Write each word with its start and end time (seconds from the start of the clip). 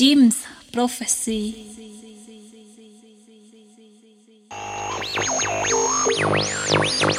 Jim's 0.00 0.46
Prophecy. 0.72 1.54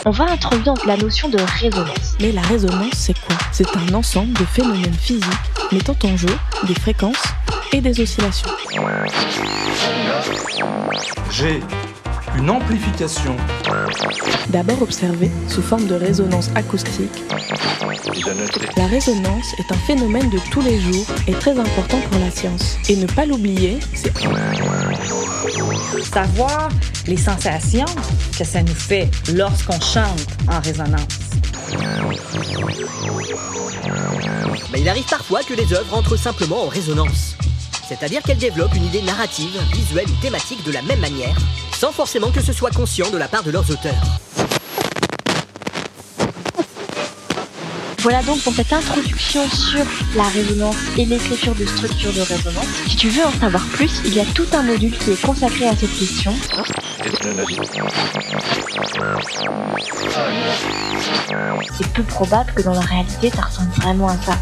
On 0.03 0.09
va 0.09 0.23
introduire 0.31 0.73
la 0.87 0.97
notion 0.97 1.29
de 1.29 1.37
résonance. 1.61 2.15
Mais 2.19 2.31
la 2.31 2.41
résonance, 2.41 2.93
c'est 2.95 3.13
quoi? 3.13 3.35
C'est 3.51 3.67
un 3.77 3.93
ensemble 3.93 4.33
de 4.33 4.45
phénomènes 4.45 4.95
physiques 4.95 5.27
mettant 5.71 5.95
en 6.05 6.17
jeu 6.17 6.35
des 6.63 6.73
fréquences 6.73 7.23
et 7.71 7.81
des 7.81 8.01
oscillations. 8.01 8.49
J'ai 11.29 11.59
une 12.37 12.49
amplification. 12.49 13.35
D'abord 14.49 14.81
observée 14.81 15.31
sous 15.47 15.61
forme 15.61 15.87
de 15.87 15.95
résonance 15.95 16.49
acoustique, 16.55 17.23
la 18.77 18.87
résonance 18.87 19.53
est 19.59 19.71
un 19.71 19.77
phénomène 19.77 20.29
de 20.29 20.39
tous 20.51 20.61
les 20.61 20.79
jours 20.79 21.05
et 21.27 21.33
très 21.33 21.57
important 21.57 21.99
pour 22.09 22.19
la 22.19 22.31
science. 22.31 22.77
Et 22.89 22.95
ne 22.95 23.05
pas 23.05 23.25
l'oublier, 23.25 23.79
c'est 23.93 24.13
savoir 26.03 26.69
les 27.07 27.17
sensations 27.17 27.85
que 28.37 28.43
ça 28.43 28.61
nous 28.61 28.73
fait 28.73 29.09
lorsqu'on 29.33 29.79
chante 29.79 30.27
en 30.47 30.59
résonance. 30.59 31.19
Mais 34.71 34.81
il 34.81 34.89
arrive 34.89 35.07
parfois 35.09 35.43
que 35.43 35.53
les 35.53 35.73
œuvres 35.73 35.95
entrent 35.95 36.17
simplement 36.17 36.63
en 36.63 36.67
résonance. 36.67 37.35
C'est-à-dire 37.87 38.21
qu'elles 38.23 38.37
développent 38.37 38.75
une 38.75 38.85
idée 38.85 39.01
narrative, 39.01 39.59
visuelle 39.73 40.07
ou 40.07 40.21
thématique 40.21 40.63
de 40.63 40.71
la 40.71 40.81
même 40.81 40.99
manière, 40.99 41.35
sans 41.77 41.91
forcément 41.91 42.31
que 42.31 42.41
ce 42.41 42.53
soit 42.53 42.71
conscient 42.71 43.09
de 43.09 43.17
la 43.17 43.27
part 43.27 43.43
de 43.43 43.51
leurs 43.51 43.69
auteurs. 43.69 44.01
Voilà 48.01 48.23
donc 48.23 48.41
pour 48.41 48.53
cette 48.53 48.73
introduction 48.73 49.47
sur 49.47 49.85
la 50.15 50.23
résonance 50.23 50.75
et 50.97 51.05
l'écriture 51.05 51.53
de 51.53 51.65
structures 51.67 52.11
de 52.13 52.21
résonance. 52.21 52.65
Si 52.87 52.95
tu 52.95 53.09
veux 53.09 53.23
en 53.23 53.31
savoir 53.31 53.63
plus, 53.65 54.01
il 54.05 54.15
y 54.15 54.19
a 54.19 54.25
tout 54.33 54.47
un 54.53 54.63
module 54.63 54.97
qui 54.97 55.11
est 55.11 55.21
consacré 55.21 55.67
à 55.67 55.75
cette 55.75 55.95
question. 55.99 56.33
C'est 61.77 61.87
peu 61.93 62.03
probable 62.03 62.51
que 62.55 62.63
dans 62.63 62.73
la 62.73 62.81
réalité 62.81 63.29
ça 63.29 63.43
ressemble 63.43 63.71
vraiment 63.73 64.07
à 64.07 64.17
ça. 64.17 64.35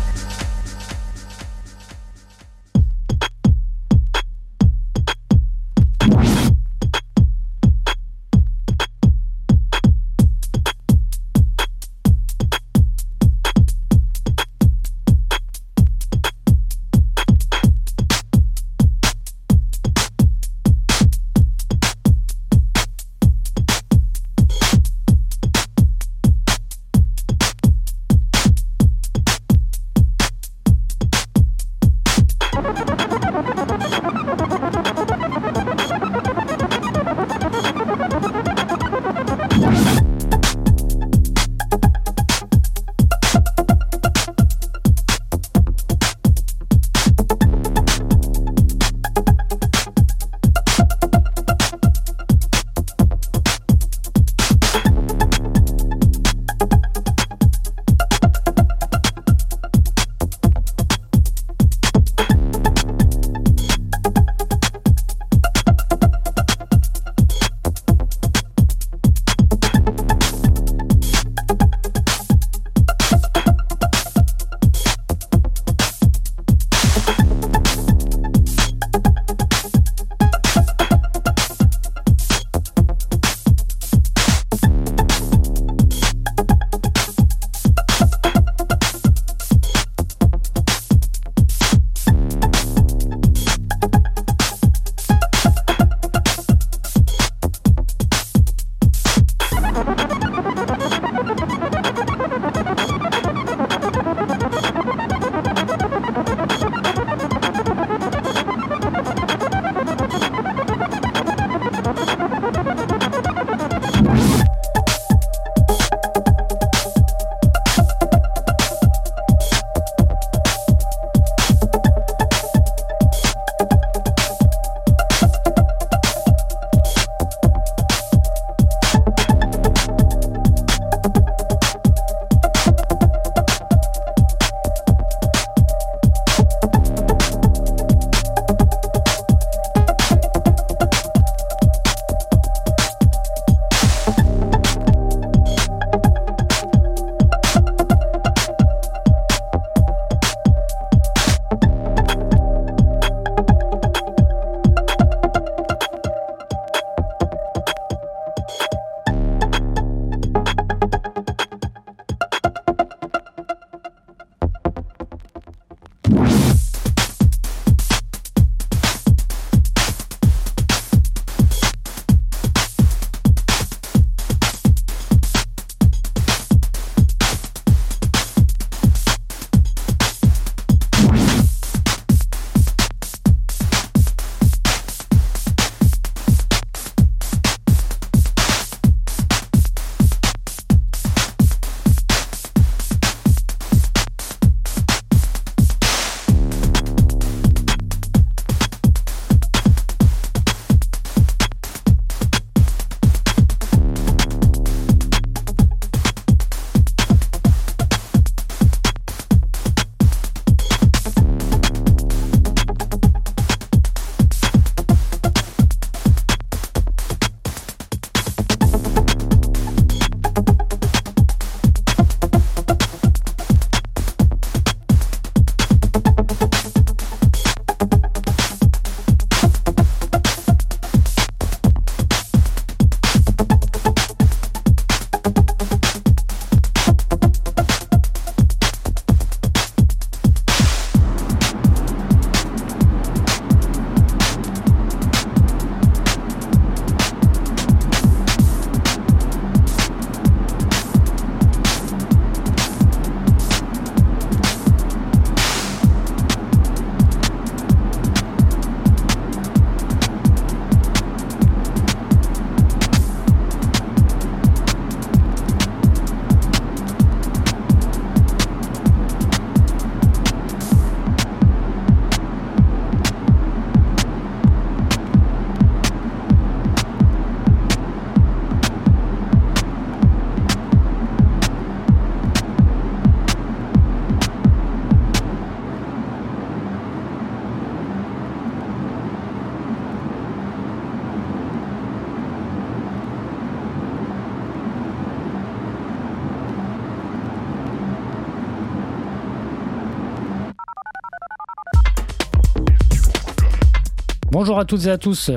Bonjour 304.42 304.58
à 304.58 304.64
toutes 304.64 304.86
et 304.86 304.90
à 304.90 304.98
tous, 304.98 305.32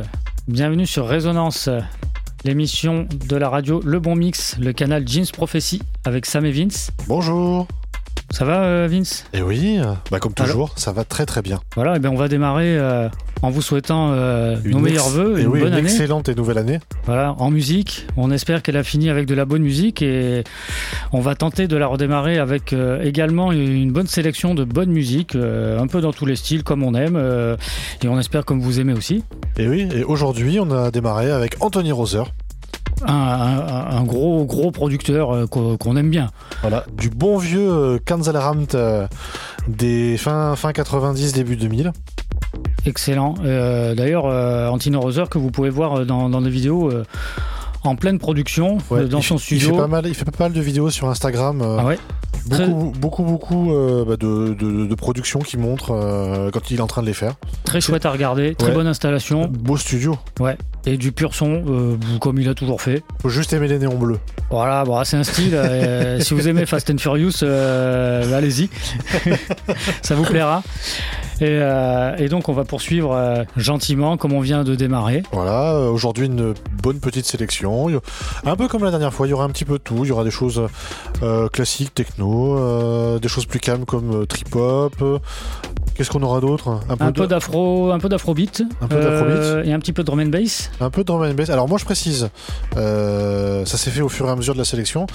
bienvenue 0.46 0.87
sur 0.87 1.08
Résonance, 1.08 1.69
l'émission 2.44 3.08
de 3.28 3.34
la 3.34 3.49
radio 3.49 3.81
Le 3.84 3.99
Bon 3.99 4.14
Mix, 4.14 4.56
le 4.60 4.72
canal 4.72 5.08
Jeans 5.08 5.26
Prophecy 5.32 5.82
avec 6.04 6.25
Sam 6.25 6.46
et 6.46 6.52
Vince. 6.52 6.93
Bonjour. 7.08 7.66
Ça 8.31 8.44
va 8.44 8.62
euh, 8.62 8.88
Vince? 8.88 9.26
Eh 9.32 9.43
oui, 9.43 9.81
bah 10.12 10.20
comme 10.20 10.34
toujours, 10.34 10.75
ça 10.76 10.93
va 10.93 11.02
très 11.02 11.26
très 11.26 11.43
bien. 11.43 11.58
Voilà, 11.75 11.96
et 11.96 11.99
bien 11.99 12.12
on 12.12 12.16
va 12.16 12.28
démarrer 12.28 12.78
euh, 12.78 13.08
en 13.43 13.50
vous 13.50 13.60
souhaitant 13.60 14.12
euh, 14.12 14.56
nos 14.64 14.78
meilleurs 14.78 15.08
voeux 15.08 15.37
et 15.37 15.40
Eh 15.40 15.44
une 15.46 15.48
oui, 15.48 15.58
bonne 15.58 15.72
une 15.72 15.78
année. 15.81 15.90
excellente 15.90 16.28
et 16.28 16.37
nouvelle 16.37 16.58
année. 16.58 16.78
Voilà, 17.05 17.34
en 17.38 17.50
musique. 17.50 18.06
On 18.16 18.31
espère 18.31 18.62
qu'elle 18.62 18.76
a 18.76 18.84
fini 18.84 19.10
avec 19.10 19.26
de 19.26 19.34
la 19.34 19.46
bonne 19.46 19.62
musique 19.62 20.00
et 20.00 20.44
on 21.12 21.20
va 21.20 21.35
tenter 21.35 21.69
de 21.69 21.76
la 21.76 21.87
redémarrer 21.87 22.38
avec 22.38 22.73
euh, 22.73 23.03
également 23.03 23.53
une 23.53 23.93
bonne 23.93 24.06
sélection 24.06 24.55
de 24.55 24.64
bonne 24.64 24.91
musique, 24.91 25.35
euh, 25.35 25.79
un 25.81 25.87
peu 25.87 26.00
dans 26.00 26.12
tous 26.12 26.26
les 26.26 26.37
styles 26.37 26.62
comme 26.64 26.82
on 26.82 26.94
aime 26.94 27.17
euh, 27.17 27.56
et 28.03 28.09
on 28.09 28.19
espère 28.19 28.44
comme 28.44 28.61
vous 28.61 28.81
aimez 28.81 28.93
aussi. 28.94 29.23
Et 29.59 29.69
oui, 29.69 29.88
et 29.94 30.05
aujourd'hui 30.05 30.59
on 30.61 30.70
a 30.70 30.91
démarré 30.91 31.31
avec 31.31 31.56
Anthony 31.61 31.93
Roser. 31.93 32.23
Un, 33.06 33.12
un- 33.14 33.97
un 33.97 34.03
gros 34.05 34.44
gros 34.44 34.70
producteur 34.70 35.35
euh, 35.35 35.47
qu'on 35.47 35.97
aime 35.97 36.11
bien. 36.11 36.31
Voilà, 36.61 36.85
du 36.97 37.11
bon 37.11 37.37
vieux 37.38 37.69
euh, 37.70 37.99
Kanzaleramt 38.05 38.75
euh, 38.75 39.06
des 39.67 40.17
fin, 40.19 40.55
fin 40.56 40.73
90, 40.73 41.32
début 41.32 41.56
2000. 41.56 41.93
Excellent. 42.85 43.35
D'ailleurs, 43.43 44.25
Antino 44.73 45.00
Roser 45.00 45.25
que 45.31 45.38
vous 45.38 45.50
pouvez 45.53 45.70
voir 45.70 46.05
dans, 46.05 46.29
dans 46.29 46.43
des 46.43 46.50
vidéos 46.50 46.91
en 47.84 47.96
pleine 47.96 48.19
production 48.19 48.79
Ouais, 48.90 49.00
euh, 49.00 49.08
dans 49.08 49.19
il, 49.19 49.25
son 49.25 49.37
il 49.37 49.40
studio. 49.40 49.70
fait 49.70 49.76
pas 49.76 49.87
mal, 49.88 50.06
il 50.06 50.14
fait 50.14 50.25
pas 50.25 50.44
mal 50.44 50.52
de 50.52 50.61
vidéos 50.61 50.90
sur 50.90 51.08
Instagram. 51.08 51.61
euh, 51.62 51.76
Ah 51.81 51.84
ouais. 51.84 51.99
beaucoup, 52.46 52.93
beaucoup, 52.99 53.23
beaucoup 53.25 53.73
euh, 53.75 54.05
bah, 54.05 54.17
de, 54.17 54.55
de, 54.55 54.87
de 54.87 54.94
productions 54.94 55.40
qui 55.40 55.56
montrent 55.56 55.90
euh, 55.93 56.50
quand 56.52 56.70
il 56.70 56.79
est 56.79 56.81
en 56.81 56.87
train 56.87 57.02
de 57.02 57.06
les 57.06 57.12
faire. 57.14 57.34
Très 57.64 57.81
chouette 57.81 58.06
à 58.06 58.11
regarder, 58.11 58.55
très 58.55 58.69
Ouais. 58.69 58.75
bonne 58.75 58.87
installation. 58.87 59.49
Beau 59.49 59.76
studio. 59.76 60.17
Ouais. 60.40 60.56
Et 60.87 60.96
du 60.96 61.12
pur 61.12 61.34
son, 61.34 61.62
euh, 61.69 61.96
comme 62.20 62.38
il 62.40 62.49
a 62.49 62.55
toujours 62.55 62.82
fait. 62.82 63.02
Faut 63.20 63.29
juste 63.29 63.52
aimer 63.52 63.69
les 63.69 63.79
néons 63.79 63.96
bleus. 63.96 64.19
Voilà, 64.50 64.84
bon, 64.84 65.02
c'est 65.05 65.17
un 65.17 65.23
style. 65.25 65.56
si 66.20 66.34
vous 66.34 66.49
aimez 66.49 66.67
Fast 66.67 66.90
and 66.90 66.99
Furious, 66.99 67.43
allez-y. 67.44 68.69
Ça 70.02 70.14
vous 70.14 70.25
plaira. 70.25 70.62
Et, 71.40 71.46
euh, 71.49 72.14
et 72.19 72.29
donc, 72.29 72.49
on 72.49 72.52
va 72.52 72.64
poursuivre 72.64 73.12
euh, 73.14 73.44
gentiment, 73.56 74.17
comme 74.17 74.32
on 74.32 74.40
vient 74.40 74.62
de 74.64 74.75
démarrer. 74.75 75.23
Voilà, 75.32 75.73
euh, 75.75 75.88
aujourd'hui 75.90 76.26
une 76.26 76.55
bonne 76.82 77.00
petite 77.00 77.26
sélection. 77.26 77.88
Un 78.44 78.56
peu 78.56 78.69
comme 78.69 78.84
la 78.84 78.90
dernière 78.90 79.12
fois, 79.12 79.26
il 79.26 79.31
y 79.31 79.32
aura 79.32 79.44
un 79.44 79.50
petit 79.50 79.64
peu 79.64 79.75
de 79.75 79.82
tout. 79.82 80.05
Il 80.05 80.08
y 80.08 80.12
aura 80.12 80.25
des 80.25 80.31
choses 80.31 80.62
euh, 81.23 81.49
classiques, 81.49 81.94
techno, 81.94 83.19
des 83.19 83.29
choses 83.29 83.46
plus 83.46 83.61
calmes 83.61 83.84
comme 83.84 84.26
trip-hop. 84.26 85.20
Qu'est-ce 85.94 86.11
qu'on 86.11 86.23
aura 86.23 86.40
d'autre? 86.40 86.81
Un 87.00 87.12
peu 87.12 87.26
d'afro, 87.26 87.90
un 87.93 87.99
peu 87.99 88.08
d'afrobeat, 88.08 88.62
Un 88.81 88.87
peu 88.87 89.00
d'afrobeat. 89.00 89.67
et 89.67 89.73
un 89.75 89.79
petit 89.79 89.93
peu 89.93 90.02
de 90.02 90.06
drum 90.06 90.20
and 90.20 90.26
bass. 90.26 90.70
Un 90.81 90.88
peu 90.90 91.02
de 91.02 91.06
drum 91.06 91.23
and 91.23 91.34
bass. 91.34 91.50
Alors 91.50 91.69
moi 91.69 91.76
je 91.79 91.84
précise, 91.84 92.31
ça 92.75 93.64
s'est 93.76 93.90
fait 93.90 94.00
au 94.00 94.08
fur 94.08 94.26
et 94.26 94.31
à 94.31 94.37
mesure 94.37 94.55
de 94.55 94.58
la 94.58 94.64
sélection. 94.64 95.06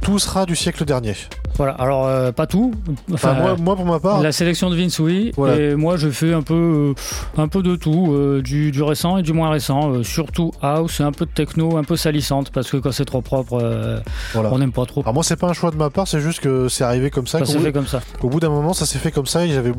Tout 0.00 0.18
sera 0.18 0.46
du 0.46 0.56
siècle 0.56 0.84
dernier. 0.84 1.14
Voilà. 1.56 1.72
Alors, 1.74 2.32
pas 2.34 2.46
tout. 2.46 2.72
Enfin, 3.12 3.32
moi, 3.34 3.56
moi 3.58 3.76
pour 3.76 3.86
ma 3.86 3.98
part, 3.98 4.20
La 4.20 4.32
sélection 4.32 4.68
de 4.68 4.76
Vince, 4.76 4.98
oui. 4.98 5.32
Voilà. 5.36 5.55
Et 5.56 5.74
moi, 5.74 5.96
je 5.96 6.08
fais 6.10 6.32
un 6.32 6.42
peu, 6.42 6.94
euh, 7.34 7.40
un 7.40 7.48
peu 7.48 7.62
de 7.62 7.76
tout, 7.76 8.12
euh, 8.12 8.42
du, 8.42 8.70
du 8.70 8.82
récent 8.82 9.18
et 9.18 9.22
du 9.22 9.32
moins 9.32 9.50
récent. 9.50 9.90
euh, 9.92 10.02
surtout 10.02 10.52
house 10.62 11.00
un 11.00 11.12
peu 11.12 11.26
de 11.26 11.30
techno, 11.30 11.76
un 11.76 11.84
peu 11.84 11.96
salissante, 11.96 12.50
parce 12.50 12.70
que 12.70 12.76
quand 12.76 12.92
c'est 12.92 13.04
trop 13.04 13.22
propre, 13.22 14.02
voilà. 14.34 14.52
on 14.52 14.58
n'aime 14.58 14.72
pas 14.72 14.86
trop. 14.86 15.00
Alors 15.02 15.14
moi 15.14 15.22
c'est 15.24 15.36
pas 15.36 15.48
un 15.48 15.52
choix 15.52 15.70
de 15.70 15.76
ma 15.76 15.90
part, 15.90 16.08
c'est 16.08 16.20
juste 16.20 16.40
que 16.40 16.68
c'est 16.68 16.84
arrivé 16.84 17.10
comme 17.10 17.26
ça. 17.26 17.38
Ça 17.38 17.46
s'est 17.46 17.58
fait 17.58 17.72
comme 17.72 17.86
ça. 17.86 18.00
Au 18.22 18.28
bout 18.28 18.40
d'un 18.40 18.48
moment, 18.50 18.72
ça 18.72 18.86
s'est 18.86 18.98
fait 18.98 19.10
comme 19.10 19.26
ça 19.26 19.44
et 19.44 19.48
j'avais, 19.50 19.72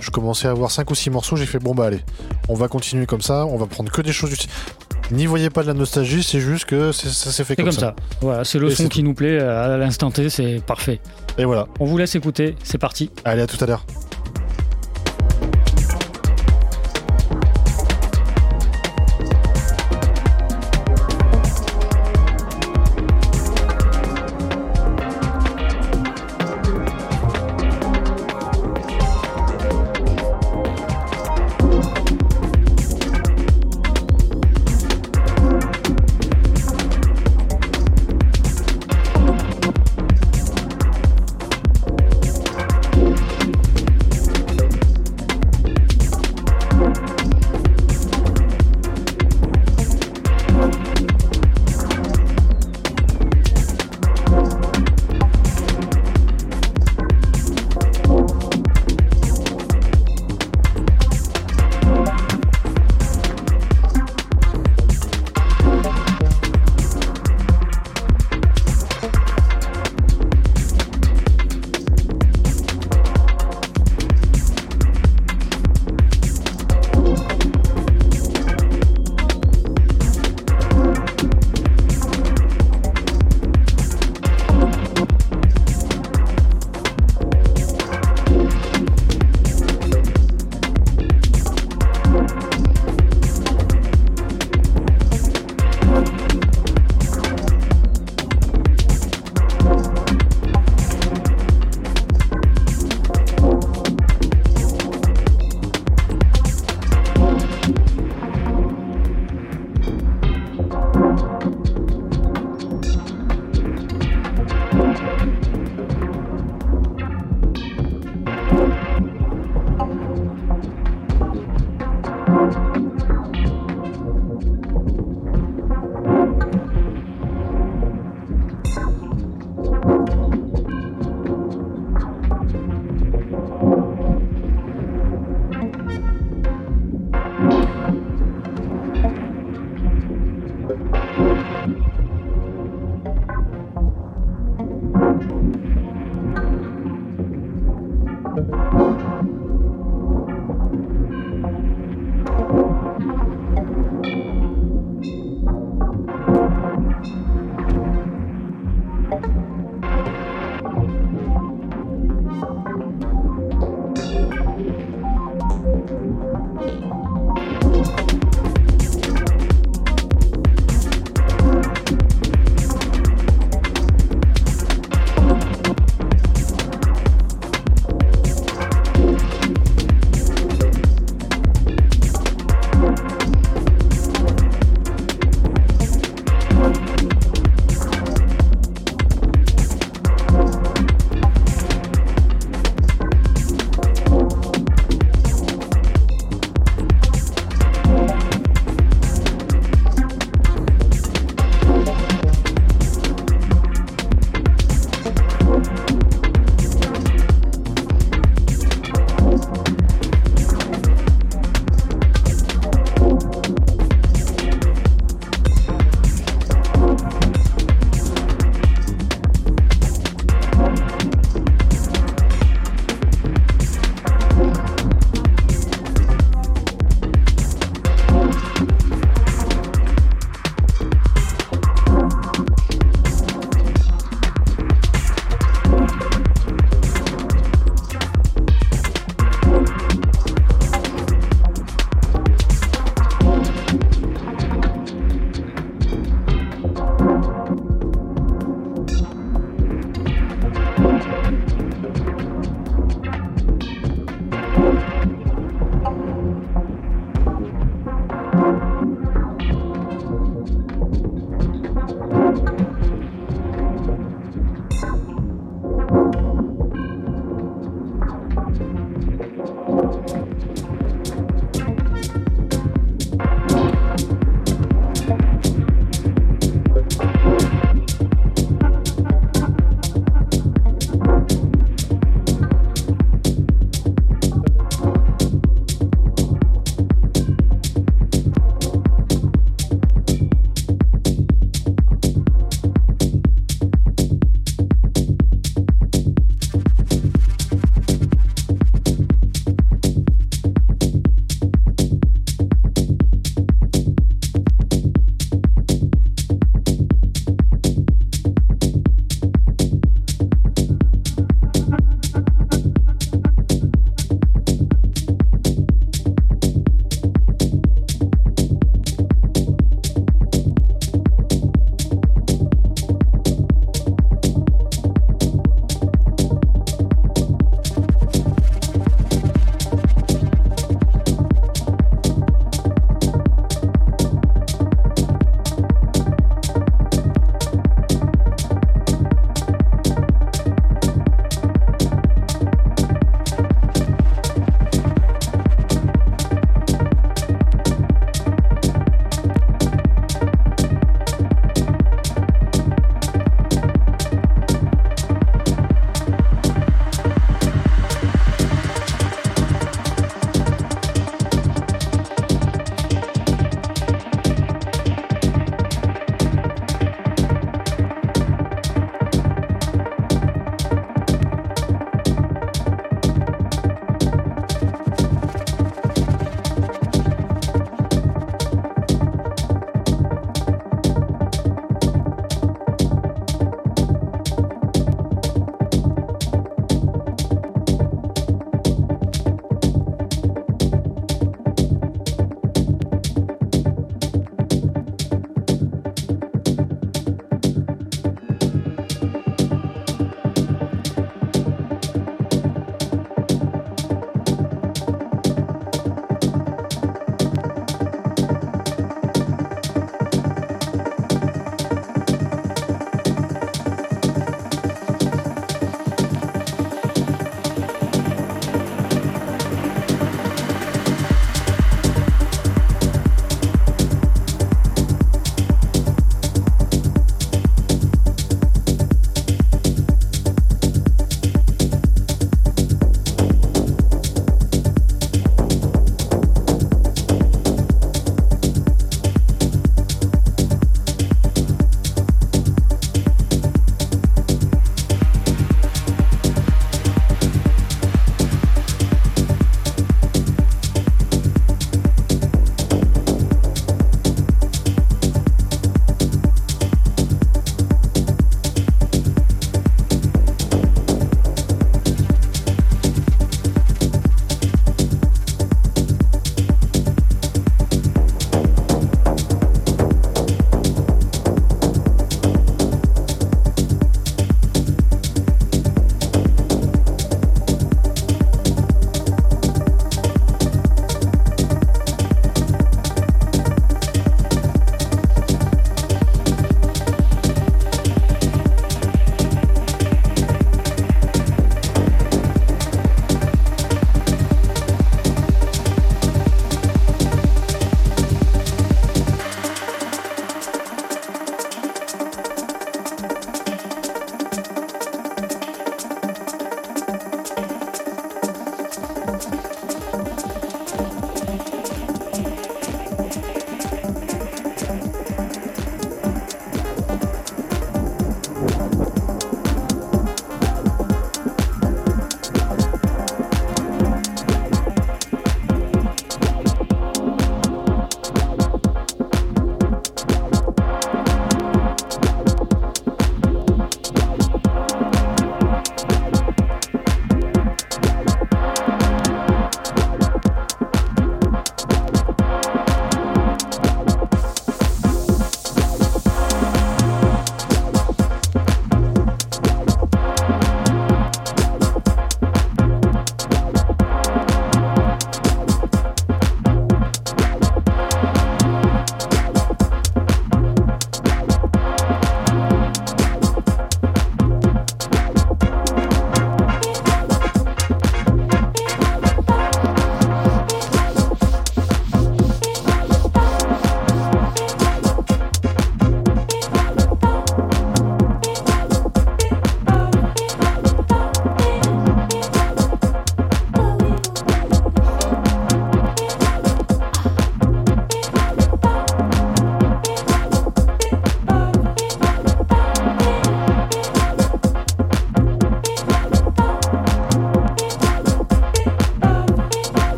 je 0.00 0.10
commençais 0.10 0.48
à 0.48 0.50
avoir 0.50 0.70
5 0.70 0.90
ou 0.90 0.94
6 0.94 1.10
morceaux. 1.10 1.36
J'ai 1.36 1.46
fait 1.46 1.58
bon 1.58 1.74
bah 1.74 1.86
allez, 1.86 2.00
on 2.48 2.54
va 2.54 2.68
continuer 2.68 3.06
comme 3.06 3.22
ça, 3.22 3.46
on 3.46 3.56
va 3.56 3.66
prendre 3.66 3.90
que 3.90 4.02
des 4.02 4.12
choses 4.12 4.30
du. 4.30 4.36
N'y 5.12 5.26
voyez 5.26 5.50
pas 5.50 5.62
de 5.62 5.66
la 5.66 5.74
nostalgie, 5.74 6.22
c'est 6.22 6.38
juste 6.38 6.66
que 6.66 6.92
ça 6.92 7.32
s'est 7.32 7.42
fait 7.42 7.56
comme, 7.56 7.64
comme 7.64 7.72
ça. 7.72 7.96
Voilà, 8.20 8.44
c'est 8.44 8.60
le 8.60 8.70
Et 8.70 8.74
son 8.76 8.86
qui 8.88 9.02
nous 9.02 9.14
plaît 9.14 9.40
à 9.40 9.76
l'instant 9.76 10.10
T, 10.12 10.30
c'est 10.30 10.62
parfait. 10.64 11.00
Et 11.36 11.44
voilà. 11.44 11.66
On 11.80 11.84
vous 11.84 11.98
laisse 11.98 12.14
écouter, 12.14 12.54
c'est 12.62 12.78
parti. 12.78 13.10
Allez 13.24 13.42
à 13.42 13.46
tout 13.48 13.62
à 13.62 13.66
l'heure. 13.66 13.84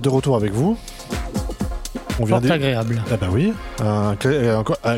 De 0.00 0.08
retour 0.08 0.36
avec 0.36 0.52
vous. 0.52 0.76
On 2.20 2.24
vient 2.24 2.40
Fort 2.40 2.50
agréable. 2.50 3.02
Ah 3.12 3.16
bah 3.16 3.28
oui, 3.30 3.52
un, 3.80 4.16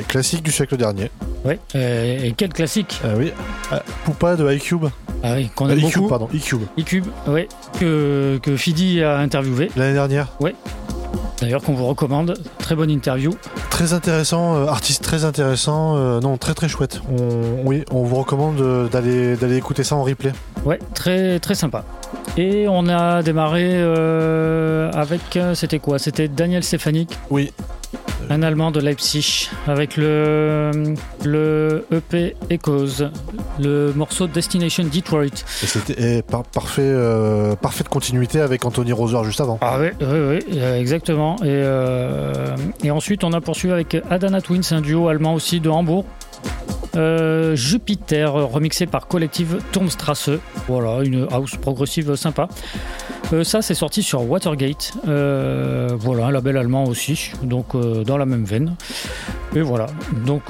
classique 0.08 0.42
du 0.42 0.50
siècle 0.50 0.76
dernier. 0.76 1.10
Oui, 1.44 1.54
euh, 1.74 2.24
et 2.24 2.32
quel 2.36 2.50
classique 2.50 3.00
Ah 3.04 3.08
oui, 3.16 3.32
ah, 3.70 3.82
Poupa 4.04 4.36
de 4.36 4.50
iCube. 4.52 4.86
Ah 5.22 5.34
oui, 5.34 5.50
qu'on 5.54 5.68
euh, 5.68 5.76
beaucoup. 5.76 6.08
pardon, 6.08 6.28
iCube. 6.32 6.62
iCube, 6.78 7.06
oui, 7.26 7.46
que, 7.78 8.38
que 8.42 8.56
Fidi 8.56 9.02
a 9.02 9.18
interviewé. 9.18 9.70
L'année 9.76 9.92
dernière 9.94 10.28
Oui. 10.40 10.52
D'ailleurs, 11.40 11.62
qu'on 11.62 11.74
vous 11.74 11.86
recommande. 11.86 12.38
Très 12.58 12.74
bonne 12.74 12.90
interview. 12.90 13.32
Très 13.70 13.92
intéressant, 13.92 14.56
euh, 14.56 14.66
artiste 14.66 15.02
très 15.02 15.24
intéressant. 15.24 16.20
non, 16.20 16.38
très 16.38 16.54
très 16.54 16.68
chouette. 16.68 17.02
On, 17.10 17.66
oui, 17.66 17.84
on 17.90 18.02
vous 18.02 18.16
recommande 18.16 18.88
d'aller 18.90 19.36
d'aller 19.36 19.56
écouter 19.56 19.84
ça 19.84 19.96
en 19.96 20.04
replay. 20.04 20.32
Ouais, 20.64 20.78
très 20.94 21.38
très 21.38 21.54
sympa. 21.54 21.84
Et 22.36 22.66
on 22.68 22.88
a 22.88 23.22
démarré 23.22 23.68
euh, 23.72 24.49
avec. 24.94 25.36
Euh, 25.36 25.54
c'était 25.54 25.78
quoi? 25.78 25.98
C'était 25.98 26.28
Daniel 26.28 26.62
Stefanik 26.62 27.10
Oui. 27.30 27.52
Un 28.28 28.42
Allemand 28.42 28.70
de 28.70 28.78
Leipzig, 28.80 29.50
avec 29.66 29.96
le, 29.96 30.70
le 31.24 31.84
EP 31.90 32.36
Echoes, 32.48 33.10
le 33.58 33.92
morceau 33.94 34.28
Destination 34.28 34.84
Detroit. 34.84 35.24
Et 35.24 35.66
c'était 35.66 36.22
parfait, 36.22 36.82
euh, 36.82 37.56
parfaite 37.56 37.88
continuité 37.88 38.40
avec 38.40 38.64
Anthony 38.64 38.92
Roser 38.92 39.24
juste 39.24 39.40
avant. 39.40 39.58
Ah 39.62 39.78
oui, 39.80 39.88
oui, 40.00 40.38
oui 40.50 40.58
exactement. 40.60 41.36
Et, 41.42 41.64
et 42.84 42.90
ensuite, 42.92 43.24
on 43.24 43.32
a 43.32 43.40
poursuivi 43.40 43.72
avec 43.72 43.96
Adana 44.10 44.40
Twins, 44.40 44.62
un 44.70 44.80
duo 44.80 45.08
allemand 45.08 45.34
aussi 45.34 45.58
de 45.58 45.68
Hambourg. 45.68 46.04
Euh, 46.96 47.54
Jupiter, 47.54 48.32
remixé 48.32 48.86
par 48.86 49.06
Collective 49.06 49.58
Turmstrasse. 49.72 50.30
Voilà, 50.68 51.04
une 51.04 51.26
house 51.30 51.56
progressive 51.56 52.16
sympa. 52.16 52.48
Euh, 53.32 53.44
ça, 53.44 53.62
c'est 53.62 53.74
sorti 53.74 54.02
sur 54.02 54.28
Watergate. 54.28 54.92
Euh, 55.06 55.90
voilà, 55.98 56.26
un 56.26 56.30
label 56.30 56.56
allemand 56.56 56.84
aussi, 56.84 57.32
donc 57.42 57.76
dans 57.76 58.16
la 58.16 58.26
même 58.26 58.44
veine. 58.44 58.76
Et 59.54 59.62
voilà, 59.62 59.86
donc 60.24 60.42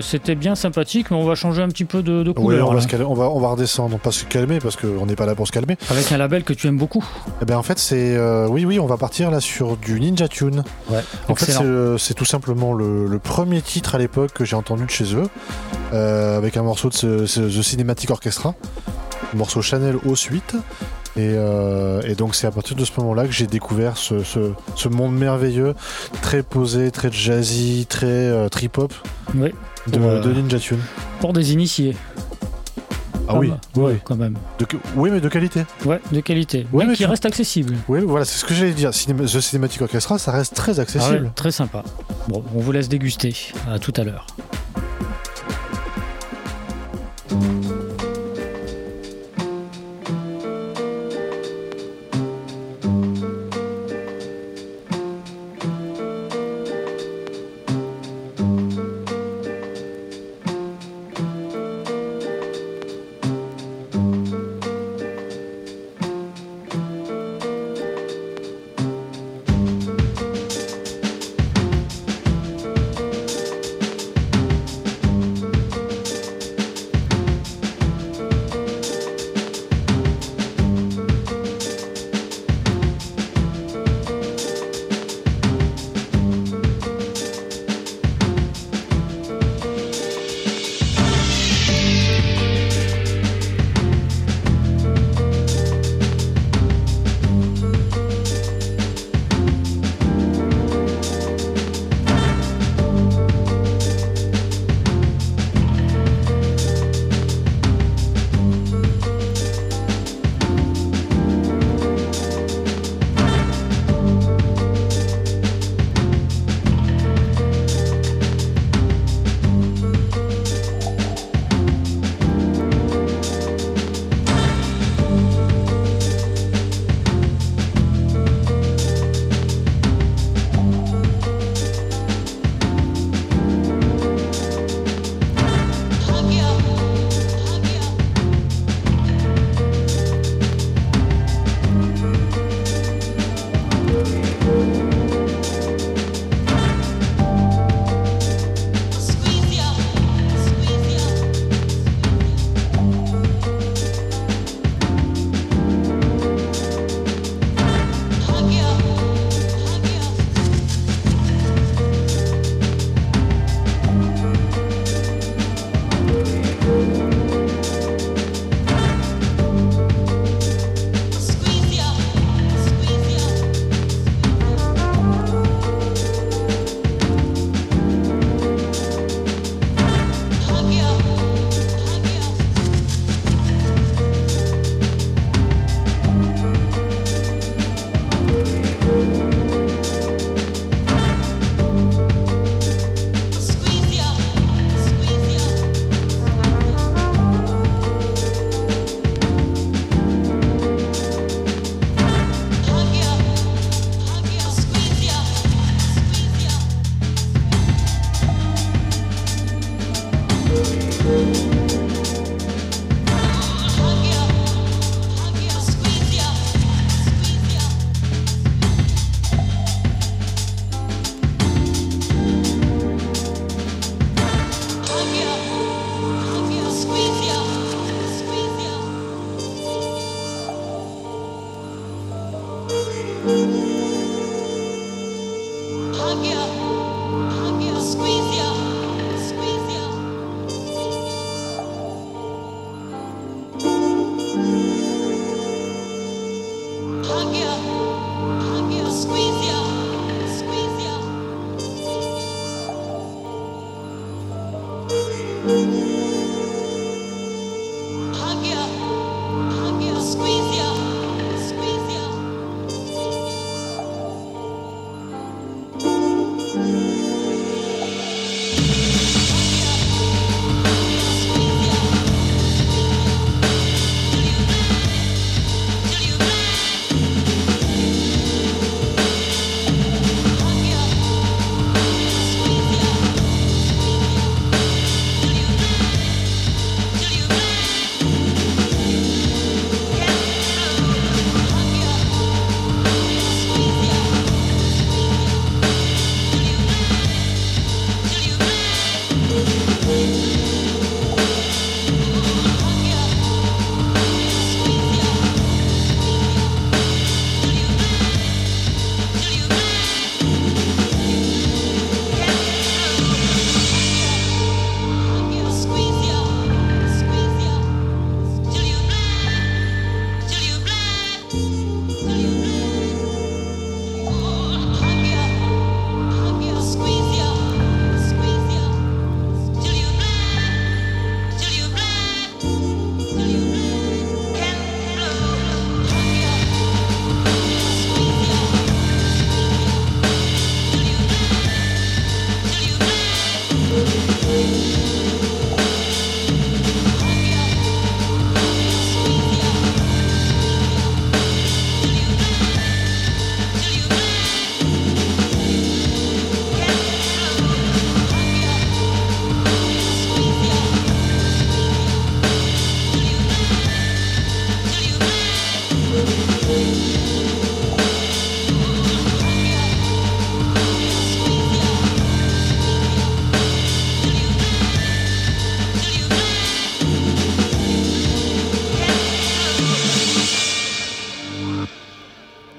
c'était 0.00 0.36
bien 0.36 0.54
sympathique, 0.54 1.10
mais 1.10 1.16
on 1.16 1.24
va 1.24 1.34
changer 1.34 1.62
un 1.62 1.68
petit 1.68 1.84
peu 1.84 2.02
de, 2.02 2.30
couleur. 2.30 2.68
on, 2.68 2.74
va 2.74 3.04
on, 3.06 3.14
va, 3.14 3.30
on 3.30 3.40
va 3.40 3.48
redescendre, 3.48 3.98
pas 3.98 4.12
se 4.12 4.24
calmer, 4.24 4.60
parce 4.60 4.76
qu'on 4.76 5.06
n'est 5.06 5.16
pas 5.16 5.26
là 5.26 5.34
pour 5.34 5.46
se 5.46 5.52
calmer. 5.52 5.76
Avec 5.90 6.12
un 6.12 6.18
label 6.18 6.44
que 6.44 6.52
tu 6.52 6.68
aimes 6.68 6.78
beaucoup. 6.78 7.04
Eh 7.42 7.44
ben, 7.44 7.56
en 7.56 7.62
fait, 7.62 7.78
c'est. 7.78 8.16
oui, 8.48 8.64
oui, 8.64 8.78
on 8.78 8.86
va 8.86 8.96
partir 8.96 9.30
là 9.30 9.40
sur 9.40 9.76
du 9.76 9.98
Ninja 10.00 10.28
Tune. 10.28 10.62
Ouais, 10.88 11.00
en 11.28 11.34
fait, 11.34 11.52
c'est 11.98 12.14
tout 12.14 12.24
simplement 12.24 12.72
le, 12.72 13.06
le, 13.06 13.18
premier 13.18 13.60
titre 13.62 13.94
à 13.94 13.98
l'époque 13.98 14.32
que 14.32 14.44
j'ai 14.44 14.56
entendu 14.56 14.84
de 14.84 14.90
chez 14.90 15.14
eux. 15.16 15.28
Euh, 15.94 16.36
avec 16.36 16.56
un 16.56 16.62
morceau 16.62 16.88
de 16.88 16.94
ce, 16.94 17.40
The 17.40 17.62
Cinematic 17.62 18.10
Orchestra, 18.10 18.54
morceau 19.32 19.62
Chanel 19.62 19.96
au 20.04 20.16
suite. 20.16 20.56
Euh, 21.16 22.02
et, 22.02 22.14
donc 22.14 22.34
c'est 22.34 22.46
à 22.46 22.50
partir 22.50 22.76
de 22.76 22.84
ce 22.84 22.92
moment-là 22.98 23.26
que 23.26 23.32
j'ai 23.32 23.46
découvert 23.46 23.96
ce, 23.96 24.88
monde 24.88 25.16
merveilleux, 25.16 25.74
très 26.22 26.42
posé, 26.42 26.90
très 26.90 27.10
jazzy, 27.10 27.86
très 27.88 28.06
euh, 28.06 28.48
trip-hop 28.48 28.92
de, 29.86 30.32
Ninja 30.32 30.58
Tune. 30.58 30.80
Pour 31.20 31.32
des 31.32 31.52
initiés. 31.52 31.96
Ah 33.26 33.38
oui, 33.38 33.50
oui, 33.76 33.94
quand 34.04 34.16
même. 34.16 34.36
oui, 34.96 35.10
mais 35.10 35.20
de 35.20 35.28
qualité. 35.28 35.64
Ouais, 35.86 35.98
de 36.12 36.20
qualité. 36.20 36.66
Oui, 36.72 36.84
mais 36.86 36.94
qui 36.94 37.06
reste 37.06 37.24
accessible. 37.24 37.74
Oui, 37.88 38.00
voilà, 38.00 38.26
c'est 38.26 38.38
ce 38.38 38.44
que 38.44 38.52
j'allais 38.52 38.72
dire. 38.72 38.90
The 38.90 39.40
Cinematic 39.40 39.80
Orchestra, 39.80 40.18
ça 40.18 40.30
reste 40.30 40.54
très 40.54 40.78
accessible. 40.78 41.28
Ah 41.30 41.32
très 41.34 41.50
sympa. 41.50 41.82
Bon, 42.28 42.44
on 42.54 42.60
vous 42.60 42.72
laisse 42.72 42.88
déguster. 42.90 43.34
À 43.66 43.78
tout 43.78 43.94
à 43.96 44.04
l'heure. 44.04 44.26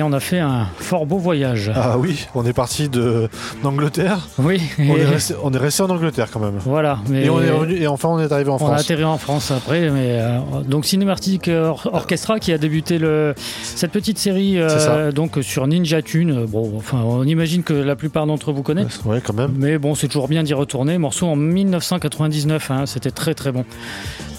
Bien, 0.00 0.06
on 0.06 0.12
a 0.16 0.20
fait 0.20 0.38
un 0.38 0.66
fort 0.78 1.04
beau 1.04 1.18
voyage. 1.18 1.70
Ah 1.74 1.98
oui, 1.98 2.26
on 2.34 2.46
est 2.46 2.52
parti 2.54 2.88
d'Angleterre. 3.62 4.28
Oui. 4.38 4.60
On 4.78 4.96
est, 4.96 5.04
resté, 5.04 5.34
on 5.42 5.52
est 5.52 5.58
resté 5.58 5.82
en 5.82 5.90
Angleterre 5.90 6.28
quand 6.32 6.40
même. 6.40 6.54
Voilà. 6.64 6.98
Mais 7.08 7.24
Et 7.26 7.30
on 7.30 7.40
est 7.42 7.50
revenu 7.50 7.74
et 7.76 7.86
enfin 7.86 8.08
on 8.08 8.18
est 8.18 8.32
arrivé 8.32 8.48
en 8.50 8.54
on 8.54 8.56
a 8.56 8.58
France. 8.58 8.80
atterri 8.80 9.04
en 9.04 9.18
France 9.18 9.50
après, 9.50 9.90
mais 9.90 10.18
euh, 10.18 10.38
donc 10.66 10.86
Cinematic 10.86 11.48
Or- 11.48 11.88
Orchestra 11.92 12.38
qui 12.38 12.52
a 12.52 12.58
débuté 12.58 12.98
le, 12.98 13.34
cette 13.62 13.92
petite 13.92 14.18
série 14.18 14.54
euh, 14.58 15.12
donc 15.12 15.38
sur 15.42 15.66
Ninja 15.66 16.00
Tune. 16.02 16.46
Bon, 16.46 16.72
enfin, 16.76 17.02
on 17.04 17.24
imagine 17.24 17.62
que 17.62 17.74
la 17.74 17.96
plupart 17.96 18.26
d'entre 18.26 18.52
vous 18.52 18.62
connaissent. 18.62 19.00
Ouais, 19.04 19.20
quand 19.22 19.34
même. 19.34 19.52
Mais 19.56 19.76
bon, 19.78 19.94
c'est 19.94 20.08
toujours 20.08 20.28
bien 20.28 20.42
d'y 20.42 20.54
retourner. 20.54 20.96
Morceau 20.98 21.26
en 21.26 21.36
1999, 21.36 22.70
hein, 22.70 22.86
c'était 22.86 23.10
très 23.10 23.34
très 23.34 23.52
bon. 23.52 23.64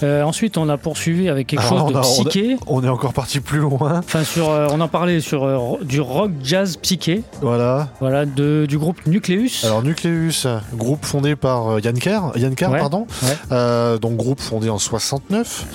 Euh, 0.02 0.22
ensuite, 0.24 0.58
on 0.58 0.68
a 0.68 0.76
poursuivi 0.76 1.28
avec 1.28 1.46
quelque 1.46 1.60
Alors, 1.64 1.84
chose 1.86 1.92
de 1.92 1.94
a- 1.94 1.98
on 1.98 2.00
a- 2.00 2.28
psyché. 2.30 2.56
On 2.66 2.82
est 2.82 2.88
encore 2.88 3.12
parti 3.12 3.38
plus 3.38 3.60
loin. 3.60 3.98
Enfin, 3.98 4.24
sur, 4.24 4.48
on 4.48 4.80
en 4.80 4.88
parlait 4.88 5.20
sur 5.20 5.44
du 5.82 6.00
rock 6.00 6.30
jazz 6.42 6.76
psyché, 6.76 7.22
Voilà. 7.40 7.88
voilà, 8.00 8.24
de, 8.26 8.66
du 8.68 8.78
groupe 8.78 9.06
Nucleus. 9.06 9.64
Alors 9.64 9.82
Nucleus, 9.82 10.46
groupe 10.74 11.04
fondé 11.04 11.36
par 11.36 11.68
euh, 11.72 11.80
Yann 11.80 11.98
Kerr, 11.98 12.32
Yann 12.36 12.54
Kerr, 12.54 12.70
Ouais, 12.70 12.78
pardon. 12.78 13.06
ouais. 13.22 13.28
Euh, 13.52 13.98
donc 13.98 14.16
groupe 14.16 14.40
fondé 14.40 14.68
en 14.70 14.78
69. 14.78 15.66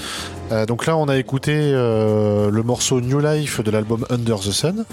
Euh, 0.52 0.66
donc 0.66 0.86
là, 0.86 0.96
on 0.96 1.10
a 1.10 1.18
écouté 1.18 1.52
euh, 1.56 2.50
le 2.50 2.64
morceau 2.64 3.02
New 3.02 3.20
Life 3.20 3.62
de 3.62 3.70
l'album 3.70 4.06
Under 4.10 4.40
the 4.40 4.52
Sun, 4.52 4.86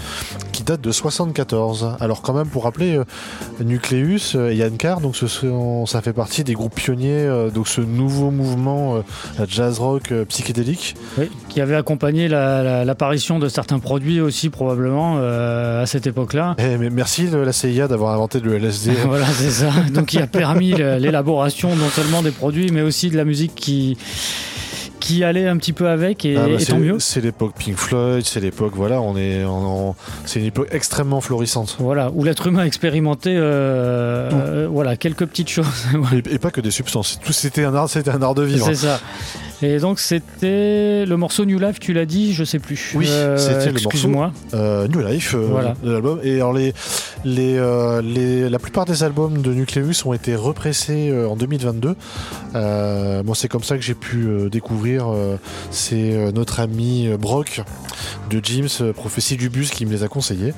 qui 0.50 0.64
date 0.64 0.80
de 0.80 0.90
74. 0.90 1.96
Alors 2.00 2.22
quand 2.22 2.32
même, 2.32 2.48
pour 2.48 2.64
rappeler, 2.64 2.96
euh, 2.96 3.04
Nucleus 3.62 4.34
et 4.50 4.56
Yann 4.56 4.76
Carr, 4.76 5.00
donc 5.00 5.14
ce 5.14 5.28
sont- 5.28 5.86
ça 5.86 6.00
fait 6.02 6.12
partie 6.12 6.42
des 6.42 6.54
groupes 6.54 6.74
pionniers, 6.74 7.28
donc 7.54 7.68
ce 7.68 7.80
nouveau 7.80 8.30
mouvement 8.32 9.02
jazz 9.48 9.78
rock 9.78 10.12
psychédélique. 10.28 10.96
Oui, 11.18 11.30
qui 11.48 11.60
avait 11.60 11.76
accompagné 11.76 12.26
la- 12.26 12.62
la- 12.64 12.84
l'apparition 12.84 13.38
de 13.38 13.48
certains 13.48 13.78
produits 13.78 14.20
aussi 14.20 14.50
probablement 14.50 15.18
à 15.18 15.86
cette 15.86 16.06
époque-là. 16.08 16.56
Eh, 16.58 16.76
mais 16.78 16.90
merci 16.90 17.28
le- 17.28 17.44
la 17.44 17.52
CIA 17.52 17.86
d'avoir 17.86 18.12
inventé 18.12 18.40
le 18.40 18.54
LSD. 18.56 18.90
voilà, 19.06 19.26
c'est 19.26 19.50
ça. 19.50 19.70
Donc, 19.92 20.12
il 20.14 20.20
a 20.22 20.26
permis 20.26 20.72
l'élaboration 20.74 21.76
non 21.76 21.88
seulement 21.90 22.22
des 22.22 22.32
produits, 22.32 22.70
mais 22.72 22.82
aussi 22.82 23.08
de 23.10 23.16
la 23.16 23.24
musique 23.24 23.54
qui 23.54 23.96
qui 25.04 25.22
allait 25.22 25.46
un 25.46 25.58
petit 25.58 25.74
peu 25.74 25.88
avec, 25.88 26.24
et, 26.24 26.34
Ah 26.34 26.46
bah, 26.46 26.54
et 26.58 26.64
tant 26.64 26.78
mieux. 26.78 26.96
C'est 26.98 27.20
l'époque 27.20 27.52
Pink 27.58 27.76
Floyd, 27.76 28.24
c'est 28.24 28.40
l'époque, 28.40 28.72
voilà, 28.74 29.02
on 29.02 29.18
est 29.18 29.44
c'est 30.24 30.40
une 30.40 30.46
époque 30.46 30.68
extrêmement 30.70 31.20
florissante. 31.20 31.76
Voilà, 31.78 32.10
où 32.14 32.24
l'être 32.24 32.46
humain 32.46 32.64
expérimentait, 32.64 33.36
euh, 33.36 34.30
euh, 34.32 34.68
voilà, 34.70 34.96
quelques 34.96 35.26
petites 35.26 35.50
choses. 35.50 35.66
Et, 36.14 36.34
et 36.34 36.38
pas 36.38 36.50
que 36.50 36.62
des 36.62 36.70
substances. 36.70 37.18
Tout 37.22 37.34
c'était 37.34 37.64
un 37.64 37.74
art, 37.74 37.90
c'était 37.90 38.12
un 38.12 38.22
art 38.22 38.34
de 38.34 38.44
vivre. 38.44 38.64
C'est 38.64 38.74
ça. 38.76 38.98
Et 39.64 39.78
donc 39.78 39.98
c'était 39.98 41.04
le 41.06 41.16
morceau 41.16 41.44
New 41.44 41.58
Life, 41.58 41.80
tu 41.80 41.92
l'as 41.92 42.04
dit, 42.04 42.34
je 42.34 42.44
sais 42.44 42.58
plus. 42.58 42.92
Oui, 42.94 43.06
Euh, 43.08 43.36
c'était 43.38 43.66
le 43.66 43.72
morceau. 43.72 43.88
Excuse-moi. 43.90 44.32
Euh, 44.52 44.86
New 44.88 45.00
Life, 45.00 45.34
euh, 45.34 45.46
Voilà. 45.50 45.74
de 45.82 45.90
l'album. 45.90 46.20
Et 46.22 46.34
alors 46.36 46.52
les, 46.52 46.74
les, 47.24 47.58
les, 48.02 48.48
la 48.50 48.58
plupart 48.58 48.84
des 48.84 49.02
albums 49.02 49.40
de 49.40 49.52
Nucleus 49.54 50.04
ont 50.04 50.12
été 50.12 50.34
repressés 50.36 51.12
en 51.26 51.36
2022. 51.36 51.94
Euh, 52.54 53.22
moi, 53.22 53.34
c'est 53.34 53.48
comme 53.48 53.62
ça 53.62 53.76
que 53.76 53.82
j'ai 53.82 53.94
pu 53.94 54.26
découvrir. 54.50 55.06
c'est 55.70 56.32
notre 56.34 56.60
ami 56.60 57.08
Brock 57.18 57.62
de 58.30 58.40
James, 58.42 58.92
Prophétie 58.94 59.36
du 59.36 59.48
bus, 59.48 59.70
qui 59.70 59.86
me 59.86 59.90
les 59.92 60.02
a 60.02 60.08
conseillés. 60.08 60.52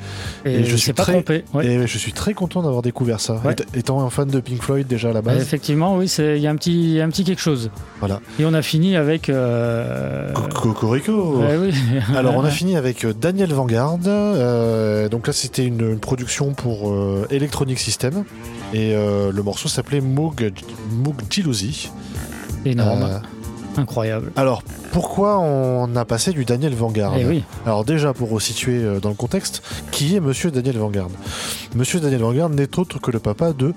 Et, 0.44 0.56
Et 0.60 0.64
je 0.64 0.76
suis 0.76 0.92
pas 0.92 1.02
très- 1.04 1.12
trompé. 1.12 1.44
ouais. 1.54 1.66
Et 1.66 1.86
je 1.86 1.98
suis 1.98 2.12
très 2.12 2.34
content 2.34 2.62
d'avoir 2.62 2.82
découvert 2.82 3.20
ça. 3.20 3.40
Ouais. 3.44 3.54
Étant 3.74 4.00
un 4.04 4.10
fan 4.10 4.28
de 4.28 4.40
Pink 4.40 4.62
Floyd 4.62 4.86
déjà 4.86 5.10
à 5.10 5.12
la 5.12 5.22
base. 5.22 5.40
Effectivement, 5.40 5.96
oui, 5.96 6.06
il 6.18 6.38
y 6.38 6.46
a 6.46 6.50
un 6.50 6.56
petit, 6.56 6.98
un 7.00 7.08
petit 7.08 7.24
quelque 7.24 7.40
chose. 7.42 7.70
Voilà. 8.00 8.20
Et 8.40 8.44
on 8.44 8.54
a 8.54 8.62
fini 8.62 8.95
avec. 8.96 9.28
euh, 9.28 10.32
Cocorico. 10.32 11.38
ouais, 11.38 11.56
oui. 11.56 11.74
Alors 12.16 12.36
on 12.36 12.44
a 12.44 12.50
fini 12.50 12.76
avec 12.76 13.04
euh, 13.04 13.12
Daniel 13.12 13.52
Vanguard. 13.52 13.98
Euh, 14.06 15.08
donc 15.08 15.26
là 15.26 15.32
c'était 15.32 15.64
une, 15.64 15.92
une 15.92 15.98
production 16.00 16.52
pour 16.52 16.90
euh, 16.90 17.26
Electronic 17.30 17.78
System 17.78 18.24
et 18.72 18.94
le 18.94 19.42
morceau 19.42 19.68
s'appelait 19.68 20.00
Moog, 20.00 20.52
Moog 20.90 21.16
Jealousy. 21.30 21.90
énorme, 22.64 23.20
incroyable. 23.78 24.32
alors 24.36 24.62
pourquoi 24.92 25.38
on 25.40 25.94
a 25.96 26.04
passé 26.04 26.32
du 26.32 26.44
Daniel 26.44 26.74
Vanguard 26.74 27.14
oui, 27.26 27.44
Alors 27.66 27.84
déjà 27.84 28.12
pour 28.14 28.30
resituer 28.30 28.82
euh, 28.82 29.00
dans 29.00 29.08
le 29.10 29.14
contexte, 29.14 29.62
qui 29.90 30.16
est 30.16 30.20
Monsieur 30.20 30.50
Daniel 30.50 30.78
Vanguard? 30.78 31.08
Monsieur 31.74 32.00
Daniel 32.00 32.20
Vanguard 32.22 32.48
n'est 32.50 32.78
autre 32.78 32.98
que 33.00 33.10
le 33.10 33.18
papa 33.18 33.52
de 33.52 33.74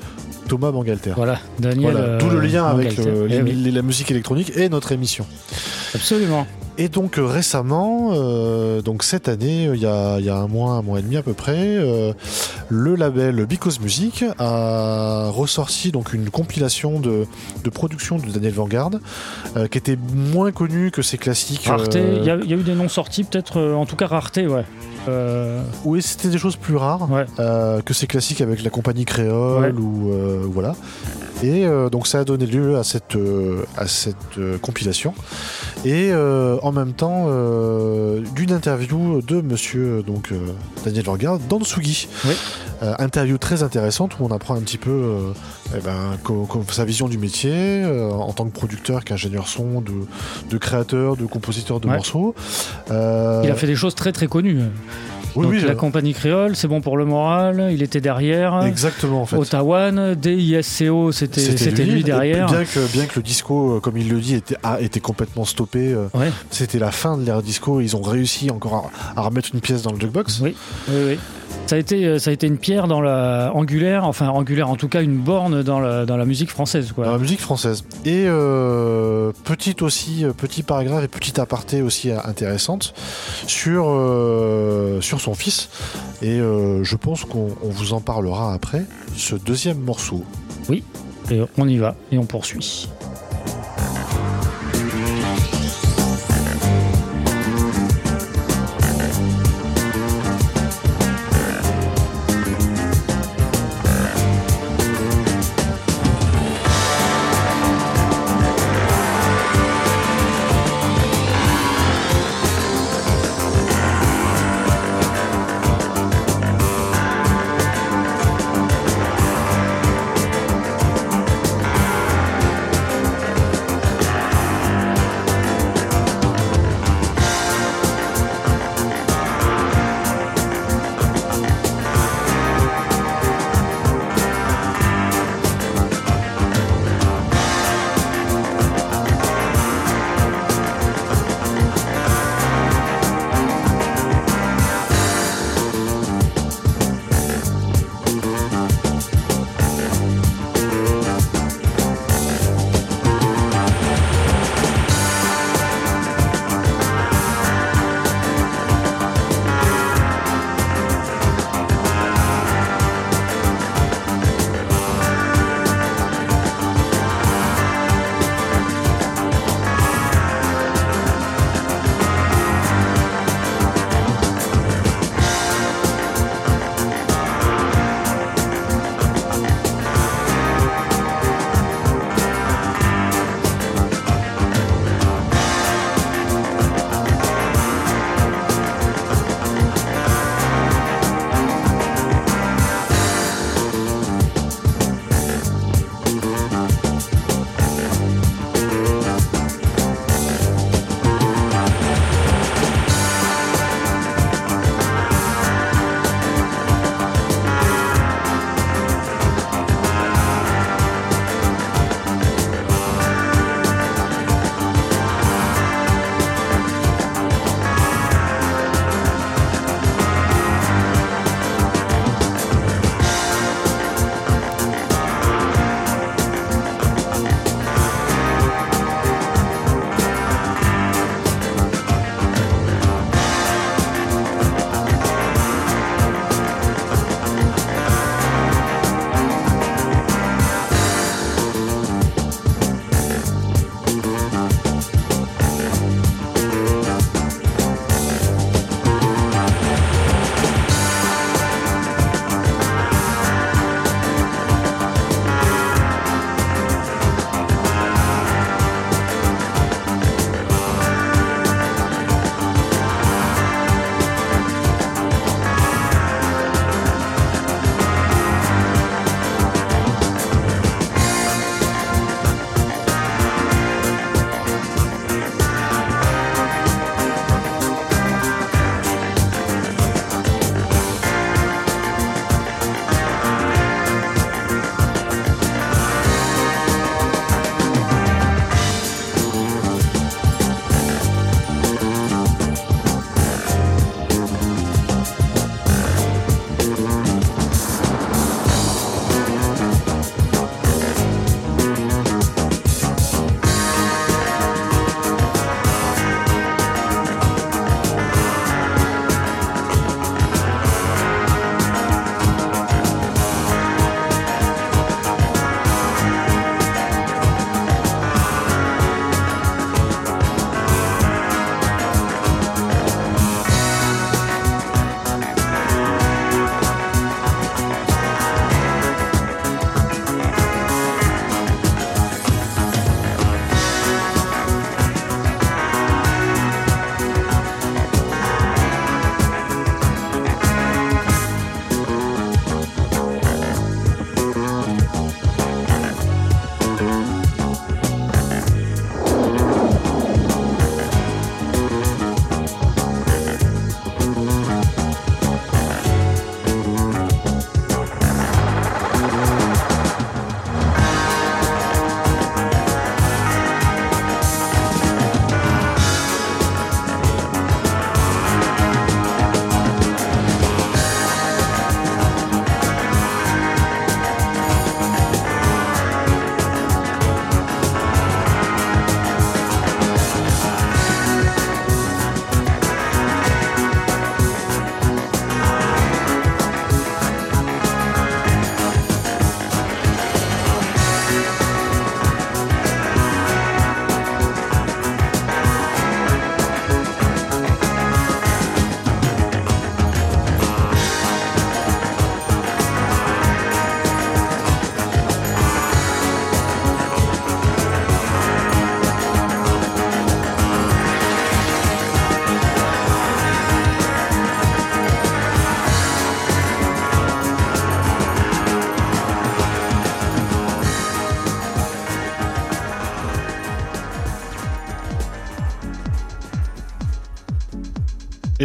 Thomas 0.47 0.72
Bangalter. 0.72 1.12
voilà, 1.16 1.39
Daniel. 1.60 1.91
Voilà, 1.91 2.18
d'où 2.18 2.30
le 2.30 2.38
euh, 2.38 2.47
lien 2.47 2.66
avec 2.66 2.95
Bangalter. 2.97 3.10
euh, 3.10 3.28
Eh 3.30 3.41
oui, 3.41 3.72
la 3.72 3.82
musique 3.82 4.10
électronique 4.12 4.52
et 4.56 4.70
notre 4.70 4.91
émission. 4.91 5.26
absolument. 5.93 6.47
Et 6.82 6.88
donc 6.88 7.20
euh, 7.20 7.26
récemment, 7.26 8.12
euh, 8.14 8.82
donc 8.82 9.04
cette 9.04 9.28
année, 9.28 9.68
euh, 9.68 9.76
il 9.76 9.82
y, 9.82 9.86
a, 9.86 10.18
il 10.20 10.24
y 10.26 10.30
a 10.30 10.38
un 10.38 10.48
mois, 10.48 10.72
un 10.76 10.82
mois 10.82 11.00
et 11.00 11.02
demi 11.02 11.18
à 11.18 11.22
peu 11.22 11.34
près, 11.34 11.58
euh, 11.78 12.14
le 12.70 12.96
label 12.96 13.46
Because 13.46 13.82
Music 13.82 14.24
a 14.38 15.30
ressorti 15.30 15.92
donc 15.92 16.14
une 16.14 16.30
compilation 16.30 17.02
de, 17.02 17.26
de 17.66 17.70
production 17.70 18.16
de 18.18 18.26
Daniel 18.32 18.54
Vanguard, 18.54 18.92
euh, 19.58 19.68
qui 19.68 19.78
était 19.78 19.98
moins 20.14 20.54
connue 20.54 20.90
que 20.90 21.02
ses 21.02 21.18
classiques. 21.18 21.68
Il 22.20 22.24
y, 22.26 22.30
a- 22.30 22.38
il 22.38 22.50
y 22.50 22.54
a 22.54 22.58
eu 22.58 22.64
des 22.64 22.76
noms 22.76 22.88
sortis, 22.88 23.26
peut-être, 23.26 23.60
en 23.62 23.86
tout 23.86 23.98
cas 23.98 24.08
rareté, 24.08 24.48
ouais. 24.48 24.64
Euh, 25.08 25.62
Oui, 25.86 26.02
c'était 26.02 26.28
des 26.30 26.38
choses 26.38 26.56
plus 26.56 26.76
rares 26.76 27.10
Ouais. 27.12 27.26
euh, 27.39 27.82
que 27.82 27.93
ces 27.93 28.08
classiques 28.08 28.41
avec 28.41 28.64
la 28.64 28.70
compagnie 28.70 29.06
créole 29.06 29.74
Ouais. 29.76 29.82
ou 29.82 30.12
euh, 30.12 30.41
voilà. 30.45 30.76
Et 31.41 31.66
euh, 31.66 31.89
donc 31.89 32.06
ça 32.06 32.20
a 32.20 32.24
donné 32.26 32.45
lieu 32.45 32.78
à 32.78 32.84
cette 32.84 33.18
à 33.78 33.88
cette 33.88 34.38
compilation 34.62 35.14
et 35.86 36.12
en 36.14 36.72
même 36.72 36.93
temps 36.93 37.28
d'une 38.36 38.52
interview 38.52 39.22
de 39.22 39.41
Monsieur 39.41 40.04
donc 40.06 40.34
Daniel 40.84 41.06
Vanguard 41.06 41.39
dans 41.50 41.62
Tsugi. 41.62 42.08
Oui. 42.26 42.34
Euh, 42.82 42.94
interview 43.00 43.38
très 43.38 43.62
intéressante 43.64 44.18
où 44.20 44.26
on 44.26 44.32
apprend 44.32 44.56
un 44.56 44.62
petit 44.62 44.78
peu 44.78 44.90
euh, 44.90 45.34
eh 45.76 45.82
ben, 45.82 46.18
sa 46.72 46.86
vision 46.86 47.10
du 47.10 47.18
métier 47.18 47.52
euh, 47.54 48.10
en 48.10 48.32
tant 48.32 48.46
que 48.46 48.54
producteur, 48.54 49.04
qu'ingénieur 49.04 49.48
son, 49.50 49.82
de, 49.82 49.92
de 50.50 50.58
créateur, 50.58 51.18
de 51.18 51.26
compositeur 51.26 51.80
de 51.82 51.88
Ouais. 51.90 51.96
morceaux. 51.96 52.36
Il 52.90 52.94
a 52.96 53.56
fait 53.56 53.68
des 53.68 53.76
choses 53.76 53.96
très 53.96 54.12
très 54.14 54.28
connues. 54.28 54.60
oui, 55.36 55.44
Donc, 55.44 55.52
oui, 55.54 55.62
la 55.66 55.76
compagnie 55.76 56.14
créole, 56.14 56.56
c'est 56.56 56.68
bon 56.70 56.80
pour 56.82 56.96
le 56.98 57.04
moral, 57.06 57.70
il 57.72 57.84
était 57.84 58.00
derrière. 58.02 58.64
exactement 58.64 59.24
en 59.24 59.26
fait. 59.26 59.36
Ottawa, 59.36 59.92
DISCO, 60.16 61.12
c'était 61.12 61.42
c'était 61.42 61.84
lui, 61.84 62.04
derrière. 62.04 62.48
Bien 62.48 62.64
que, 62.64 62.92
bien 62.94 63.06
que 63.08 63.16
le 63.18 63.24
disco, 63.24 63.80
comme 63.82 63.98
il 63.98 64.08
le 64.10 64.20
dit, 64.22 64.36
était, 64.36 64.56
a 64.64 64.80
été 64.80 65.00
complètement 65.02 65.44
stoppé. 65.46 65.96
Ouais. 66.14 66.32
C'était 66.50 66.80
la 66.80 66.92
fin 66.92 67.18
de 67.18 67.26
l'ère 67.26 67.42
disco. 67.42 67.82
Ils 67.82 67.96
ont 67.98 68.02
réussi 68.02 68.50
encore 68.52 68.90
à, 69.16 69.20
à 69.20 69.24
remettre 69.24 69.50
une 69.54 69.60
pièce 69.62 69.82
dans 69.82 69.92
le 69.92 70.00
jukebox. 70.00 70.40
Oui, 70.42 70.56
oui, 70.90 70.96
oui. 71.10 71.20
Ça 71.68 71.76
a, 71.76 71.80
été, 71.80 72.04
euh, 72.06 72.18
ça 72.18 72.32
a 72.32 72.34
été 72.34 72.47
une 72.47 72.58
pierre 72.58 72.88
dans 72.88 73.00
la 73.00 73.52
angulaire, 73.54 74.04
enfin 74.06 74.30
angulaire 74.30 74.70
en 74.70 74.76
tout 74.76 74.88
cas 74.88 75.04
une 75.04 75.18
borne 75.18 75.62
dans 75.62 75.80
la, 75.80 76.06
dans 76.06 76.18
la 76.18 76.26
musique 76.26 76.50
française. 76.50 76.91
Dans 76.97 77.12
la 77.12 77.18
musique 77.20 77.39
française. 77.41 77.84
Et 78.06 78.26
euh, 78.28 79.32
petite 79.43 79.84
aussi, 79.84 80.26
euh, 80.26 80.34
petit 80.34 80.64
paragraphe 80.64 81.04
et 81.04 81.08
petite 81.08 81.38
aparté 81.38 81.84
aussi 81.84 82.12
intéressante 82.12 82.95
sur, 83.45 83.86
euh, 83.88 85.00
sur 85.02 85.22
son 85.22 85.36
fils. 85.36 85.70
Et 86.24 86.39
euh, 86.39 86.84
je 86.84 86.95
pense 86.95 87.26
qu'on 87.26 87.50
on 87.64 87.70
vous 87.70 87.93
en 87.93 88.02
parlera 88.02 88.54
après. 88.54 88.86
Ce 89.16 89.36
deuxième 89.36 89.80
morceau. 89.80 90.24
Et 90.72 90.84
on 91.58 91.68
y 91.68 91.78
va 91.78 91.95
et 92.12 92.18
on 92.18 92.26
poursuit. 92.26 92.89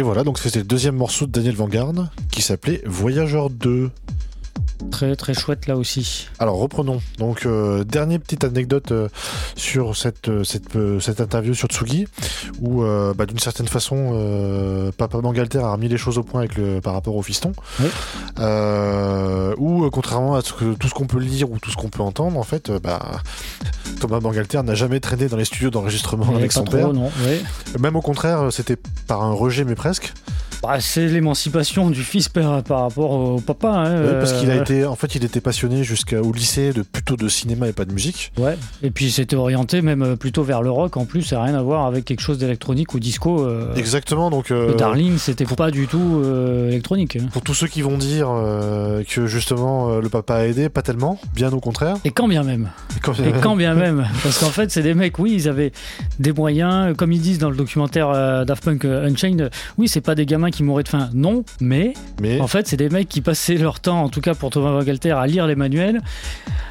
Voilà, 0.05 0.23
donc 0.23 0.37
c'était 0.37 0.59
le 0.59 0.65
deuxième 0.65 0.95
morceau 0.95 1.25
de 1.25 1.31
Daniel 1.31 1.55
Vanguard 1.55 1.91
qui 2.29 2.43
s'appelait 2.43 2.81
Voyageur 2.85 3.49
2. 3.49 3.89
Très 4.91 5.15
très 5.15 5.33
chouette 5.33 5.67
là 5.67 5.77
aussi. 5.77 6.27
Alors 6.37 6.57
reprenons. 6.57 7.01
Donc 7.17 7.45
euh, 7.45 7.83
dernière 7.83 8.19
petite 8.19 8.43
anecdote 8.43 8.91
euh, 8.91 9.09
sur 9.55 9.95
cette 9.97 10.29
euh, 10.29 10.43
cette, 10.43 10.75
euh, 10.75 10.99
cette 10.99 11.21
interview 11.21 11.53
sur 11.53 11.69
Tsugi 11.69 12.07
où 12.61 12.83
bah, 12.83 13.25
d'une 13.25 13.39
certaine 13.39 13.67
façon 13.67 14.91
Papa 14.97 15.19
Bangalter 15.19 15.57
a 15.57 15.71
remis 15.71 15.87
les 15.87 15.97
choses 15.97 16.17
au 16.17 16.23
point 16.23 16.41
avec 16.41 16.55
le 16.55 16.81
par 16.81 16.93
rapport 16.93 17.15
au 17.15 17.21
fiston. 17.21 17.53
Oui. 17.79 17.87
Où 19.57 19.89
contrairement 19.89 20.35
à 20.35 20.41
ce 20.41 20.53
que, 20.53 20.73
tout 20.75 20.87
ce 20.87 20.93
qu'on 20.93 21.07
peut 21.07 21.19
lire 21.19 21.49
ou 21.51 21.57
tout 21.57 21.71
ce 21.71 21.75
qu'on 21.77 21.89
peut 21.89 22.03
entendre 22.03 22.37
en 22.37 22.43
fait 22.43 22.71
bah 22.71 23.21
Thomas 23.99 24.19
Bangalter 24.19 24.61
n'a 24.63 24.75
jamais 24.75 24.99
traîné 24.99 25.27
dans 25.27 25.37
les 25.37 25.45
studios 25.45 25.69
d'enregistrement 25.69 26.35
avec 26.35 26.51
son 26.51 26.63
trop, 26.63 26.75
père. 26.75 26.93
non. 26.93 27.11
ouais. 27.25 27.41
Même 27.79 27.95
au 27.95 28.01
contraire, 28.01 28.51
c'était 28.51 28.77
par 29.05 29.23
un 29.23 29.33
rejet 29.33 29.63
mais 29.63 29.75
presque. 29.75 30.13
Bah, 30.67 30.79
c'est 30.79 31.07
l'émancipation 31.07 31.89
du 31.89 32.01
fils 32.03 32.29
par, 32.29 32.63
par 32.63 32.81
rapport 32.81 33.11
au 33.11 33.39
papa. 33.41 33.69
hein, 33.69 34.01
Oui, 34.03 34.09
parce 34.19 34.33
qu'il 34.33 34.49
a 34.51 34.55
euh, 34.55 34.61
été 34.61 34.85
en 34.85 34.95
fait 34.95 35.15
il 35.15 35.23
était 35.23 35.41
passionné 35.41 35.83
jusqu'au 35.83 36.31
lycée 36.31 36.73
de 36.73 36.81
plutôt 36.81 37.15
de 37.15 37.27
cinéma 37.27 37.67
et 37.67 37.73
pas 37.73 37.85
de 37.85 37.93
musique. 37.93 38.31
Ouais. 38.37 38.57
Et 38.83 38.91
puis 38.91 39.11
c'était 39.11 39.35
orienté 39.35 39.81
même 39.81 40.01
euh, 40.01 40.15
plutôt 40.15 40.43
vers 40.43 40.61
le 40.61 40.71
rock 40.71 40.97
en 40.97 41.05
plus, 41.05 41.21
ça 41.23 41.37
n'a 41.37 41.43
rien 41.43 41.55
à 41.55 41.61
voir 41.61 41.85
avec 41.85 42.05
quelque 42.05 42.21
chose 42.21 42.37
d'électronique 42.37 42.93
ou 42.93 42.99
disco. 42.99 43.45
euh, 43.45 43.73
Exactement 43.75 44.29
donc 44.29 44.51
euh, 44.51 44.69
Le 44.69 44.73
Darling, 44.75 45.17
c'était 45.17 45.45
pas 45.45 45.71
du 45.71 45.87
tout 45.87 46.21
euh, 46.23 46.69
électronique. 46.69 47.17
Pour 47.31 47.41
tous 47.41 47.53
ceux 47.53 47.67
qui 47.67 47.81
vont 47.81 47.97
dire 47.97 48.27
euh, 48.29 49.03
que 49.07 49.27
justement 49.27 49.89
euh, 49.89 50.01
le 50.01 50.09
papa 50.09 50.35
a 50.35 50.45
aidé, 50.45 50.69
pas 50.69 50.81
tellement, 50.81 51.19
bien 51.35 51.51
au 51.53 51.59
contraire. 51.59 51.97
Et 52.05 52.11
quand 52.11 52.27
bien 52.27 52.43
même. 52.43 52.69
Et 52.95 52.99
quand- 52.99 53.13
Et 53.13 53.31
quand 53.41 53.55
bien 53.55 53.73
même. 53.75 54.05
Parce 54.23 54.39
qu'en 54.39 54.49
fait, 54.49 54.71
c'est 54.71 54.81
des 54.83 54.93
mecs, 54.93 55.19
oui, 55.19 55.33
ils 55.35 55.47
avaient 55.47 55.71
des 56.19 56.31
moyens, 56.33 56.95
comme 56.97 57.11
ils 57.11 57.21
disent 57.21 57.39
dans 57.39 57.49
le 57.49 57.55
documentaire 57.55 58.09
euh, 58.09 58.45
Daft 58.45 58.63
Punk 58.63 58.85
euh, 58.85 59.07
Unchained, 59.07 59.49
oui, 59.77 59.87
c'est 59.87 60.01
pas 60.01 60.15
des 60.15 60.25
gamins 60.25 60.49
qui 60.51 60.54
mouraient 60.63 60.83
de 60.83 60.89
faim. 60.89 61.09
Non, 61.13 61.43
mais 61.61 61.93
Mais 62.21 62.39
en 62.39 62.47
fait, 62.47 62.67
c'est 62.67 62.77
des 62.77 62.89
mecs 62.89 63.09
qui 63.09 63.21
passaient 63.21 63.57
leur 63.57 63.79
temps, 63.79 64.03
en 64.03 64.09
tout 64.09 64.21
cas 64.21 64.33
pour 64.33 64.49
Thomas 64.49 64.71
Wangalter, 64.71 65.11
à 65.11 65.25
lire 65.27 65.47
les 65.47 65.55
manuels, 65.55 66.01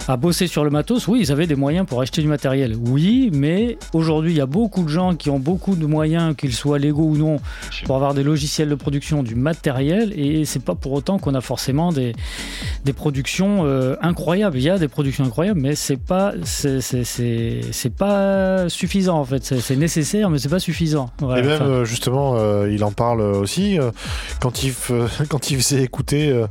à 0.09 0.17
bosser 0.17 0.47
sur 0.47 0.65
le 0.65 0.71
matos. 0.71 1.09
Oui, 1.09 1.21
ils 1.23 1.33
avaient 1.33 1.47
des 1.47 1.55
moyens 1.55 1.87
pour 1.87 2.01
acheter 2.01 2.23
du 2.23 2.29
matériel. 2.29 2.77
Oui, 2.79 3.31
mais 3.33 3.79
aujourd'hui, 3.93 4.33
il 4.33 4.37
y 4.37 4.41
a 4.41 4.47
beaucoup 4.47 4.83
de 4.85 4.89
gens 4.89 5.15
qui 5.15 5.31
ont 5.31 5.39
beaucoup 5.39 5.77
de 5.77 5.87
moyens, 5.87 6.35
qu'ils 6.37 6.53
soient 6.53 6.79
légaux 6.79 7.05
ou 7.05 7.17
non, 7.17 7.37
pour 7.85 7.97
avoir 7.97 8.15
des 8.15 8.23
logiciels 8.23 8.69
de 8.69 8.75
production, 8.75 9.23
du 9.23 9.35
matériel. 9.35 10.13
Et 10.19 10.45
c'est 10.45 10.63
pas 10.63 10.75
pour 10.75 10.93
autant 10.93 11.19
qu'on 11.19 11.35
a 11.35 11.41
forcément 11.41 11.93
des, 11.93 12.15
des 12.85 12.93
productions 12.93 13.65
euh, 13.65 13.97
incroyables. 14.01 14.57
Il 14.59 14.63
y 14.63 14.71
a 14.71 14.79
des 14.79 14.89
productions 14.89 15.25
incroyables, 15.25 15.61
mais 15.61 15.75
c'est 15.75 15.97
pas, 15.97 16.33
c'est, 16.45 16.81
c'est, 16.81 17.05
c'est, 17.05 17.61
c'est 17.73 17.95
pas 17.95 18.69
suffisant 18.69 19.19
en 19.19 19.25
fait. 19.25 19.45
C'est, 19.45 19.77
nécessaire, 19.77 20.31
mais 20.31 20.39
c'est 20.39 20.49
pas 20.49 20.61
suffisant. 20.61 21.11
Et 21.21 21.25
même 21.25 21.55
Enfin, 21.55 21.67
euh, 21.67 21.85
justement, 21.85 22.35
euh, 22.37 22.71
il 22.71 22.85
en 22.85 22.93
parle 22.93 23.21
aussi 23.21 23.74
euh, 23.79 23.91
quand 24.41 24.63
il 24.63 24.75
quand 25.29 25.51
il 25.51 25.57
faisait 25.57 25.83
écouter 25.83 26.29
euh, 26.29 26.47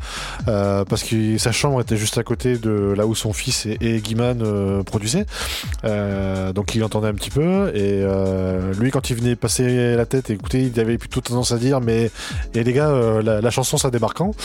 euh, 0.47 0.85
parce 0.85 1.03
que 1.03 1.37
sa 1.37 1.51
chambre 1.51 1.81
était 1.81 1.97
juste 1.97 2.17
à 2.17 2.23
côté 2.23 2.57
de 2.57 2.93
là 2.95 3.05
où 3.05 3.15
son 3.15 3.33
fils 3.33 3.65
et, 3.65 3.77
et 3.81 4.01
Guiman 4.01 4.83
produisaient. 4.83 5.25
Donc 5.83 6.75
il 6.75 6.83
entendait 6.83 7.07
un 7.07 7.13
petit 7.13 7.29
peu 7.29 7.75
et 7.75 8.03
lui 8.77 8.91
quand 8.91 9.09
il 9.09 9.15
venait 9.17 9.35
passer 9.35 9.95
la 9.95 10.05
tête 10.05 10.29
et 10.29 10.33
écouter, 10.33 10.71
il 10.73 10.79
avait 10.79 10.97
plutôt 10.97 11.21
tendance 11.21 11.51
à 11.51 11.57
dire 11.57 11.81
mais 11.81 12.11
et 12.53 12.63
les 12.63 12.73
gars 12.73 12.91
la, 13.23 13.41
la 13.41 13.49
chanson 13.49 13.77
ça 13.77 13.89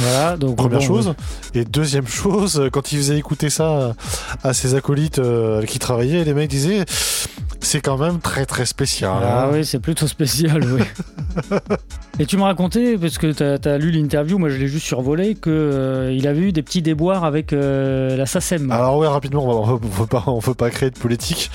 voilà, 0.01 0.37
donc 0.37 0.57
Première 0.57 0.81
bon, 0.81 0.85
chose. 0.85 1.15
Et 1.55 1.65
deuxième 1.65 2.07
chose, 2.07 2.69
quand 2.73 2.93
il 2.93 2.99
faisait 2.99 3.19
écouter 3.19 3.51
ça 3.51 3.95
à 4.43 4.53
ses 4.53 4.75
acolytes 4.75 5.21
qui 5.67 5.79
travaillaient, 5.79 6.25
les 6.25 6.35
mecs 6.35 6.51
disaient 6.51 6.85
c'est 7.61 7.81
quand 7.81 7.99
même 7.99 8.21
très 8.21 8.47
très 8.47 8.67
spécial. 8.67 9.19
Ah 9.23 9.45
hein. 9.45 9.51
oui, 9.53 9.65
c'est 9.65 9.79
plutôt 9.79 10.07
spécial, 10.07 10.63
oui. 10.65 10.83
Et 12.19 12.27
tu 12.27 12.37
me 12.37 12.43
racontais, 12.43 12.97
parce 12.99 13.19
que 13.19 13.33
tu 13.33 13.69
as, 13.69 13.79
lu 13.79 13.91
l'interview, 13.91 14.39
moi 14.39 14.49
je 14.49 14.57
l'ai 14.57 14.69
juste 14.69 14.87
survolé, 14.87 15.35
qu'il 15.35 16.27
avait 16.27 16.41
eu 16.41 16.53
des 16.53 16.63
petits 16.63 16.83
déboires 16.83 17.25
avec 17.25 17.53
euh, 17.53 18.17
la 18.17 18.27
SACEM. 18.27 18.71
Alors 18.71 18.99
ouais, 18.99 19.07
rapidement, 19.07 19.45
on 19.45 19.81
on 20.27 20.39
veut 20.39 20.55
pas 20.55 20.71
créer 20.71 20.91
de 20.91 20.99
politique, 20.99 21.51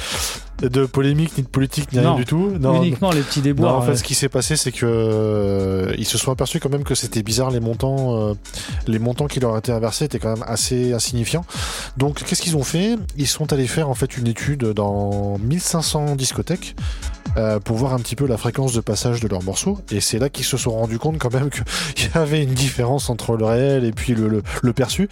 de 0.61 0.85
polémique 0.85 1.37
ni 1.37 1.43
de 1.43 1.47
politique 1.47 1.91
ni 1.91 1.99
rien 1.99 2.15
du 2.15 2.25
tout. 2.25 2.51
Non, 2.59 2.81
Uniquement 2.81 3.11
les 3.11 3.21
petits 3.21 3.39
non, 3.39 3.43
déboires. 3.45 3.75
en 3.77 3.81
fait, 3.81 3.91
ouais. 3.91 3.97
ce 3.97 4.03
qui 4.03 4.15
s'est 4.15 4.29
passé, 4.29 4.55
c'est 4.55 4.71
que 4.71 4.85
euh, 4.85 5.93
ils 5.97 6.05
se 6.05 6.17
sont 6.17 6.31
aperçus 6.31 6.59
quand 6.59 6.69
même 6.69 6.83
que 6.83 6.95
c'était 6.95 7.23
bizarre 7.23 7.51
les 7.51 7.59
montants, 7.59 8.15
euh, 8.29 8.33
les 8.87 8.99
montants 8.99 9.27
qui 9.27 9.39
leur 9.39 9.57
étaient 9.57 9.71
inversés 9.71 10.05
étaient 10.05 10.19
quand 10.19 10.33
même 10.33 10.45
assez 10.47 10.93
insignifiants. 10.93 11.45
Donc, 11.97 12.23
qu'est-ce 12.23 12.41
qu'ils 12.41 12.55
ont 12.57 12.63
fait? 12.63 12.95
Ils 13.17 13.27
sont 13.27 13.51
allés 13.51 13.67
faire 13.67 13.89
en 13.89 13.93
fait 13.95 14.17
une 14.17 14.27
étude 14.27 14.63
dans 14.73 15.37
1500 15.39 16.15
discothèques. 16.15 16.75
Euh, 17.37 17.59
pour 17.59 17.77
voir 17.77 17.93
un 17.93 17.99
petit 17.99 18.15
peu 18.15 18.27
la 18.27 18.37
fréquence 18.37 18.73
de 18.73 18.81
passage 18.81 19.19
de 19.19 19.27
leurs 19.27 19.43
morceaux. 19.43 19.79
Et 19.91 20.01
c'est 20.01 20.19
là 20.19 20.29
qu'ils 20.29 20.45
se 20.45 20.57
sont 20.57 20.71
rendus 20.71 20.99
compte 20.99 21.17
quand 21.17 21.33
même 21.33 21.49
qu'il 21.95 22.09
y 22.13 22.17
avait 22.17 22.43
une 22.43 22.53
différence 22.53 23.09
entre 23.09 23.35
le 23.37 23.45
réel 23.45 23.85
et 23.85 23.91
puis 23.91 24.13
le, 24.13 24.27
le, 24.27 24.43
le 24.61 24.73
perçu. 24.73 25.09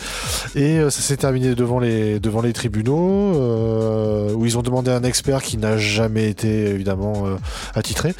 Et 0.55 0.79
euh, 0.79 0.89
ça 0.89 1.01
s'est 1.01 1.17
terminé 1.17 1.55
devant 1.55 1.79
les 1.79 2.19
devant 2.19 2.41
les 2.41 2.53
tribunaux 2.53 3.35
euh, 3.35 4.33
où 4.33 4.45
ils 4.45 4.57
ont 4.57 4.61
demandé 4.61 4.91
à 4.91 4.95
un 4.95 5.03
expert 5.03 5.41
qui 5.41 5.57
n'a 5.57 5.77
jamais 5.77 6.29
été 6.29 6.67
évidemment 6.67 7.25
euh, 7.25 7.35
attitré. 7.75 8.13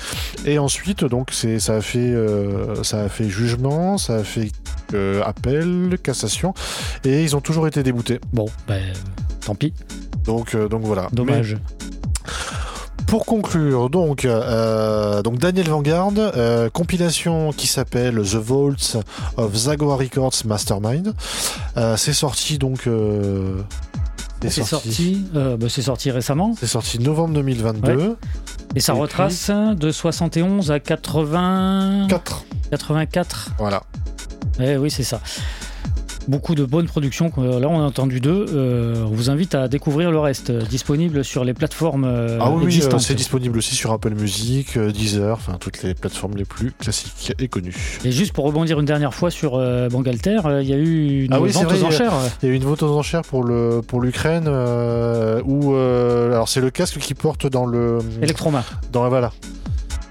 Et 0.46 0.60
ensuite 0.60 1.04
donc 1.06 1.30
c'est 1.32 1.60
ça 1.60 1.76
a 1.76 1.82
fait 1.82 2.00
euh, 2.00 2.84
ça 2.84 3.02
a 3.02 3.10
fait 3.10 3.30
jugement 3.30 3.98
ça 3.98 4.16
a 4.16 4.24
fait 4.24 4.52
euh, 4.94 5.22
appel 5.24 5.98
cassation 6.02 6.54
et 7.06 7.24
ils 7.24 7.36
ont 7.36 7.42
toujours 7.42 7.68
été 7.68 7.84
déboutés. 7.84 8.20
Bon, 8.34 8.48
ben, 8.68 8.82
tant 9.46 9.56
pis, 9.56 9.74
donc 10.26 10.56
euh, 10.56 10.68
donc 10.68 10.84
voilà. 10.84 11.08
Dommage. 11.14 11.58
Pour 13.08 13.26
conclure, 13.26 13.90
donc, 13.90 14.26
euh, 14.26 15.22
donc 15.22 15.38
Daniel 15.40 15.70
Vanguard, 15.70 16.12
euh, 16.18 16.70
compilation 16.70 17.52
qui 17.52 17.68
s'appelle 17.68 18.16
The 18.16 18.36
Vaults 18.36 18.98
of 19.38 19.56
Zagora 19.56 19.98
Records 19.98 20.46
Mastermind. 20.46 21.14
Euh, 21.78 21.98
c'est 21.98 22.14
sorti 22.14 22.58
donc. 22.58 22.88
C'est 24.42 24.64
sorti, 24.64 25.28
c'est 25.70 25.82
sorti 25.84 26.10
récemment, 26.10 26.56
C'est 26.60 26.68
sorti 26.68 26.98
novembre 27.00 27.36
2022. 27.36 28.18
et 28.76 28.80
ça 28.80 28.96
Et 28.96 29.00
retrace 29.00 29.52
de 29.52 29.92
71 29.92 30.72
à 30.72 30.80
80... 30.80 32.08
4. 32.10 32.46
84. 32.72 33.52
Voilà. 33.60 33.84
Eh 34.60 34.78
oui, 34.78 34.90
c'est 34.90 35.04
ça. 35.04 35.22
Beaucoup 36.28 36.56
de 36.56 36.66
bonnes 36.66 36.86
productions. 36.86 37.32
Là, 37.38 37.68
on 37.68 37.80
a 37.80 37.84
entendu 37.84 38.20
deux. 38.20 38.46
Euh, 38.54 39.04
on 39.06 39.12
vous 39.12 39.30
invite 39.30 39.56
à 39.56 39.68
découvrir 39.68 40.12
le 40.12 40.20
reste, 40.20 40.50
euh, 40.50 40.62
disponible 40.62 41.24
sur 41.24 41.44
les 41.44 41.54
plateformes 41.54 42.06
euh, 42.06 42.38
ah 42.40 42.52
oui, 42.52 42.66
existantes. 42.66 43.02
c'est 43.02 43.16
disponible 43.16 43.58
aussi 43.58 43.76
sur 43.76 43.92
Apple 43.92 44.14
Music, 44.14 44.78
Deezer, 44.78 45.36
enfin 45.36 45.58
toutes 45.60 45.82
les 45.84 45.94
plateformes 45.94 46.38
les 46.38 46.46
plus 46.46 46.72
classiques 46.72 47.34
et 47.40 47.48
connues. 47.48 48.00
Et 48.06 48.12
juste 48.12 48.34
pour 48.34 48.46
rebondir 48.46 48.80
une 48.80 48.86
dernière 48.86 49.14
fois 49.14 49.32
sur 49.32 49.58
Bangalter, 49.90 50.40
il 50.62 50.68
y 50.68 50.74
a 50.74 50.78
eu 50.78 51.26
une 51.26 51.34
Ah 51.34 51.42
oui, 51.42 51.52
vente 51.52 51.66
vrai, 51.66 51.82
aux 51.82 51.86
enchères. 51.86 52.14
Il 52.42 52.50
y 52.50 52.52
a 52.52 52.54
eu 52.54 52.58
une 52.58 52.64
vente 52.64 52.84
aux 52.84 52.98
enchères 52.98 53.24
pour 53.24 53.44
le 53.44 53.82
pour 53.86 54.02
l'Ukraine 54.02 54.48
où 54.48 55.74
alors 55.76 56.48
c'est 56.48 56.62
le 56.62 56.70
casque 56.70 57.00
qui 57.00 57.14
porte 57.14 57.48
dans 57.48 57.66
le 57.66 58.00
Electroma, 58.22 58.64
dans 58.92 59.04
la 59.04 59.10
voilà 59.10 59.32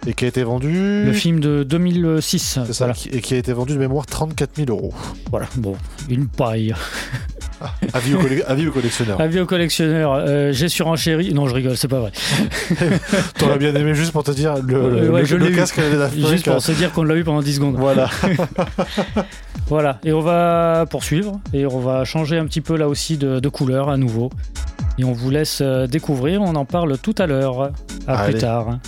et 0.07 0.15
qui 0.15 0.25
a 0.25 0.29
été 0.29 0.43
vendu 0.43 1.05
le 1.05 1.13
film 1.13 1.41
de 1.41 1.63
2006. 1.63 2.59
C'est 2.67 2.73
ça, 2.73 2.85
Voilà. 2.87 2.95
et 3.13 3.21
qui 3.21 3.35
a 3.35 3.37
été 3.37 3.53
vendu 3.53 3.75
de 3.75 3.79
mémoire 3.79 4.07
34 4.07 4.51
000 4.57 4.71
euros. 4.71 4.95
voilà, 5.31 5.47
bon, 5.57 5.77
une 6.09 6.27
paille. 6.27 6.75
Avis 7.93 8.15
au, 8.15 8.21
avis 8.47 8.69
au 8.69 8.73
collectionneur. 8.73 9.21
Avis 9.21 9.39
aux 9.41 9.45
collectionneurs, 9.45 10.15
euh, 10.15 10.51
j'ai 10.53 10.71
surenchéri. 10.71 11.35
Non, 11.35 11.47
je 11.47 11.55
rigole, 11.55 11.77
c'est 11.77 11.89
pas 11.89 12.01
vrai. 12.01 12.13
T'aurais 13.39 13.59
bien 13.59 13.75
aimé 13.75 13.95
juste 13.95 14.13
pour 14.13 14.25
te 14.25 14.31
dire 14.31 14.55
le, 14.63 14.75
Euh, 14.75 15.11
ouais, 15.11 15.21
le- 15.21 15.27
je 15.27 15.37
le 15.37 15.51
eu. 15.51 15.55
casque 15.55 15.77
la 15.77 16.09
Juste 16.09 16.51
pour 16.51 16.63
se 16.63 16.73
dire 16.73 16.91
qu'on 16.93 17.03
l'a 17.03 17.17
eu 17.17 17.25
pendant 17.25 17.43
10 17.43 17.57
secondes. 17.57 17.77
Voilà. 17.77 18.09
Voilà, 19.69 20.01
et 20.05 20.13
on 20.13 20.19
va 20.21 20.85
poursuivre 20.91 21.39
et 21.53 21.65
on 21.65 21.79
va 21.79 22.05
changer 22.05 22.37
un 22.39 22.47
petit 22.47 22.61
peu 22.61 22.77
là 22.77 22.89
aussi 22.89 23.17
de, 23.19 23.39
de 23.39 23.49
couleur 23.49 23.89
à 23.89 23.97
nouveau. 23.97 24.29
Et 24.99 25.05
on 25.05 25.13
vous 25.13 25.31
laisse 25.31 25.61
euh, 25.63 25.87
découvrir, 25.87 26.43
on 26.43 26.57
en 26.57 26.65
parle 26.65 26.99
tout 26.99 27.15
à 27.19 27.27
l'heure. 27.29 27.71
À 28.09 28.19
Allez. 28.23 28.33
plus 28.33 28.41
tard. 28.41 28.79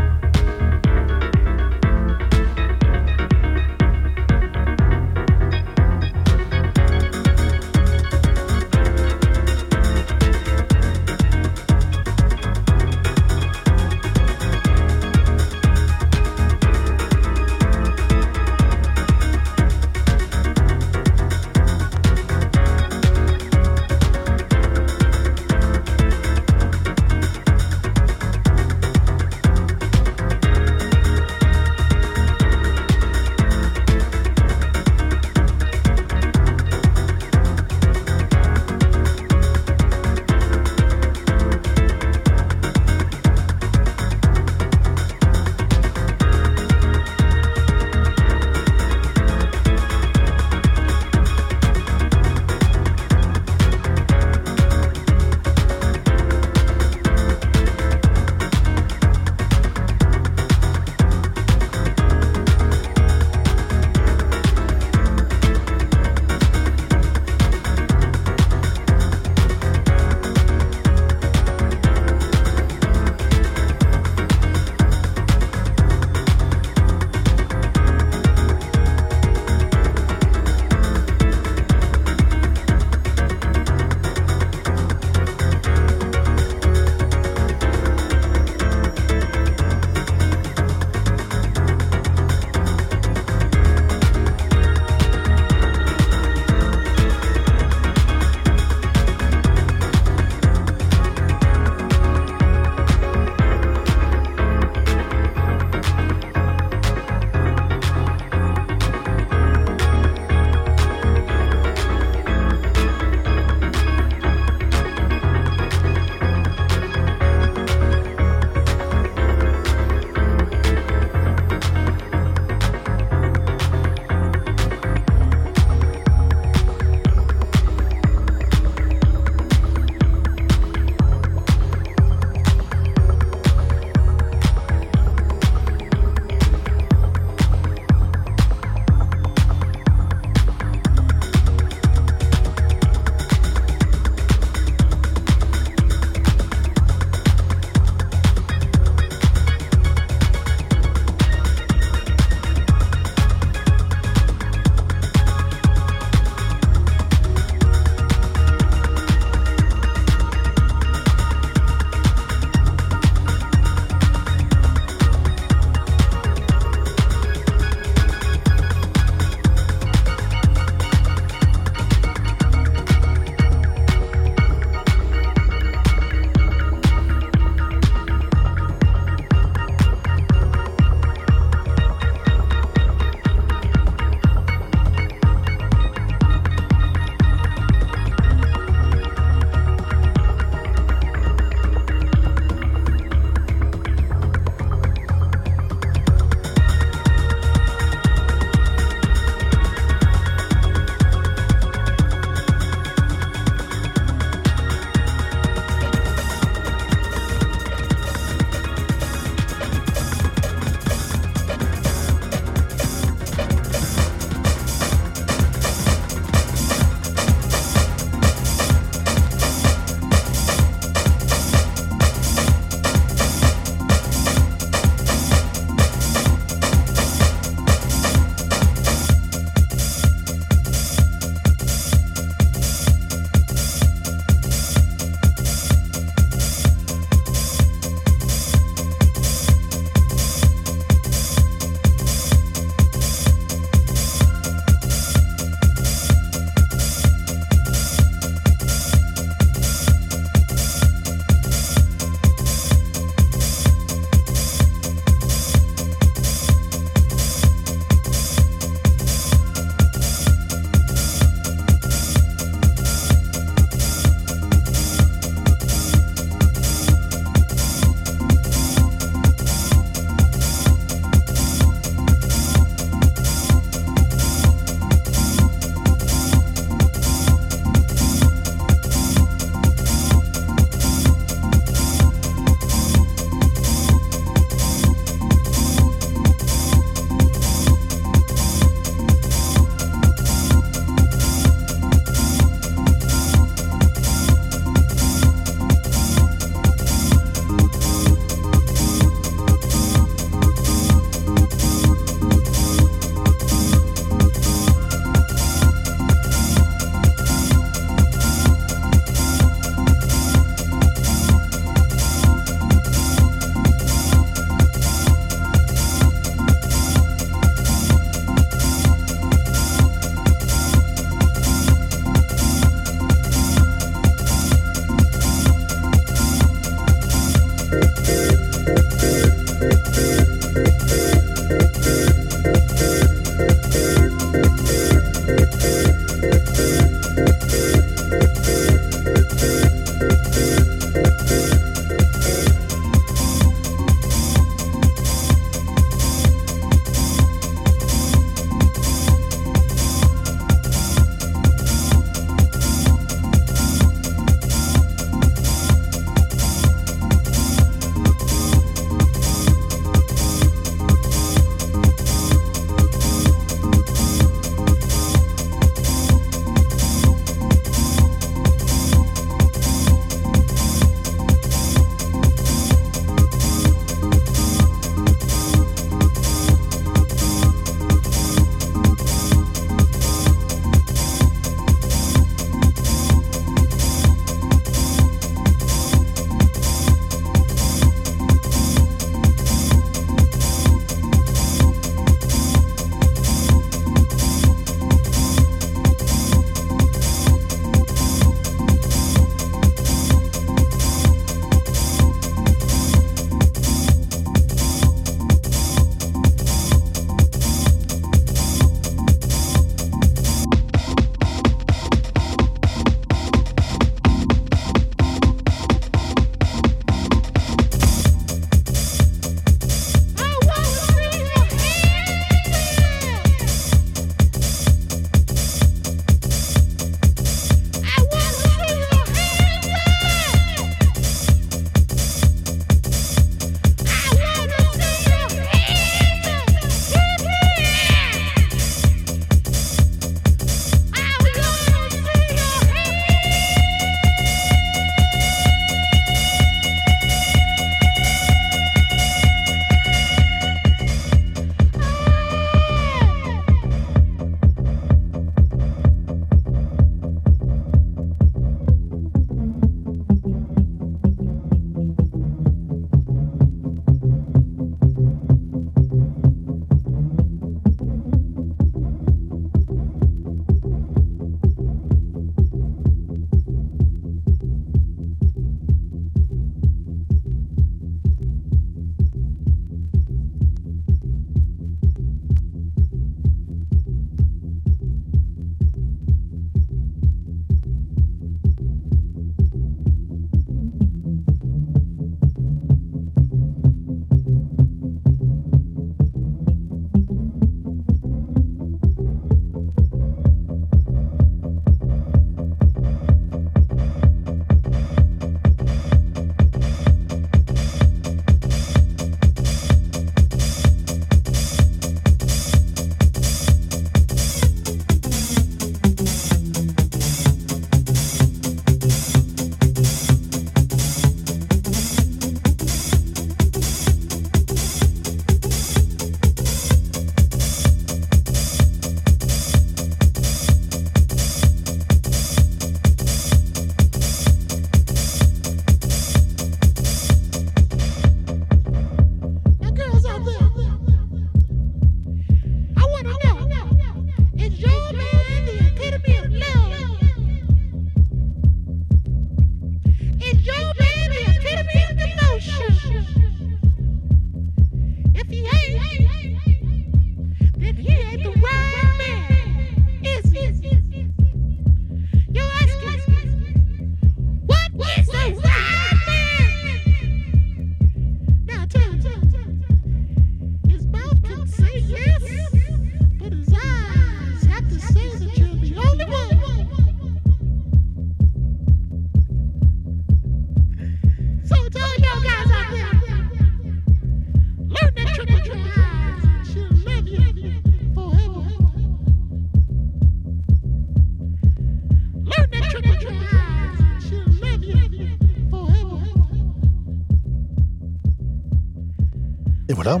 Voilà. 599.84 600.00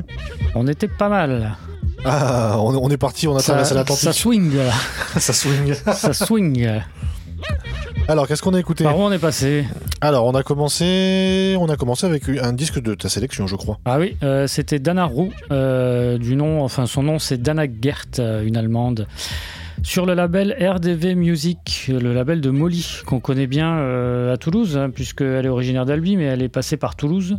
On 0.54 0.66
était 0.66 0.88
pas 0.88 1.08
mal. 1.08 1.56
Ah, 2.04 2.56
on, 2.58 2.76
on 2.76 2.90
est 2.90 2.96
parti, 2.96 3.28
on 3.28 3.36
a 3.36 3.40
traversé 3.40 3.70
Ça, 3.70 3.74
l'Atlantique. 3.76 4.04
ça 4.04 4.12
swing. 4.12 4.52
Ça 5.18 5.32
swing. 5.32 5.74
ça 5.74 6.12
swing. 6.12 6.68
Alors, 8.08 8.26
qu'est-ce 8.26 8.42
qu'on 8.42 8.54
a 8.54 8.60
écouté 8.60 8.84
Par 8.84 8.98
où 8.98 9.02
on 9.02 9.12
est 9.12 9.18
passé 9.18 9.64
Alors, 10.00 10.26
on 10.26 10.34
a 10.34 10.42
commencé, 10.42 11.56
on 11.58 11.68
a 11.68 11.76
commencé 11.76 12.06
avec 12.06 12.28
un 12.28 12.52
disque 12.52 12.80
de 12.80 12.94
ta 12.94 13.08
sélection, 13.08 13.46
je 13.46 13.56
crois. 13.56 13.78
Ah 13.84 13.98
oui, 13.98 14.16
euh, 14.22 14.46
c'était 14.46 14.78
Dana 14.78 15.04
Roux, 15.04 15.30
euh, 15.50 16.18
du 16.18 16.36
nom, 16.36 16.62
enfin 16.62 16.86
son 16.86 17.02
nom 17.02 17.18
c'est 17.18 17.40
Dana 17.40 17.64
Gert, 17.80 18.04
euh, 18.18 18.44
une 18.44 18.56
allemande. 18.56 19.06
Sur 19.82 20.06
le 20.06 20.14
label 20.14 20.56
RDV 20.60 21.14
Music, 21.14 21.86
le 21.88 22.12
label 22.14 22.40
de 22.40 22.50
Molly, 22.50 23.00
qu'on 23.06 23.20
connaît 23.20 23.46
bien 23.46 23.76
euh, 23.78 24.32
à 24.34 24.36
Toulouse, 24.38 24.76
hein, 24.78 24.90
puisqu'elle 24.90 25.44
est 25.46 25.50
originaire 25.50 25.84
d'Albi, 25.86 26.16
mais 26.16 26.24
elle 26.24 26.42
est 26.42 26.48
passée 26.48 26.76
par 26.76 26.96
Toulouse 26.96 27.38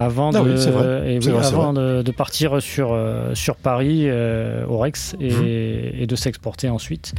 avant, 0.00 0.30
de, 0.30 0.38
oui, 0.38 0.52
c'est 0.56 0.70
vrai. 0.70 1.14
et 1.14 1.20
C'est 1.20 1.28
oui, 1.28 1.34
vrai, 1.34 1.44
c'est 1.44 1.54
avant 1.54 1.72
de, 1.72 2.02
de 2.02 2.10
partir 2.10 2.60
sur, 2.60 2.92
euh, 2.92 3.34
sur 3.34 3.56
Paris, 3.56 4.04
euh, 4.06 4.64
au 4.66 4.78
Rex, 4.78 5.14
et, 5.20 5.30
Mhm. 5.32 5.44
et 6.02 6.06
de 6.06 6.16
s'exporter 6.16 6.68
ensuite. 6.68 7.12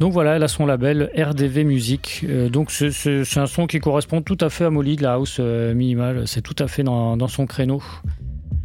Donc 0.00 0.12
voilà, 0.12 0.34
elle 0.36 0.42
a 0.42 0.48
son 0.48 0.66
label 0.66 1.08
RDV 1.16 1.62
Music. 1.64 2.24
Euh, 2.28 2.48
donc 2.48 2.70
c'est- 2.72 2.90
un 3.38 3.46
son 3.46 3.66
qui 3.68 3.78
correspond 3.78 4.22
tout 4.22 4.38
à 4.40 4.50
fait 4.50 4.64
à 4.64 4.70
Molly 4.70 4.96
de 4.96 5.02
la 5.04 5.12
house 5.14 5.36
euh, 5.38 5.72
minimale. 5.72 6.24
C'est 6.26 6.42
tout 6.42 6.56
à 6.58 6.66
fait 6.66 6.82
dans, 6.82 7.16
dans 7.16 7.28
son 7.28 7.46
créneau. 7.46 7.80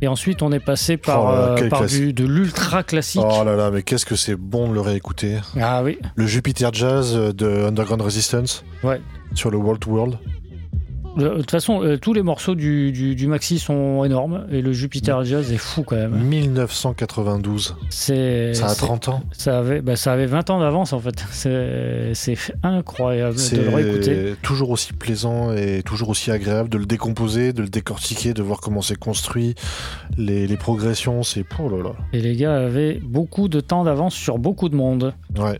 Et 0.02 0.08
ensuite, 0.08 0.42
on 0.42 0.52
est 0.54 0.62
passé 0.62 0.96
par, 0.98 1.24
Oh 1.26 1.28
là 1.28 1.56
là, 1.56 1.62
euh, 1.66 1.70
par 1.70 1.86
du, 1.86 2.14
de 2.14 2.26
l'ultra 2.26 2.84
classique. 2.84 3.22
Oh 3.24 3.44
là 3.44 3.56
là, 3.58 3.70
mais 3.70 3.84
qu'est-ce 3.84 4.06
que 4.06 4.16
c'est 4.16 4.36
bon 4.38 4.70
de 4.70 4.74
le 4.74 4.80
réécouter. 4.82 5.36
Ah 5.60 5.84
oui, 5.84 6.00
Le 6.16 6.26
Jupiter 6.26 6.74
Jazz 6.74 7.14
de 7.36 7.66
Underground 7.68 8.02
Resistance. 8.02 8.64
Ouais. 8.82 9.02
Sur 9.36 9.52
le 9.52 9.58
World 9.58 9.82
to 9.82 9.92
World. 9.92 10.18
De 11.18 11.30
toute 11.30 11.52
façon, 11.52 11.84
euh, 11.84 11.98
tous 11.98 12.14
les 12.14 12.22
morceaux 12.22 12.56
du, 12.56 12.92
du, 12.92 13.16
du 13.16 13.28
maxi 13.28 13.60
sont 13.60 14.04
énormes 14.04 14.46
et 14.52 14.62
le 14.62 14.72
Jupiter 14.74 15.24
Jazz 15.26 15.52
est 15.52 15.58
fou 15.58 15.84
quand 15.84 15.96
même. 15.96 16.14
1992. 16.14 17.76
C'est 17.90 18.54
Ça 18.54 18.66
a 18.66 18.70
c'est- 18.70 18.86
30 18.86 19.08
ans. 19.10 19.24
Ça 19.32 19.60
avait, 19.60 19.82
bah, 19.82 19.96
ça 19.96 20.14
avait 20.14 20.26
20 20.26 20.50
ans 20.50 20.60
d'avance 20.60 20.94
en 20.94 21.00
fait. 21.00 21.24
C'est 21.32 22.38
incroyable 22.64 23.36
de 23.38 23.62
le 23.62 23.70
réécouter. 23.76 24.16
C'est 24.36 24.42
toujours 24.42 24.70
aussi 24.70 24.94
plaisant 24.94 25.54
et 25.54 25.82
toujours 25.84 26.10
aussi 26.10 26.32
agréable 26.32 26.70
de 26.70 26.78
le 26.78 26.86
décomposer, 26.86 27.54
de 27.54 27.62
le 27.62 27.70
décortiquer, 27.70 28.34
de 28.34 28.42
voir 28.42 28.60
comment 28.62 28.82
c'est 28.82 28.98
construit, 28.98 29.56
les, 30.18 30.48
les 30.48 30.58
progressions, 30.58 31.24
c'est... 31.24 31.44
Oh 31.60 31.70
là 31.70 31.84
là. 31.84 31.92
Et 32.14 32.22
les 32.22 32.36
gars 32.36 32.56
avaient 32.56 33.00
beaucoup 33.04 33.48
de 33.50 33.60
temps 33.60 33.84
d'avance 33.84 34.14
sur 34.14 34.38
beaucoup 34.38 34.70
de 34.70 34.76
monde. 34.76 35.14
Ouais, 35.38 35.60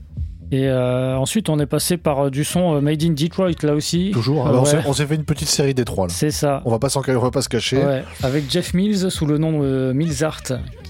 Et 0.52 0.68
euh, 0.68 1.16
ensuite, 1.16 1.48
on 1.50 1.60
est 1.60 1.68
passé 1.68 1.98
par 1.98 2.26
euh, 2.26 2.30
du 2.32 2.44
son 2.44 2.76
euh, 2.76 2.82
Made 2.82 3.04
in 3.04 3.12
Detroit 3.12 3.52
là 3.62 3.74
aussi. 3.76 4.10
toujours. 4.12 4.48
Alors, 4.48 4.62
on 4.62 4.66
ouais. 4.66 4.72
s'est- 4.72 4.88
on 4.88 4.94
s'est 4.94 5.06
fait 5.06 5.14
une 5.16 5.24
petite 5.24 5.48
série 5.48 5.76
des 5.76 5.86
trois 5.86 6.08
là. 6.08 6.14
C'est 6.14 6.32
ça. 6.32 6.62
On 6.66 6.72
va 6.72 6.80
pas, 6.80 6.90
s'en- 6.90 7.02
on 7.08 7.20
va 7.20 7.30
pas 7.32 7.42
se 7.44 7.50
cacher. 7.50 7.78
Ouais, 7.78 8.04
avec 8.24 8.50
Jeff 8.52 8.74
Mills 8.74 9.12
sous 9.12 9.28
le 9.28 9.38
nom 9.38 9.62
de 9.62 9.92
Mills 9.94 10.24
Art, 10.24 10.42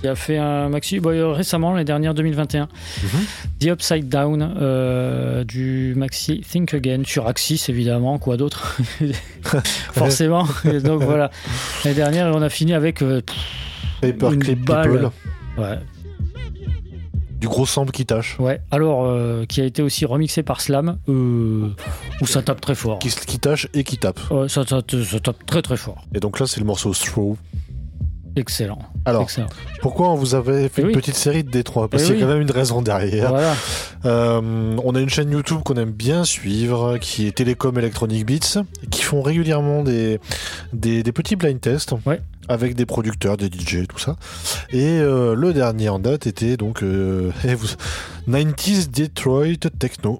qui 0.01 0.07
a 0.07 0.15
fait 0.15 0.37
un 0.37 0.69
maxi 0.69 1.01
bah, 1.01 1.11
récemment, 1.33 1.71
l'année 1.73 1.83
dernière, 1.83 2.13
2021. 2.13 2.69
Mhm. 3.03 3.09
The 3.59 3.65
Upside 3.65 4.07
Down, 4.07 4.53
euh, 4.61 5.43
du 5.43 5.93
maxi 5.97 6.39
Think 6.39 6.73
Again, 6.73 7.01
sur 7.05 7.27
Axis 7.27 7.65
évidemment, 7.67 8.17
quoi 8.17 8.37
d'autre 8.37 8.77
Forcément. 9.93 10.45
Et 10.65 10.79
donc 10.79 11.03
voilà. 11.03 11.31
L'année 11.83 11.95
dernière, 11.95 12.31
on 12.33 12.41
a 12.41 12.49
fini 12.49 12.73
avec. 12.73 13.01
euh, 13.01 13.21
Paperclip. 14.01 14.59
People, 14.65 15.09
ouais, 15.57 15.77
du 17.39 17.47
gros 17.47 17.65
sample 17.65 17.91
qui 17.91 18.05
tâche, 18.05 18.37
ouais. 18.39 18.61
Alors, 18.71 19.05
euh, 19.05 19.45
qui 19.45 19.61
a 19.61 19.65
été 19.65 19.81
aussi 19.81 20.05
remixé 20.05 20.43
par 20.43 20.59
Slam, 20.61 20.97
euh, 21.07 21.69
où 22.21 22.25
ça 22.27 22.41
tape 22.41 22.59
très 22.61 22.75
fort. 22.75 22.99
qui, 22.99 23.09
qui 23.09 23.39
tâche 23.39 23.67
et 23.73 23.83
qui 23.83 23.97
tape. 23.97 24.19
Ouais, 24.31 24.49
ça, 24.49 24.63
ça- 24.67 24.81
ça 25.09 25.19
tape 25.19 25.45
très 25.45 25.61
très 25.61 25.77
fort. 25.77 26.03
Et 26.13 26.19
donc 26.19 26.39
là, 26.39 26.47
c'est 26.47 26.59
le 26.59 26.65
morceau 26.65 26.93
Throw. 26.93 27.37
Excellent. 28.35 28.79
Alors, 29.05 29.23
Excellent. 29.23 29.47
pourquoi 29.81 30.09
on 30.11 30.15
vous 30.15 30.35
avait 30.35 30.69
fait 30.69 30.75
Eh 30.77 30.81
une 30.81 30.87
oui. 30.89 30.93
petite 30.93 31.15
série 31.15 31.43
de 31.43 31.49
Détroit? 31.49 31.89
Parce 31.89 32.03
Eh 32.03 32.05
qu'il 32.07 32.15
y 32.15 32.17
a 32.19 32.21
oui. 32.21 32.27
quand 32.27 32.33
même 32.33 32.41
une 32.43 32.51
raison 32.51 32.81
derrière. 32.81 33.29
Voilà. 33.29 33.53
Euh, 34.05 34.77
on 34.83 34.95
a 34.95 35.01
une 35.01 35.09
chaîne 35.09 35.31
YouTube 35.31 35.59
qu'on 35.65 35.73
aime 35.75 35.91
bien 35.91 36.23
suivre, 36.23 36.97
qui 36.99 37.27
est 37.27 37.31
Télécom 37.31 37.77
Electronic 37.77 38.25
Beats, 38.25 38.63
qui 38.91 39.01
font 39.01 39.21
régulièrement 39.21 39.83
des, 39.83 40.19
des, 40.73 41.03
des 41.03 41.11
petits 41.11 41.35
blind 41.35 41.59
tests 41.59 41.95
Ouais. 42.05 42.21
Avec 42.49 42.75
des 42.75 42.85
producteurs, 42.85 43.37
des 43.37 43.45
DJ, 43.47 43.87
tout 43.87 43.99
ça. 43.99 44.17
Et 44.71 44.99
euh, 44.99 45.35
le 45.35 45.53
dernier 45.53 45.87
en 45.89 45.99
date 45.99 46.27
était 46.27 46.57
donc 46.57 46.83
euh, 46.83 47.31
eh, 47.45 47.53
vous- 47.53 47.67
90s 48.27 48.89
Detroit 48.91 49.69
Techno. 49.79 50.19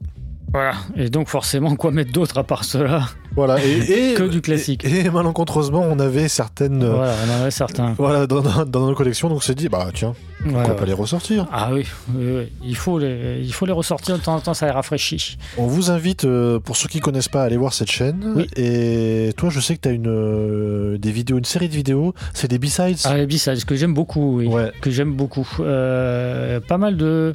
Voilà. 0.54 0.74
Et 0.96 1.10
donc, 1.10 1.28
forcément, 1.28 1.76
quoi 1.76 1.92
mettre 1.92 2.12
d'autre 2.12 2.38
à 2.38 2.44
part 2.44 2.64
cela 2.64 3.04
Voilà. 3.36 3.64
Et, 3.64 3.78
et- 4.12 4.14
Que 4.16 4.24
du 4.24 4.42
classique. 4.42 4.84
Et, 4.86 5.06
et 5.06 5.10
malencontreusement, 5.10 5.86
on 5.90 6.00
avait 6.00 6.28
certaines. 6.28 6.84
euh, 6.84 6.94
Voilà, 6.94 7.14
on 7.28 7.32
en 7.38 7.42
avait 7.42 7.52
certains. 7.52 7.94
Voilà, 7.98 8.26
dans, 8.28 8.42
dans- 8.42 8.66
dans 8.66 8.88
nos 8.88 8.96
collections, 8.96 9.30
donc 9.30 9.38
on 9.38 9.42
s'est 9.42 9.56
dit, 9.56 9.70
bah 9.70 9.88
tiens, 9.94 10.14
pourquoi 10.44 10.70
ouais. 10.70 10.76
pas 10.76 10.86
les 10.86 10.94
ressortir? 10.94 11.46
Ah 11.52 11.70
oui, 11.74 11.86
oui, 12.16 12.26
oui. 12.38 12.52
Il, 12.64 12.76
faut 12.76 12.98
les, 12.98 13.42
il 13.44 13.54
faut 13.54 13.66
les 13.66 13.72
ressortir 13.74 14.18
de 14.18 14.24
temps 14.24 14.36
en 14.36 14.40
temps, 14.40 14.54
ça 14.54 14.66
les 14.66 14.72
rafraîchit. 14.72 15.38
On 15.58 15.68
vous 15.68 15.92
invite, 15.92 16.26
euh, 16.26 16.60
pour 16.60 16.76
ceux 16.78 16.88
qui 16.90 17.00
connaissent 17.00 17.28
pas, 17.30 17.42
à 17.44 17.46
aller 17.46 17.58
voir 17.58 17.74
cette 17.74 17.92
chaîne. 17.92 18.34
Oui. 18.36 18.48
Et 18.56 19.34
toi, 19.38 19.50
je 19.52 19.60
sais 19.60 19.76
que 19.76 19.82
tu 19.82 19.90
as 19.90 19.92
une, 19.92 20.08
euh, 20.08 20.98
des 20.98 21.12
vidéos, 21.12 21.38
une 21.38 21.46
série 21.46 21.70
de 21.70 21.76
vidéos, 21.76 22.14
c'est 22.34 22.48
des 22.50 22.58
B-sides. 22.58 22.98
Ah, 23.06 23.16
les 23.18 23.28
B-sides, 23.28 23.66
que 23.66 23.76
j'aime 23.76 23.94
beaucoup, 23.94 24.38
oui. 24.38 24.48
Ouais. 24.48 24.72
Que 24.82 24.90
j'aime 24.90 25.14
beaucoup. 25.14 25.48
Euh, 25.60 26.60
pas 26.60 26.78
mal 26.78 26.98
de. 26.98 27.34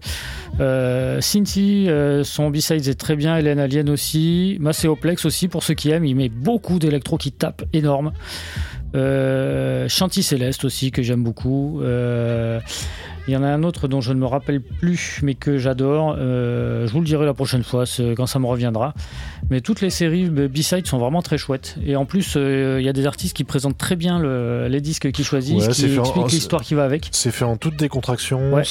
Euh, 0.61 1.20
son 2.24 2.51
B-sides 2.51 2.86
est 2.89 2.95
très 3.05 3.16
bien, 3.16 3.36
Hélène 3.36 3.59
Alien 3.59 3.90
aussi. 3.90 4.56
Macéoplex 4.60 5.26
aussi, 5.26 5.47
pour 5.48 5.62
ceux 5.62 5.74
qui 5.74 5.90
aiment, 5.90 6.06
il 6.06 6.16
met 6.16 6.31
beaucoup 6.31 6.78
d'électro 6.78 7.18
qui 7.18 7.32
tape 7.32 7.62
énorme. 7.74 8.12
Euh, 8.94 9.89
Chanty 9.89 10.22
Céleste 10.22 10.64
aussi, 10.64 10.90
que 10.90 11.02
j'aime 11.02 11.22
beaucoup. 11.22 11.81
Euh, 11.82 12.60
il 13.26 13.35
y 13.35 13.36
en 13.36 13.43
a 13.43 13.48
un 13.48 13.62
autre 13.62 13.89
dont 13.89 14.01
je 14.01 14.12
ne 14.12 14.18
me 14.20 14.26
rappelle 14.26 14.60
plus, 14.60 15.20
mais 15.22 15.35
que 15.35 15.59
j'adore. 15.59 16.14
Euh, 16.18 16.86
je 16.86 16.93
vous 16.93 17.01
le 17.01 17.06
dirai 17.06 17.24
la 17.26 17.35
prochaine 17.35 17.62
fois, 17.64 17.85
quand 18.16 18.26
ça 18.26 18.39
me 18.39 18.47
reviendra. 18.47 18.94
Mais 19.51 19.60
toutes 19.60 19.81
les 19.81 19.90
séries 19.90 20.28
B-side 20.31 20.86
sont 20.86 20.98
vraiment 20.98 21.22
très 21.22 21.36
chouettes. 21.39 21.76
Et 21.85 21.97
en 21.97 22.05
plus, 22.05 22.35
euh, 22.36 22.76
il 22.81 22.86
y 22.86 22.89
a 22.89 22.93
des 22.93 23.05
artistes 23.06 23.36
qui 23.36 23.44
présentent 23.44 23.76
très 23.78 23.97
bien 23.97 24.18
le- 24.18 24.68
les 24.68 24.81
disques 24.81 25.10
qu'ils 25.10 25.24
choisissent, 25.24 25.66
Ouais, 25.66 25.72
qui 25.72 25.85
expliquent 25.86 26.16
en- 26.16 26.26
l'histoire 26.26 26.62
qui 26.62 26.74
va 26.74 26.85
avec. 26.85 27.09
C'est 27.12 27.31
fait 27.32 27.44
en 27.44 27.56
toute 27.56 27.76
décontraction. 27.76 28.52
Ouais. 28.55 28.62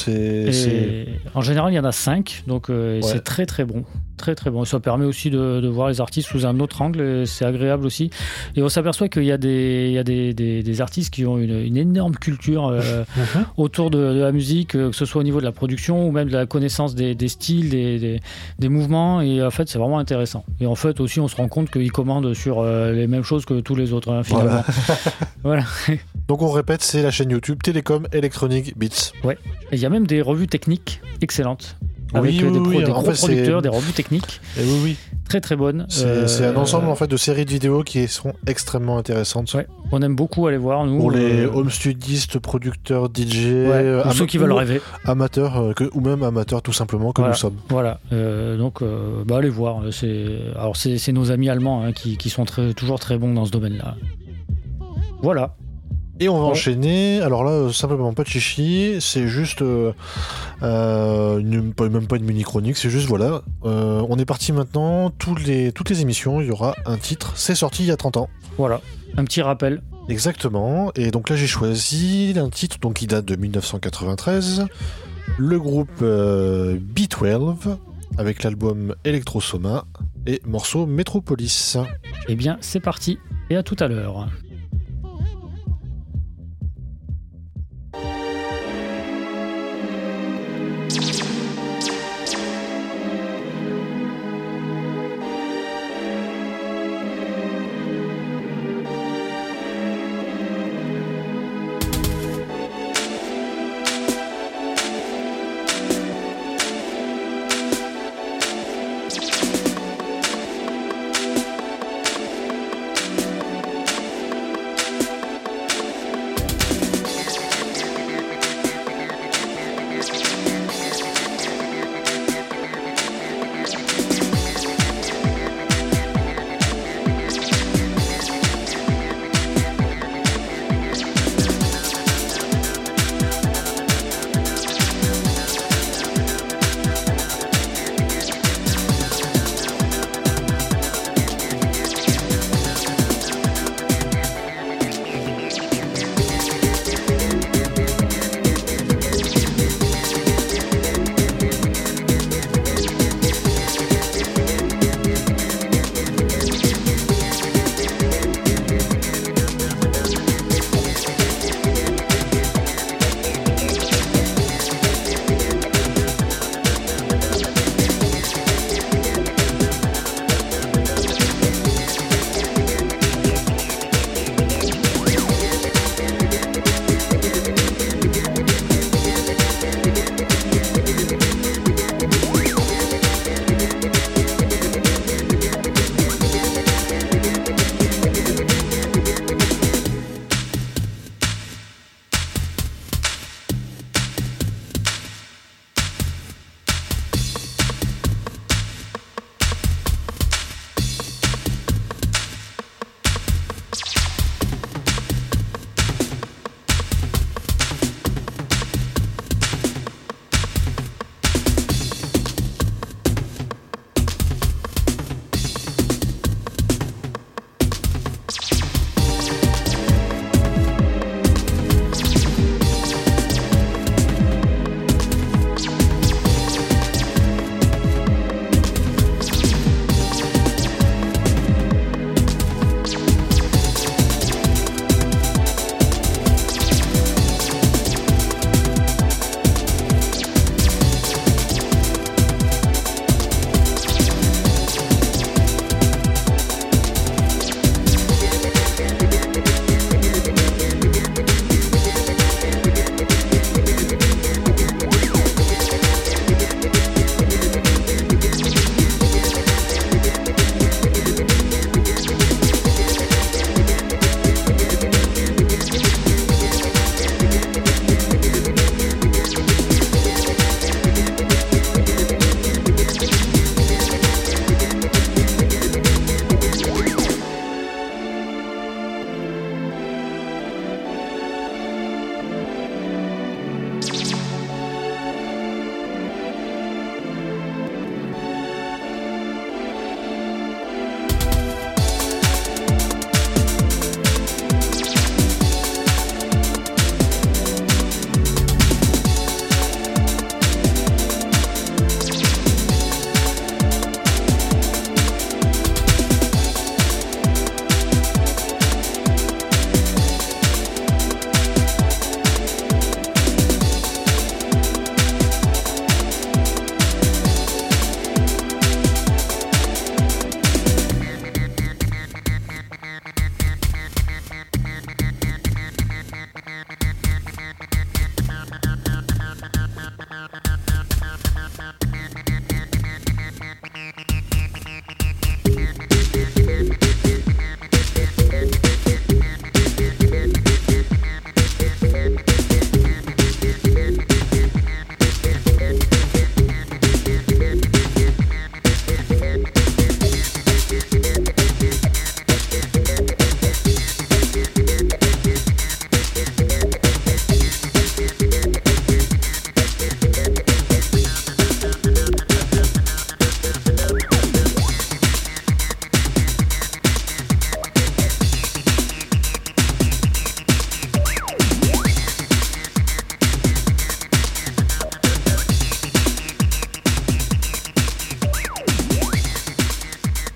En 1.35 1.41
général, 1.41 1.73
il 1.73 1.75
y 1.75 1.79
en 1.79 1.83
a 1.85 1.91
cinq, 1.91 2.43
donc 2.47 2.69
euh, 2.69 2.99
et 2.99 3.03
Ouais. 3.03 3.11
c'est 3.11 3.23
très 3.23 3.45
très 3.45 3.65
bon. 3.65 3.83
Très 4.23 4.35
très 4.35 4.49
bon. 4.51 4.63
Ça 4.63 4.79
permet 4.79 5.03
aussi 5.03 5.29
de, 5.29 5.59
de 5.59 5.67
voir 5.67 5.89
les 5.89 5.99
artistes 5.99 6.29
sous 6.29 6.45
un 6.45 6.61
autre 6.61 6.81
angle, 6.81 7.27
c'est 7.27 7.43
agréable 7.43 7.85
aussi. 7.85 8.09
Et 8.55 8.63
on 8.63 8.69
s'aperçoit 8.69 9.09
qu'il 9.09 9.25
y 9.25 9.33
a 9.33 9.37
des, 9.37 9.87
il 9.89 9.93
y 9.93 9.97
a 9.97 10.03
des, 10.05 10.33
des- 10.33 10.63
des 10.63 10.79
artistes 10.81 11.13
qui 11.13 11.25
ont 11.25 11.37
une, 11.37 11.59
une 11.59 11.75
énorme 11.75 12.15
culture 12.15 12.67
euh, 12.67 13.03
Mhm. 13.17 13.45
autour 13.57 13.89
de, 13.89 13.97
de 14.13 14.19
la 14.21 14.31
musique, 14.31 14.75
euh, 14.75 14.91
que 14.91 14.95
ce 14.95 15.03
soit 15.03 15.19
au 15.19 15.23
niveau 15.25 15.41
de 15.41 15.45
la 15.45 15.51
production 15.51 16.07
ou 16.07 16.11
même 16.11 16.29
de 16.29 16.33
la 16.37 16.45
connaissance 16.45 16.95
des, 16.95 17.15
des 17.15 17.27
styles, 17.27 17.69
des, 17.69 18.69
mouvements. 18.69 19.19
Et 19.19 19.43
en 19.43 19.51
fait, 19.51 19.67
c'est 19.67 19.77
vraiment 19.77 19.99
intéressant. 19.99 20.45
Et 20.61 20.65
en 20.67 20.75
fait, 20.75 21.01
aussi, 21.01 21.19
on 21.19 21.27
se 21.27 21.35
rend 21.35 21.49
compte 21.49 21.69
qu'ils 21.69 21.91
commandent 21.91 22.33
sur 22.33 22.59
euh, 22.61 22.93
les 22.93 23.07
mêmes 23.07 23.23
choses 23.23 23.43
que 23.43 23.59
tous 23.59 23.75
les 23.75 23.91
autres, 23.91 24.09
hein, 24.09 24.23
finalement. 24.23 24.63
Voilà. 25.43 25.63
Donc 26.29 26.41
on 26.41 26.49
répète, 26.51 26.81
c'est 26.81 27.03
la 27.03 27.11
chaîne 27.11 27.29
YouTube 27.31 27.61
Télécom 27.61 28.07
Electronic 28.13 28.77
Beats. 28.77 29.11
Et 29.71 29.75
il 29.75 29.79
y 29.79 29.85
a 29.85 29.89
même 29.89 30.07
des 30.07 30.21
revues 30.21 30.47
techniques 30.47 31.01
excellentes. 31.21 31.75
Avec 32.13 32.31
Oui, 32.31 32.43
euh, 32.43 32.51
des, 32.51 32.59
oui, 32.59 32.63
pro- 32.63 32.69
oui, 32.79 32.83
des 32.83 32.91
gros 32.91 33.11
fait, 33.11 33.17
producteurs, 33.17 33.61
des 33.61 33.69
revues 33.69 33.91
techniques 33.93 34.39
Et 34.57 34.63
oui, 34.63 34.79
oui. 34.83 34.97
très 35.27 35.41
très 35.41 35.55
bonnes. 35.55 35.85
C'est, 35.89 36.05
Euh, 36.05 36.27
c'est 36.27 36.45
un 36.45 36.55
ensemble 36.55 36.87
en 36.89 36.95
fait 36.95 37.07
de 37.07 37.17
séries 37.17 37.45
de 37.45 37.49
vidéos 37.51 37.83
qui 37.83 38.07
sont 38.07 38.33
extrêmement 38.45 38.97
intéressantes. 38.97 39.51
Ouais, 39.53 39.67
on 39.91 40.01
aime 40.01 40.15
beaucoup 40.15 40.45
aller 40.47 40.57
voir, 40.57 40.85
nous. 40.85 40.99
Pour 40.99 41.11
les 41.11 41.45
euh, 41.45 41.51
home 41.53 41.69
studistes, 41.71 42.37
producteurs, 42.39 43.07
DJ, 43.07 43.37
ouais, 43.45 43.71
euh, 43.71 44.03
ou 44.07 44.11
ceux 44.11 44.25
qui 44.27 44.37
veulent 44.37 44.51
rêver. 44.51 44.79
amateurs, 45.05 45.57
euh, 45.57 45.73
que- 45.73 45.89
ou 45.93 46.01
même 46.01 46.21
amateurs 46.23 46.61
tout 46.61 46.73
simplement, 46.73 47.11
comme 47.13 47.23
Voilà. 47.23 47.33
nous 47.35 47.39
sommes. 47.39 47.57
Voilà, 47.69 47.99
euh, 48.11 48.57
donc 48.57 48.81
euh, 48.81 49.23
bah, 49.25 49.37
allez 49.37 49.49
voir. 49.49 49.81
C'est 49.91 50.27
alors 50.55 50.75
c'est 50.77 51.11
nos 51.11 51.31
amis 51.31 51.49
allemands 51.49 51.83
hein, 51.83 51.93
qui, 51.93 52.17
qui 52.17 52.29
sont 52.29 52.45
très, 52.45 52.73
toujours 52.73 52.99
très 52.99 53.17
bons 53.17 53.33
dans 53.33 53.45
ce 53.45 53.51
domaine-là. 53.51 53.95
Voilà. 55.21 55.55
Et 56.19 56.29
on 56.29 56.37
va 56.37 56.45
Ouais. 56.45 56.51
enchaîner. 56.51 57.21
Alors 57.21 57.43
là, 57.43 57.51
euh, 57.51 57.71
simplement 57.71 58.13
pas 58.13 58.23
de 58.23 58.27
chichi, 58.29 58.97
c'est 58.99 59.27
juste 59.27 59.61
euh, 59.61 59.91
euh, 60.61 61.39
une- 61.39 61.73
même 61.89 62.07
pas 62.07 62.17
une 62.17 62.23
mini 62.25 62.43
chronique, 62.43 62.77
c'est 62.77 62.89
juste 62.89 63.07
voilà. 63.07 63.41
euh, 63.65 64.05
on 64.09 64.17
est 64.17 64.25
parti 64.25 64.51
maintenant. 64.51 65.11
Les, 65.45 65.71
toutes 65.71 65.89
les 65.89 66.01
émissions, 66.01 66.39
il 66.41 66.47
y 66.47 66.51
aura 66.51 66.75
un 66.85 66.97
titre. 66.97 67.33
C'est 67.35 67.55
sorti 67.55 67.83
il 67.83 67.87
y 67.87 67.91
a 67.91 67.97
30 67.97 68.17
ans. 68.17 68.29
Voilà, 68.57 68.79
un 69.17 69.23
petit 69.25 69.41
rappel. 69.41 69.81
Exactement. 70.09 70.91
Et 70.95 71.11
donc 71.11 71.29
là, 71.29 71.35
j'ai 71.35 71.47
choisi 71.47 72.33
un 72.37 72.49
titre 72.49 72.77
donc 72.79 72.95
qui 72.95 73.07
date 73.07 73.25
de 73.25 73.35
1993. 73.35 74.65
Le 75.37 75.59
groupe 75.59 75.89
euh, 76.01 76.77
B12 76.77 77.77
avec 78.17 78.43
l'album 78.43 78.93
Electrosoma 79.05 79.85
et 80.27 80.41
morceau 80.45 80.85
Metropolis. 80.85 81.77
Eh 82.27 82.35
bien, 82.35 82.57
c'est 82.61 82.79
parti 82.81 83.17
et 83.49 83.55
à 83.55 83.63
tout 83.63 83.77
à 83.79 83.87
l'heure. 83.87 84.27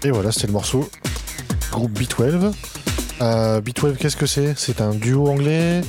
Et 0.08 0.12
voilà, 0.12 0.32
c'était 0.32 0.48
le 0.48 0.54
morceau 0.54 0.90
groupe 1.70 2.00
B12. 2.00 2.54
Euh, 3.22 3.60
B12, 3.60 3.98
qu'est-ce 3.98 4.16
que 4.16 4.26
c'est? 4.26 4.54
C'est 4.58 4.80
un 4.80 4.94
duo 4.94 5.28
anglais, 5.28 5.82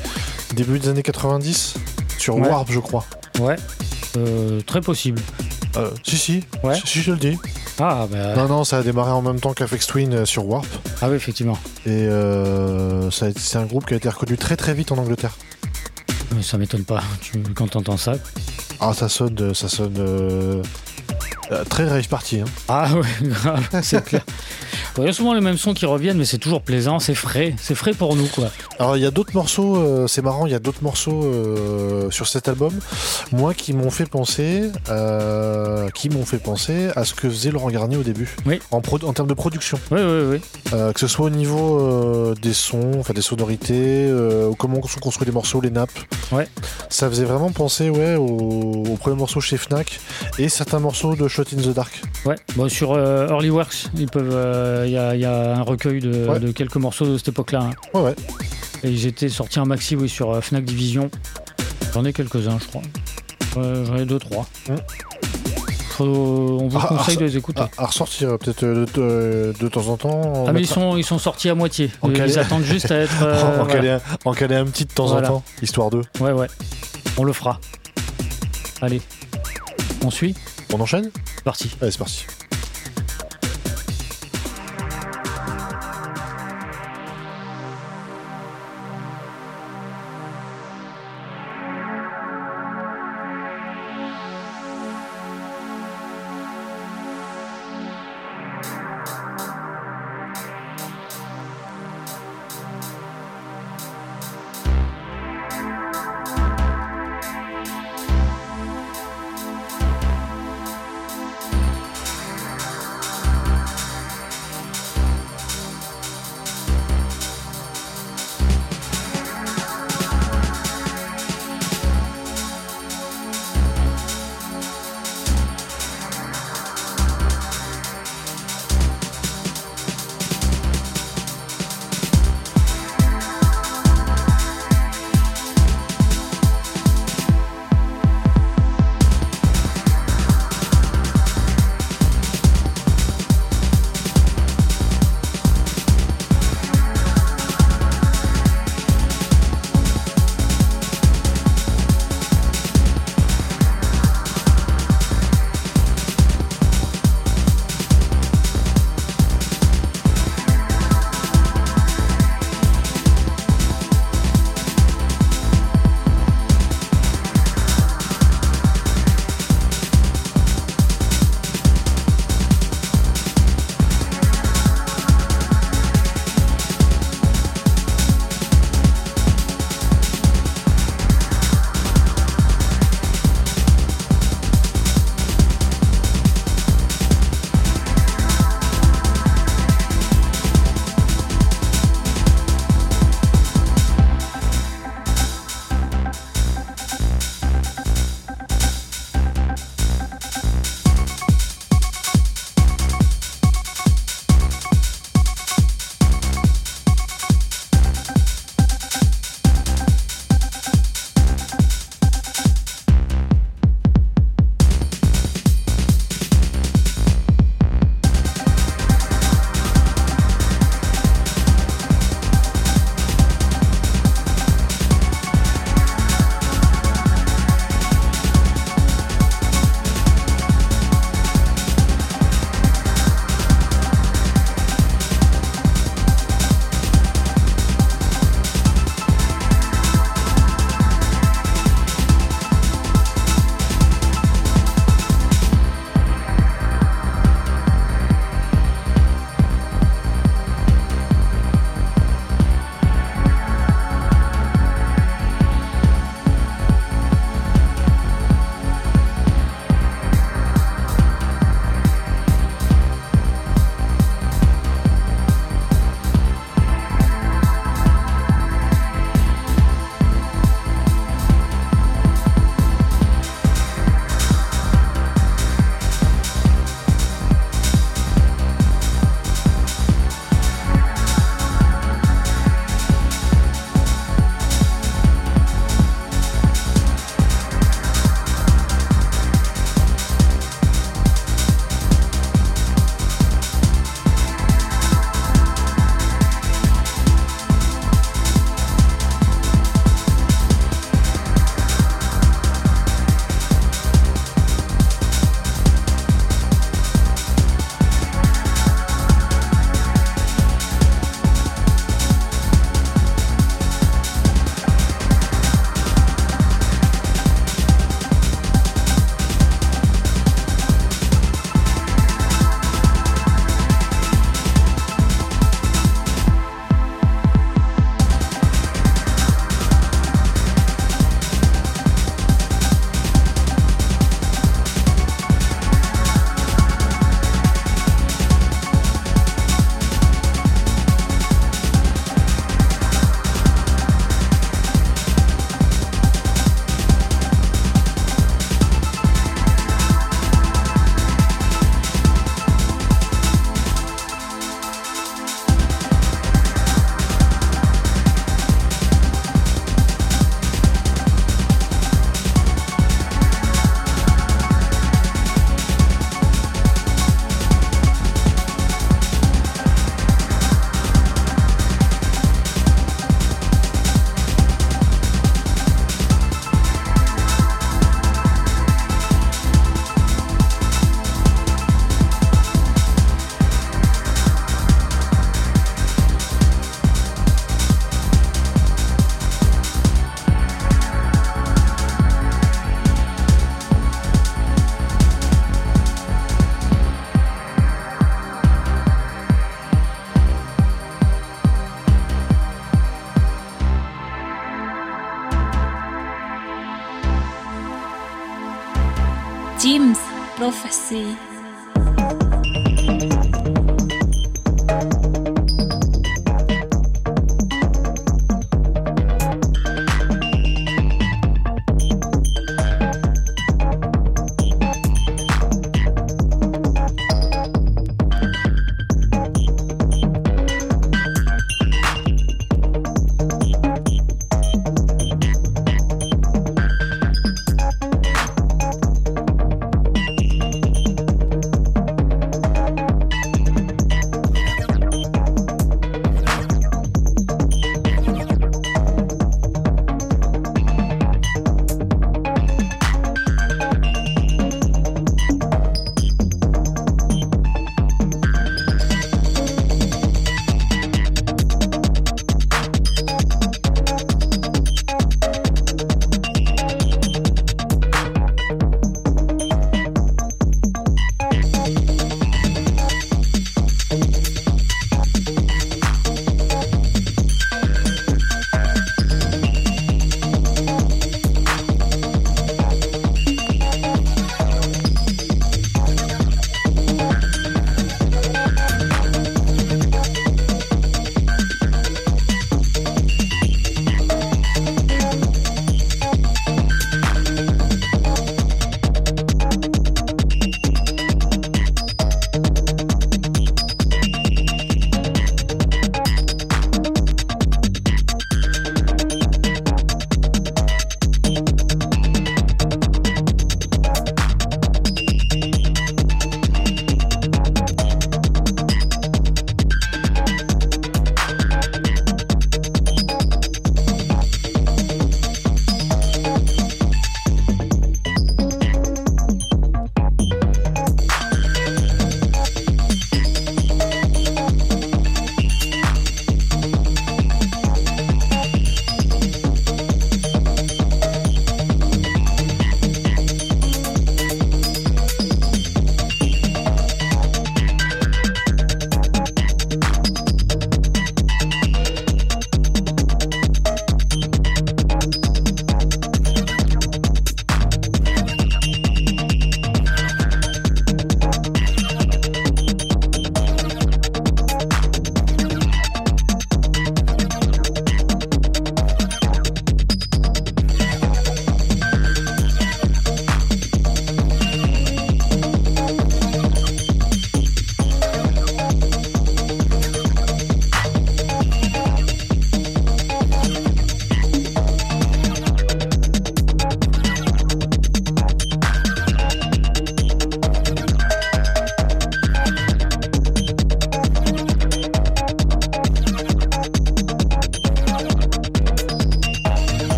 début 0.54 0.80
des 0.80 0.88
années 0.88 1.04
90, 1.04 1.74
sur 2.18 2.34
Ouais. 2.34 2.48
Warp, 2.48 2.68
je 2.72 2.80
crois. 2.80 3.04
Ouais, 3.38 3.54
euh, 4.16 4.60
très 4.62 4.80
possible. 4.80 5.20
Euh, 5.76 5.90
si, 6.02 6.16
si, 6.16 6.44
Ouais. 6.64 6.74
si, 6.74 6.86
si, 6.86 7.02
je 7.02 7.12
le 7.12 7.18
dis. 7.18 7.38
Ah, 7.78 8.08
bah, 8.10 8.34
Non, 8.34 8.48
non, 8.48 8.64
ça 8.64 8.78
a 8.78 8.82
démarré 8.82 9.12
en 9.12 9.22
même 9.22 9.38
temps 9.38 9.52
qu'Afex 9.52 9.86
Twin 9.86 10.12
euh, 10.12 10.24
sur 10.24 10.44
Warp. 10.48 10.66
ah 11.00 11.08
oui, 11.08 11.14
effectivement. 11.14 11.56
Et 11.86 11.90
euh, 12.08 13.08
c'est 13.12 13.56
un 13.56 13.66
groupe 13.66 13.86
qui 13.86 13.94
a 13.94 13.98
été 13.98 14.08
reconnu 14.08 14.36
très 14.36 14.56
très 14.56 14.74
vite 14.74 14.90
en 14.90 14.98
Angleterre. 14.98 15.36
Ça 16.42 16.58
m'étonne 16.58 16.82
pas 16.84 17.04
tu, 17.20 17.38
quand 17.54 17.68
t'entends 17.68 17.96
ça. 17.96 18.14
Ah, 18.80 18.92
ça 18.94 19.08
sonne, 19.08 19.54
ça 19.54 19.68
sonne 19.68 20.62
euh, 21.50 21.64
très 21.64 21.86
rave 21.88 22.08
party. 22.08 22.40
Hein. 22.40 22.44
Ah 22.68 22.88
ouais, 22.94 23.06
grave, 23.22 23.68
c'est 23.82 24.04
clair. 24.04 24.22
Il 24.98 25.04
y 25.04 25.08
a 25.08 25.12
souvent 25.12 25.32
les 25.32 25.40
mêmes 25.40 25.56
sons 25.58 25.74
qui 25.74 25.86
reviennent, 25.86 26.18
mais 26.18 26.24
c'est 26.24 26.38
toujours 26.38 26.60
plaisant, 26.60 26.98
c'est 26.98 27.14
frais, 27.14 27.54
c'est 27.60 27.76
frais 27.76 27.92
pour 27.94 28.16
nous, 28.16 28.26
quoi. 28.26 28.48
Alors 28.80 28.96
il 28.96 29.02
y 29.02 29.06
a 29.06 29.12
d'autres 29.12 29.34
morceaux, 29.34 29.76
euh, 29.76 30.06
c'est 30.08 30.22
marrant, 30.22 30.46
il 30.46 30.52
y 30.52 30.54
a 30.56 30.58
d'autres 30.58 30.82
morceaux 30.82 31.24
euh, 31.24 32.10
sur 32.10 32.26
cet 32.26 32.48
album, 32.48 32.72
moi 33.30 33.54
qui 33.54 33.72
m'ont 33.72 33.90
fait 33.90 34.06
penser, 34.06 34.70
euh, 34.88 35.88
qui 35.90 36.10
m'ont 36.10 36.24
fait 36.24 36.38
penser 36.38 36.88
à 36.96 37.04
ce 37.04 37.14
que 37.14 37.28
faisait 37.30 37.50
Laurent 37.50 37.70
Garnier 37.70 37.96
au 37.96 38.02
début, 38.02 38.34
Oui. 38.44 38.60
en, 38.72 38.80
termes 39.12 39.28
de 39.28 39.34
production, 39.34 39.78
Oui, 39.92 40.00
oui, 40.02 40.40
oui. 40.72 40.82
Que 40.92 41.00
ce 41.00 41.06
soit 41.06 41.26
au 41.26 41.30
niveau 41.30 42.34
des 42.42 42.52
sons, 42.52 42.92
enfin 42.98 43.14
des 43.14 43.22
sonorités, 43.22 44.12
comment 44.58 44.82
sont 44.86 45.00
construits 45.00 45.26
les 45.26 45.32
morceaux, 45.32 45.60
les 45.60 45.70
nappes. 45.70 45.90
Ouais. 46.32 46.48
Ça 46.88 47.08
faisait 47.08 47.24
vraiment 47.24 47.50
penser, 47.50 47.88
ouais, 47.90 48.16
au, 48.16 48.84
au 48.88 48.96
premier 48.96 49.16
morceau 49.16 49.40
chez 49.40 49.56
Fnac 49.56 50.00
et 50.38 50.48
certains 50.48 50.80
morceaux 50.80 51.14
de 51.14 51.28
Shot 51.28 51.44
in 51.56 51.62
the 51.62 51.74
Dark. 51.74 52.02
Ouais, 52.24 52.36
bon, 52.56 52.68
sur 52.68 52.96
Early 52.98 53.50
Works, 53.50 53.88
ils 53.96 54.08
peuvent, 54.08 54.34
il 54.88 54.92
y, 54.94 54.98
a, 54.98 55.14
il 55.14 55.20
y 55.20 55.24
a 55.24 55.56
un 55.56 55.62
recueil 55.62 56.00
de, 56.00 56.26
Ouais. 56.28 56.40
de 56.40 56.50
quelques 56.52 56.76
morceaux 56.76 57.06
de 57.06 57.16
cette 57.18 57.28
époque-là. 57.28 57.60
hein. 57.62 57.70
Ouais, 57.94 58.00
ouais. 58.02 58.14
Et 58.84 58.90
ils 58.90 59.06
étaient 59.06 59.28
sortis 59.28 59.58
en 59.60 59.66
maxi, 59.66 59.96
oui, 59.96 60.08
sur 60.08 60.30
euh, 60.32 60.40
Fnac 60.40 60.64
Division. 60.64 61.10
J'en 61.94 62.04
ai 62.04 62.12
quelques-uns, 62.12 62.58
je 62.60 62.66
crois. 62.66 62.82
Euh, 63.56 63.84
J'en 63.86 63.96
ai 63.96 64.04
deux, 64.04 64.18
trois. 64.18 64.46
Mm. 64.68 64.74
Faut- 65.90 66.58
on 66.60 66.68
vous 66.68 66.78
Ah, 66.80 66.86
conseille 66.86 67.16
ah, 67.16 67.20
de 67.22 67.24
les 67.26 67.36
écouter. 67.36 67.60
À, 67.60 67.68
à 67.78 67.86
ressortir 67.86 68.38
peut-être 68.38 68.62
euh, 68.62 68.86
de, 68.94 69.54
de 69.58 69.68
temps 69.68 69.88
en 69.88 69.96
temps. 69.96 70.44
Ah, 70.46 70.52
mais 70.52 70.60
ils 70.60 70.66
sont, 70.66 70.96
ils 70.96 71.04
sont 71.04 71.18
sortis 71.18 71.48
à 71.48 71.54
moitié. 71.56 71.90
En 72.02 72.10
ils 72.10 72.16
calé- 72.16 72.38
attendent 72.38 72.62
juste 72.62 72.90
à 72.92 72.96
être. 73.00 73.22
euh, 73.22 73.42
en, 73.42 73.64
voilà. 73.64 73.72
caler 73.74 73.88
un, 73.90 74.00
en 74.24 74.32
caler 74.32 74.54
un 74.54 74.64
petit 74.66 74.84
de 74.84 74.92
temps 74.92 75.06
Voilà. 75.08 75.28
en 75.32 75.38
temps, 75.38 75.44
histoire 75.60 75.90
de. 75.90 76.02
Ouais, 76.20 76.30
ouais. 76.32 76.46
On 77.16 77.24
le 77.24 77.32
fera. 77.32 77.58
Allez. 78.80 79.02
On 80.04 80.10
suit 80.10 80.36
On 80.72 80.80
enchaîne? 80.80 81.10
C'est 81.34 81.42
parti. 81.44 81.70
Allez, 81.82 81.90
c'est 81.90 81.98
parti. 81.98 82.26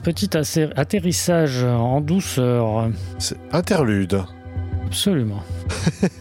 Petit 0.00 0.30
atterrissage 0.36 1.64
en 1.64 2.00
douceur. 2.00 2.90
C'est 3.18 3.38
interlude. 3.52 4.22
Absolument. 4.86 5.42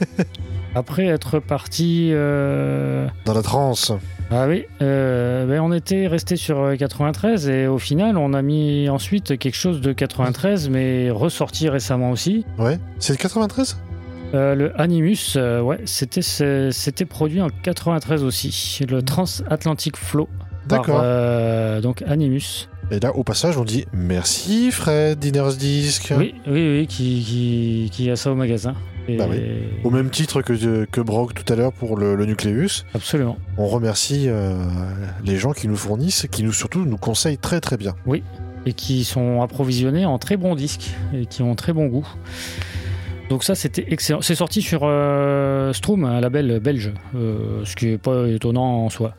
Après 0.76 1.08
être 1.08 1.40
parti. 1.40 2.10
Euh, 2.12 3.08
Dans 3.26 3.34
la 3.34 3.42
transe. 3.42 3.92
Ah 4.32 4.46
oui, 4.48 4.66
euh, 4.84 5.48
ben 5.48 5.60
on 5.60 5.74
était 5.74 6.06
resté 6.06 6.36
sur 6.36 6.78
93 6.78 7.50
et 7.50 7.66
au 7.66 7.80
final 7.80 8.16
on 8.16 8.34
a 8.34 8.44
mis 8.44 8.88
ensuite 8.88 9.40
quelque 9.40 9.56
chose 9.56 9.82
de 9.82 9.92
93 9.92 10.70
mais 10.70 11.10
ressorti 11.10 11.68
récemment 11.68 12.12
aussi. 12.12 12.46
Ouais, 12.60 12.78
c'est 13.00 13.18
93 13.18 13.78
euh, 14.36 14.54
le 14.54 14.80
Animus, 14.80 15.36
ouais, 15.36 15.80
c'était 15.86 16.22
c'était 16.22 17.06
produit 17.06 17.42
en 17.42 17.50
93 17.50 18.24
aussi, 18.24 18.86
le 18.88 19.02
Transatlantic 19.02 19.98
Flow. 19.98 20.30
D'accord. 20.68 21.02
donc 21.82 22.04
Animus. 22.04 22.70
Et 22.92 23.00
là, 23.00 23.16
au 23.16 23.24
passage, 23.24 23.58
on 23.58 23.64
dit 23.64 23.86
merci 23.94 24.72
Fred, 24.72 25.20
Dinner's 25.20 25.58
Disc. 25.58 26.12
Oui, 26.18 26.34
oui, 26.48 26.80
oui, 26.80 26.88
qui, 26.88 27.24
qui, 27.24 27.90
qui 27.92 28.10
a 28.10 28.16
ça 28.16 28.32
au 28.32 28.36
magasin. 28.36 28.76
Bah 29.18 29.26
Au 29.84 29.90
même 29.90 30.10
titre 30.10 30.42
que, 30.42 30.86
que 30.86 31.02
Brock 31.02 31.34
tout 31.34 31.52
à 31.52 31.56
l'heure 31.56 31.74
pour 31.74 31.98
le, 31.98 32.26
nucléus. 32.26 32.86
Absolument. 32.94 33.38
On 33.58 33.68
remercie 33.68 34.26
euh, 34.28 34.56
les 35.24 35.38
gens 35.38 35.54
qui 35.54 35.68
nous 35.68 35.76
fournissent, 35.76 36.28
qui 36.32 36.44
nous 36.44 36.54
surtout 36.54 36.86
nous 36.86 36.98
conseillent 36.98 37.38
très 37.38 37.60
très 37.60 37.78
bien. 37.78 37.96
Oui, 38.06 38.24
et 38.66 38.74
qui 38.74 39.04
sont 39.04 39.42
approvisionnés 39.42 40.06
en 40.06 40.20
très 40.20 40.38
bons 40.38 40.56
disques 40.56 40.92
et 41.14 41.26
qui 41.26 41.42
ont 41.42 41.56
très 41.56 41.74
bon 41.74 41.88
goût. 41.88 42.08
Donc 43.30 43.44
ça 43.44 43.56
c'était 43.56 43.86
excellent. 43.90 44.22
C'est 44.22 44.36
sorti 44.36 44.62
sur 44.62 44.82
euh, 44.84 45.72
Stroom, 45.74 46.04
un 46.04 46.20
label 46.20 46.60
belge, 46.60 46.92
euh, 47.16 47.64
ce 47.64 47.76
qui 47.76 47.90
est 47.90 47.98
pas 47.98 48.28
étonnant 48.28 48.86
en 48.86 48.90
soi. 48.90 49.16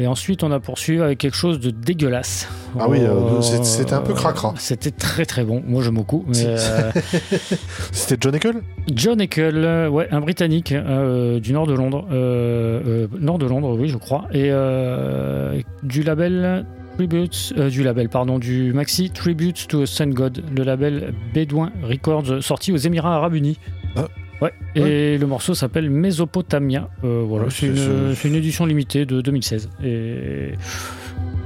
Et 0.00 0.06
ensuite, 0.06 0.44
on 0.44 0.52
a 0.52 0.60
poursuivi 0.60 1.02
avec 1.02 1.18
quelque 1.18 1.36
chose 1.36 1.58
de 1.58 1.70
dégueulasse. 1.70 2.48
Ah 2.78 2.88
oui, 2.88 3.00
euh, 3.00 3.40
c'était 3.40 3.94
un 3.94 4.00
peu 4.00 4.14
cracra. 4.14 4.54
C'était 4.56 4.92
très 4.92 5.24
très 5.24 5.44
bon. 5.44 5.62
Moi, 5.66 5.82
j'aime 5.82 5.94
beaucoup. 5.94 6.24
Euh, 6.36 6.92
c'était 7.92 8.16
John 8.20 8.34
Eckel? 8.34 8.62
John 8.92 9.20
Eckel, 9.20 9.56
euh, 9.56 9.88
ouais, 9.88 10.06
un 10.12 10.20
Britannique 10.20 10.72
du 10.72 11.52
nord 11.52 11.66
de 11.66 11.74
Londres. 11.74 12.06
nord 13.20 13.38
de 13.38 13.46
Londres, 13.46 13.76
oui, 13.78 13.88
je 13.88 13.96
crois. 13.96 14.26
Et 14.32 14.50
du 15.82 16.02
label 16.02 16.64
Tributes, 16.96 17.54
du 17.70 17.82
label, 17.84 18.08
pardon, 18.08 18.38
du 18.38 18.72
maxi 18.72 19.10
Tributes 19.10 19.68
to 19.68 19.82
a 19.82 19.86
Sun 19.86 20.10
God, 20.10 20.42
le 20.56 20.64
label 20.64 21.14
Bedouin 21.32 21.70
Records, 21.82 22.42
sorti 22.42 22.72
aux 22.72 22.76
Émirats 22.76 23.14
Arabes 23.14 23.34
Unis. 23.34 23.58
Ah. 23.96 24.06
Ouais, 24.40 24.52
et 24.74 25.18
le 25.18 25.26
morceau 25.26 25.54
s'appelle 25.54 25.90
Mésopotamia. 25.90 26.88
Euh, 27.02 27.24
voilà, 27.26 27.46
c'est 27.50 27.66
une, 27.66 28.34
édition 28.34 28.66
limitée 28.66 29.04
de 29.04 29.20
2016. 29.20 29.68
Et 29.82 30.52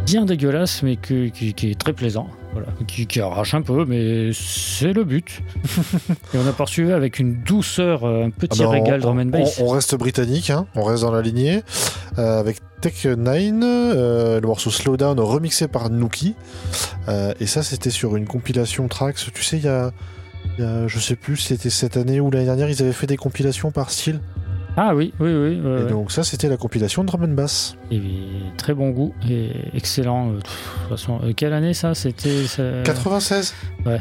bien 0.04 0.26
dégueulasse, 0.26 0.82
mais 0.82 0.96
qui, 0.96 1.54
est 1.62 1.78
très 1.78 1.94
plaisant. 1.94 2.28
Voilà, 2.52 2.68
qui, 2.86 3.20
arrache 3.20 3.54
un 3.54 3.62
peu, 3.62 3.86
mais 3.86 4.30
c'est 4.34 4.92
le 4.92 5.04
but. 5.04 5.40
et 6.34 6.36
on 6.36 6.46
a 6.46 6.52
poursuivi 6.52 6.92
avec 6.92 7.18
une 7.18 7.42
douceur, 7.42 8.04
euh, 8.04 8.26
un 8.26 8.30
petit 8.30 8.60
ah 8.60 8.66
bah, 8.66 8.70
régal 8.72 9.00
drum 9.00 9.18
and 9.20 9.26
bass. 9.26 9.58
On, 9.58 9.68
reste 9.68 9.94
britannique, 9.94 10.50
hein, 10.50 10.66
on 10.74 10.82
reste 10.82 11.02
dans 11.02 11.12
la 11.12 11.22
lignée, 11.22 11.62
euh, 12.18 12.40
avec 12.40 12.58
Tech 12.82 13.06
9, 13.06 13.20
le 14.42 14.46
morceau 14.46 14.70
Slowdown 14.70 15.18
remixé 15.18 15.66
par 15.66 15.88
Nookie. 15.88 16.34
et 17.08 17.46
ça, 17.46 17.62
c'était 17.62 17.90
sur 17.90 18.16
une 18.16 18.26
compilation 18.26 18.86
Trax. 18.86 19.30
Tu 19.32 19.42
sais, 19.42 19.56
il 19.56 19.64
y 19.64 19.68
a 19.68 19.92
je 20.58 20.98
sais 20.98 21.16
plus 21.16 21.36
si 21.36 21.48
c'était 21.48 21.70
cette 21.70 21.96
année 21.96 22.20
ou 22.20 22.30
l'année 22.30 22.46
dernière, 22.46 22.68
ils 22.68 22.82
avaient 22.82 22.92
fait 22.92 23.06
des 23.06 23.16
compilations 23.16 23.70
par 23.70 23.90
style. 23.90 24.20
Ah 24.76 24.94
oui, 24.94 25.12
oui, 25.20 25.34
oui. 25.34 25.60
et 25.82 25.90
donc 25.90 26.10
ça, 26.10 26.24
c'était 26.24 26.48
la 26.48 26.56
compilation 26.56 27.02
de 27.02 27.08
drum 27.08 27.24
and 27.24 27.34
bass. 27.34 27.76
Et 27.90 28.00
très 28.56 28.72
bon 28.72 28.90
goût 28.90 29.12
et 29.28 29.50
excellent. 29.74 30.30
Euh, 30.30 30.36
de 30.36 30.40
toute 30.40 30.88
façon, 30.88 31.20
euh, 31.22 31.32
quelle 31.36 31.52
année 31.52 31.74
ça? 31.74 31.94
C'était 31.94 32.44
96. 32.84 33.54
Ouais. 33.84 34.00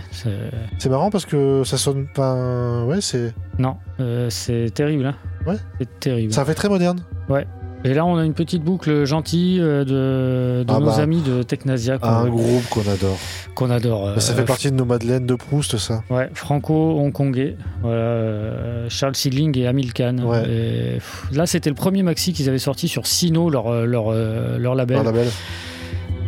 C'est 0.77 0.89
marrant 0.89 1.09
parce 1.09 1.25
que 1.25 1.63
ça 1.65 1.77
sonne 1.77 2.07
pas. 2.13 2.85
Ouais, 2.85 3.01
c'est. 3.01 3.33
Non, 3.59 3.75
euh, 3.99 4.29
c'est 4.29 4.71
terrible. 4.73 5.07
Hein. 5.07 5.15
Ouais. 5.45 5.57
C'est 5.79 5.99
terrible. 5.99 6.33
Ça 6.33 6.45
fait 6.45 6.53
très 6.53 6.69
moderne. 6.69 7.01
Ouais. 7.27 7.45
Et 7.83 7.95
là, 7.95 8.05
on 8.05 8.17
a 8.17 8.25
une 8.25 8.35
petite 8.35 8.63
boucle 8.63 9.05
gentille 9.05 9.59
euh, 9.59 9.83
de, 9.83 10.63
de 10.63 10.71
ah 10.71 10.79
nos 10.79 10.85
bah. 10.85 10.97
amis 10.97 11.21
de 11.21 11.41
Technasia. 11.41 11.97
Un 12.03 12.27
groupe 12.27 12.63
qu'on 12.69 12.81
adore. 12.81 13.17
Qu'on 13.55 13.71
adore. 13.71 14.21
ça 14.21 14.33
fait 14.33 14.41
euh, 14.41 14.45
partie 14.45 14.69
de 14.69 14.75
nos 14.75 14.85
madeleines 14.85 15.25
de 15.25 15.33
Proust, 15.33 15.77
ça. 15.77 16.03
Ouais, 16.11 16.29
franco-hongkongais. 16.35 17.57
Voilà, 17.81 17.97
euh, 17.97 18.85
Charles 18.89 19.15
Sidling 19.15 19.57
et 19.57 19.65
Amil 19.65 19.93
Khan. 19.93 20.17
Ouais. 20.19 20.99
là, 21.31 21.47
c'était 21.47 21.69
le 21.69 21.75
premier 21.75 22.03
maxi 22.03 22.33
qu'ils 22.33 22.49
avaient 22.49 22.59
sorti 22.59 22.87
sur 22.87 23.07
Sino, 23.07 23.49
leur, 23.49 23.85
leur, 23.87 24.11
leur 24.11 24.75
label. 24.75 24.97
Leur 24.97 25.05
label. 25.05 25.27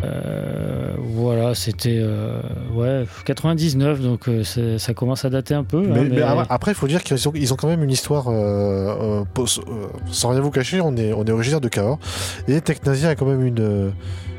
Euh, 0.03 0.93
voilà, 0.97 1.55
c'était 1.55 1.99
euh, 2.01 2.41
ouais 2.73 3.05
99, 3.25 4.01
donc 4.01 4.27
euh, 4.27 4.43
ça 4.77 4.93
commence 4.93 5.25
à 5.25 5.29
dater 5.29 5.53
un 5.53 5.63
peu. 5.63 5.79
Hein, 5.79 6.07
mais, 6.09 6.21
après, 6.21 6.71
il 6.71 6.75
faut 6.75 6.87
dire 6.87 7.03
qu'ils 7.03 7.27
ont, 7.27 7.31
ils 7.35 7.53
ont 7.53 7.55
quand 7.55 7.67
même 7.67 7.83
une 7.83 7.91
histoire. 7.91 8.25
sans 8.25 10.29
rien 10.29 10.41
vous 10.41 10.51
cacher, 10.51 10.81
on 10.81 10.95
est, 10.95 11.13
on 11.13 11.25
est 11.25 11.31
originaire 11.31 11.61
de 11.61 11.69
Cahors 11.69 11.99
et 12.47 12.59
Technasia 12.61 13.09
a 13.09 13.15
quand 13.15 13.25
même 13.25 13.45
une. 13.45 13.93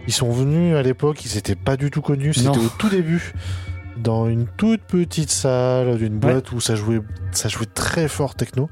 ils 0.07 0.13
sont 0.13 0.31
venus 0.31 0.77
à 0.77 0.83
l'époque, 0.83 1.25
ils 1.25 1.35
n'étaient 1.35 1.55
pas 1.55 1.77
du 1.77 1.91
tout 1.91 2.03
connus, 2.03 2.35
c'était 2.35 2.59
au 2.59 2.69
tout 2.79 2.89
début 2.89 3.33
dans 3.97 4.29
une 4.29 4.47
toute 4.57 4.83
petite 4.83 5.31
salle 5.31 5.97
d'une 5.99 6.19
boîte 6.19 6.53
où 6.53 6.61
ça 6.61 6.75
jouait, 6.75 7.01
ça 7.33 7.49
jouait 7.49 7.67
très 7.67 8.09
fort 8.09 8.35
techno. 8.35 8.69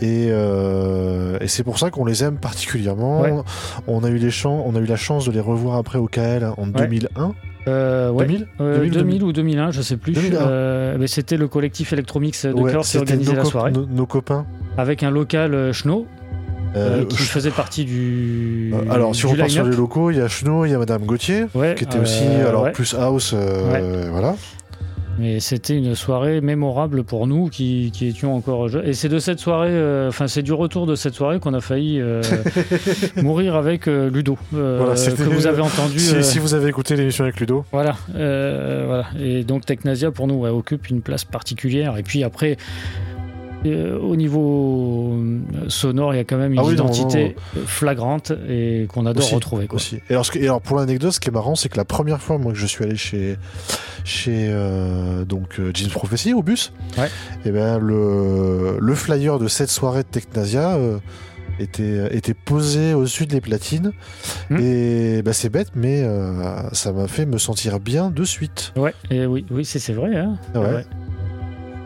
Et, 0.00 0.28
euh, 0.30 1.38
et 1.40 1.48
c'est 1.48 1.62
pour 1.62 1.78
ça 1.78 1.90
qu'on 1.90 2.04
les 2.04 2.24
aime 2.24 2.38
particulièrement. 2.38 3.44
On 3.86 4.04
a 4.04 4.08
eu 4.08 4.16
les 4.16 4.32
on 4.46 4.74
a 4.74 4.78
eu 4.78 4.86
la 4.86 4.96
chance 4.96 5.26
de 5.26 5.32
les 5.32 5.40
revoir 5.40 5.76
après 5.76 5.98
au 5.98 6.06
KL 6.06 6.52
en 6.56 6.66
2001. 6.66 7.34
Euh, 7.68 8.12
2000, 8.12 8.48
2000, 8.58 9.22
ou 9.22 9.32
2001, 9.32 9.70
je 9.70 9.82
sais 9.82 9.96
plus. 9.96 10.16
Euh, 10.32 10.96
mais 10.98 11.06
c'était 11.06 11.36
le 11.36 11.46
collectif 11.48 11.92
Electromix 11.92 12.46
de 12.46 12.70
Cœur 12.70 12.82
qui 12.82 12.98
organisait 12.98 13.34
la 13.34 13.44
soirée. 13.44 13.72
Nos, 13.72 14.06
copains. 14.06 14.46
Avec 14.76 15.02
un 15.02 15.10
local 15.10 15.54
euh, 15.54 15.72
Schno. 15.72 16.06
Euh, 16.74 17.04
qui 17.04 17.18
faisait 17.18 17.50
partie 17.50 17.84
du. 17.84 18.72
alors, 18.90 19.14
si 19.14 19.26
on 19.26 19.34
part 19.34 19.50
sur 19.50 19.64
les 19.64 19.76
locaux, 19.76 20.10
il 20.10 20.18
y 20.18 20.20
a 20.20 20.28
Schno, 20.28 20.64
il 20.64 20.70
y 20.70 20.74
a 20.74 20.78
Madame 20.78 21.04
Gauthier, 21.04 21.46
qui 21.76 21.84
était 21.84 21.98
aussi, 21.98 22.24
alors 22.24 22.72
plus 22.72 22.94
house, 22.94 23.34
voilà. 24.10 24.34
Mais 25.18 25.40
c'était 25.40 25.76
une 25.76 25.94
soirée 25.94 26.40
mémorable 26.40 27.04
pour 27.04 27.26
nous 27.26 27.48
qui, 27.48 27.90
qui 27.92 28.08
étions 28.08 28.34
encore 28.34 28.68
jeunes. 28.68 28.86
Et 28.86 28.94
c'est 28.94 29.08
de 29.08 29.18
cette 29.18 29.40
soirée, 29.40 29.70
euh, 29.70 30.08
enfin 30.08 30.26
c'est 30.26 30.42
du 30.42 30.52
retour 30.52 30.86
de 30.86 30.94
cette 30.94 31.14
soirée 31.14 31.38
qu'on 31.38 31.54
a 31.54 31.60
failli 31.60 32.00
euh, 32.00 32.22
mourir 33.22 33.54
avec 33.54 33.88
euh, 33.88 34.10
Ludo, 34.10 34.38
que 34.52 35.22
vous 35.22 35.46
avez 35.46 35.62
entendu. 35.62 35.98
Si, 35.98 36.38
vous 36.38 36.54
avez 36.54 36.68
écouté 36.68 36.96
l'émission 36.96 37.24
avec 37.24 37.38
Ludo. 37.40 37.64
Voilà, 37.72 37.96
voilà. 38.08 39.06
Et 39.20 39.44
donc 39.44 39.66
Technasia 39.66 40.10
pour 40.10 40.26
nous 40.26 40.44
occupe 40.46 40.88
une 40.88 41.02
place 41.02 41.24
particulière. 41.24 41.96
Et 41.98 42.02
puis 42.02 42.24
après. 42.24 42.56
Au 43.64 44.16
niveau 44.16 45.16
sonore, 45.68 46.14
il 46.14 46.16
y 46.16 46.20
a 46.20 46.24
quand 46.24 46.38
même 46.38 46.52
une 46.52 46.60
ah 46.60 46.72
identité 46.72 47.36
flagrante 47.66 48.32
et 48.48 48.86
qu'on 48.88 49.06
adore 49.06 49.30
retrouver. 49.30 49.66
Aussi. 49.70 49.96
Et 50.08 50.12
alors, 50.12 50.26
et 50.34 50.44
alors 50.44 50.60
pour 50.60 50.76
l'anecdote, 50.76 51.12
ce 51.12 51.20
qui 51.20 51.28
est 51.28 51.32
marrant, 51.32 51.54
c'est 51.54 51.68
que 51.68 51.76
la 51.76 51.84
première 51.84 52.20
fois 52.20 52.38
moi 52.38 52.52
que 52.52 52.58
je 52.58 52.66
suis 52.66 52.84
allé 52.84 52.96
chez 52.96 53.36
chez 54.04 54.48
euh, 54.50 55.24
donc 55.24 55.58
euh, 55.58 55.70
Jeans 55.74 55.90
Prophecy 55.90 56.34
au 56.34 56.42
bus. 56.42 56.72
Et 56.98 57.02
eh 57.46 57.50
ben 57.50 57.78
le, 57.78 58.78
le 58.80 58.94
flyer 58.94 59.38
de 59.38 59.48
cette 59.48 59.70
soirée 59.70 60.02
de 60.02 60.08
Technasia 60.08 60.74
euh, 60.74 60.98
était, 61.58 62.14
était 62.16 62.34
posé 62.34 62.94
au-dessus 62.94 63.26
des 63.26 63.40
platines. 63.40 63.92
Hmm. 64.50 64.58
Et 64.58 65.22
bah, 65.22 65.32
c'est 65.32 65.50
bête, 65.50 65.70
mais 65.74 66.04
ça 66.72 66.92
m'a 66.92 67.08
fait 67.08 67.26
me 67.26 67.38
sentir 67.38 67.78
bien 67.80 68.10
de 68.10 68.24
suite. 68.24 68.72
Ouais, 68.76 68.94
et 69.10 69.26
oui, 69.26 69.44
oui 69.50 69.64
c'est 69.64 69.92
vrai. 69.92 70.16
Hein. 70.16 70.36
ouais. 70.54 70.84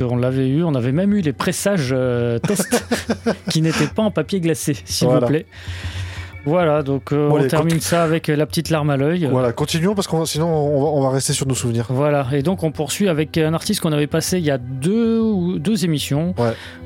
On 0.00 0.16
l'avait 0.16 0.48
eu, 0.48 0.62
on 0.62 0.74
avait 0.74 0.92
même 0.92 1.14
eu 1.14 1.20
les 1.20 1.32
pressages 1.32 1.94
tests 2.42 2.84
qui 3.50 3.62
n'étaient 3.62 3.86
pas 3.86 4.02
en 4.02 4.10
papier 4.10 4.40
glacé, 4.40 4.76
s'il 4.84 5.08
vous 5.08 5.20
plaît. 5.20 5.46
Voilà, 6.46 6.84
donc 6.84 7.12
euh, 7.12 7.28
on 7.28 7.44
termine 7.48 7.80
ça 7.80 8.04
avec 8.04 8.28
la 8.28 8.46
petite 8.46 8.70
larme 8.70 8.90
à 8.90 8.96
l'œil. 8.96 9.28
Voilà, 9.28 9.52
continuons 9.52 9.96
parce 9.96 10.06
que 10.06 10.24
sinon 10.26 10.46
on 10.46 11.02
va, 11.02 11.10
rester 11.10 11.32
sur 11.32 11.44
nos 11.44 11.56
souvenirs. 11.56 11.86
Voilà, 11.90 12.24
et 12.32 12.42
donc 12.42 12.62
on 12.62 12.70
poursuit 12.70 13.08
avec 13.08 13.36
un 13.36 13.52
artiste 13.52 13.80
qu'on 13.80 13.90
avait 13.90 14.06
passé 14.06 14.38
il 14.38 14.44
y 14.44 14.52
a 14.52 14.56
deux, 14.56 15.58
deux 15.58 15.84
émissions, 15.84 16.34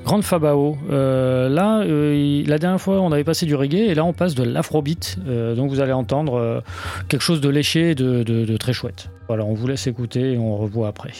Grande 0.02 0.24
Fabao. 0.24 0.78
Euh, 0.90 1.50
là, 1.50 1.80
euh, 1.80 2.42
la 2.46 2.58
dernière 2.58 2.80
fois 2.80 3.02
on 3.02 3.12
avait 3.12 3.22
passé 3.22 3.44
du 3.44 3.54
reggae 3.54 3.90
et 3.90 3.94
là 3.94 4.02
on 4.02 4.14
passe 4.14 4.34
de 4.34 4.44
l'afrobeat. 4.44 5.18
donc 5.54 5.70
vous 5.70 5.80
allez 5.80 5.92
entendre 5.92 6.62
quelque 7.08 7.22
chose 7.22 7.42
de 7.42 7.50
léché 7.50 7.90
et 7.90 7.94
de, 7.94 8.22
de 8.22 8.56
très 8.56 8.72
chouette. 8.72 9.10
Voilà, 9.28 9.44
on 9.44 9.52
vous 9.52 9.66
laisse 9.66 9.86
écouter 9.86 10.32
et 10.32 10.38
on 10.38 10.56
revoit 10.56 10.88
après. 10.88 11.12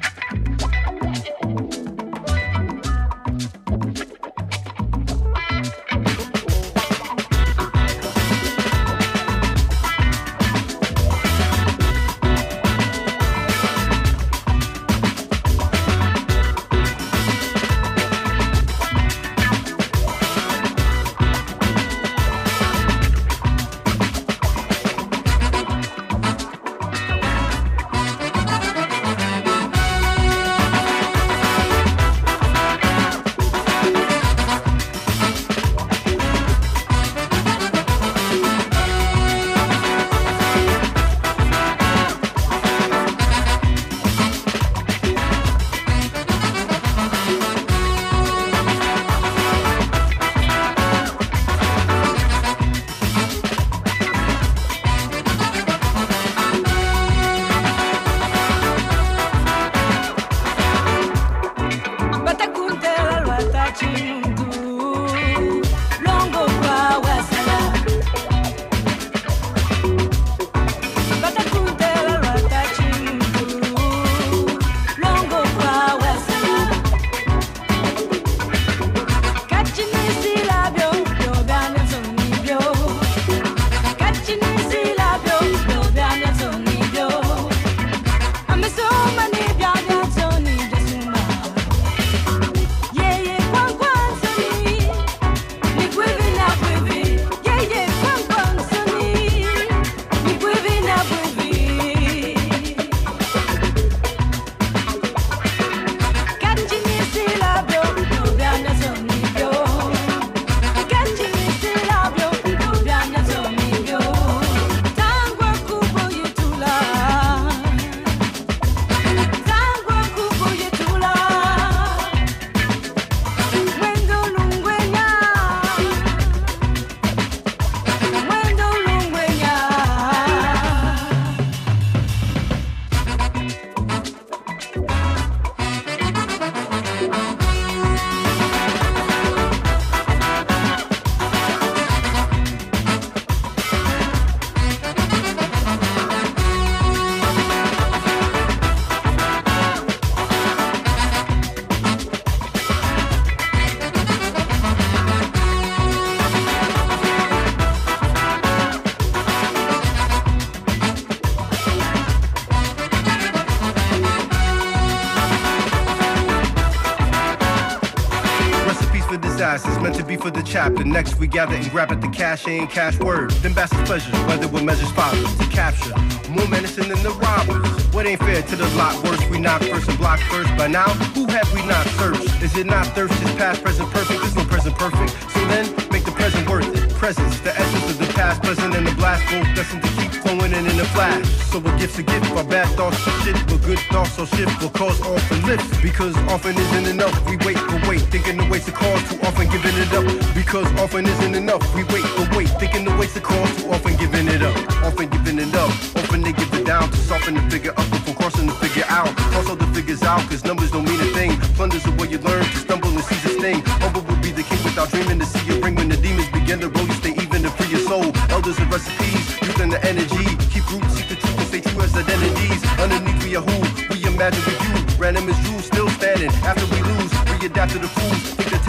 Chapter. 170.53 170.85
Next, 170.85 171.19
we 171.19 171.27
gather 171.27 171.55
and 171.55 171.69
grab 171.71 171.91
at 171.93 172.03
the 172.03 172.09
cash 172.09 172.47
and 172.47 172.69
cash 172.69 172.99
word. 173.01 173.31
Then 173.41 173.55
bass 173.55 173.71
pleasures, 173.87 174.15
whether 174.27 174.47
with 174.49 174.63
measures 174.63 174.91
follow 174.93 175.17
to 175.17 175.47
capture. 175.49 175.97
More 176.29 176.47
menacing 176.49 176.89
than 176.91 177.03
the 177.03 177.11
robbers. 177.11 177.67
What 177.95 178.07
ain't 178.07 178.21
fair 178.21 178.43
to 178.43 178.57
the 178.57 178.69
lot 178.77 179.03
worse? 179.03 179.23
We 179.31 179.39
knock 179.39 179.63
first 179.63 179.89
and 179.89 179.97
block 179.97 180.21
first. 180.31 180.55
By 180.59 180.67
now, 180.67 180.89
who 181.17 181.27
have 181.27 181.51
we 181.55 181.65
not 181.65 181.87
searched? 181.99 182.43
Is 182.43 182.55
it 182.57 182.67
not 182.67 182.87
thirst? 182.89 183.15
Is 183.23 183.33
past, 183.33 183.63
present, 183.63 183.91
perfect? 183.91 184.21
There's 184.21 184.37
no 184.37 184.45
present 184.45 184.77
perfect. 184.77 185.11
So 185.33 185.41
then, 185.47 185.65
make 185.91 186.05
the 186.05 186.13
present 186.13 186.49
worth 186.49 186.69
it. 186.77 186.91
Presence, 186.97 187.41
the 187.41 187.59
essence 187.59 187.91
of 187.91 187.99
the 187.99 188.13
past, 188.13 188.43
present, 188.43 188.75
and 188.75 188.87
the 188.87 188.95
blast 188.95 189.25
bolt 189.33 189.57
destined 189.57 189.83
to 189.83 189.89
keep 189.97 190.12
flowing 190.23 190.53
in 190.53 190.65
in 190.67 190.79
a 190.79 190.89
flash. 190.95 191.27
So 191.51 191.59
a 191.59 191.71
gift's 191.79 191.99
a 191.99 192.03
gift, 192.03 192.31
our 192.33 192.45
bad 192.45 192.69
thoughts 192.77 192.97
are 193.07 193.19
shit, 193.23 193.37
but 193.49 193.61
good 193.63 193.79
thoughts 193.91 194.19
or 194.19 194.27
shift 194.27 194.55
will 194.63 194.71
cause 194.71 195.01
often 195.03 195.39
lift. 195.47 195.67
Because 195.83 196.17
often 196.35 196.57
isn't 196.57 196.87
enough. 196.87 197.15
We 197.29 197.37
wait 197.45 197.59
for 197.59 197.79
wait, 197.89 198.03
thinking 198.13 198.37
the 198.39 198.47
ways 198.49 198.65
to 198.67 198.73
cause, 198.73 199.03
too 199.11 199.19
often 199.27 199.47
giving 199.51 199.77
it 199.85 199.93
up. 199.93 200.07
Because 200.35 200.67
often 200.81 201.07
isn't 201.07 201.35
enough. 201.35 201.63
We 201.75 201.85
wait 201.95 202.07
for 202.17 202.25
wait, 202.37 202.49
thinking 202.61 202.85
the 202.85 202.95
ways 202.97 203.13
to 203.15 203.21
cause, 203.21 203.51
too 203.57 203.71
often 203.71 203.97
giving 203.97 204.29
it 204.29 204.43
up. 204.43 204.57
Often 204.89 205.09
giving 205.11 205.39
it 205.39 205.55
up. 205.55 205.71
Often 206.01 206.23
they 206.23 206.33
give 206.33 206.53
it 206.55 206.65
down 206.67 206.91
to 206.91 206.97
soften 206.97 207.35
the 207.35 207.43
figure 207.51 207.73
up 207.73 207.89
before 207.91 208.15
crossing 208.15 208.47
the 208.47 208.55
figure 208.55 208.87
out. 208.89 209.11
Also 209.35 209.55
the 209.57 209.67
figures 209.75 210.03
out, 210.03 210.23
cause 210.31 210.45
numbers 210.45 210.71
don't 210.71 210.85
mean 210.85 211.01
a 211.01 211.11
thing. 211.19 211.33
Plunders 211.57 211.85
are 211.87 211.97
what 211.99 212.11
you 212.11 212.19
learn 212.19 212.45
to 212.45 212.59
stumble 212.59 212.91
and 212.91 213.05
seize 213.05 213.23
this 213.25 213.37
thing. 213.37 213.61
Humble 213.83 214.03
will 214.03 214.21
be 214.23 214.31
the 214.31 214.43
king 214.43 214.63
without 214.65 214.91
dreaming 214.91 215.19
to 215.19 215.27
see 215.27 215.45
it 215.53 215.63
ring 215.65 215.75
when 215.75 215.89
the 215.89 215.97
demons 215.97 216.29
begin 216.31 216.61
to 216.61 216.69
roll. 216.69 216.87
You 216.87 216.95
stay 216.95 217.15
even 217.23 217.43
to 217.43 217.51
free 217.51 217.71
your 217.75 217.85
soul. 217.91 218.13
Elders 218.31 218.59
and 218.59 218.71
recipes, 218.73 219.22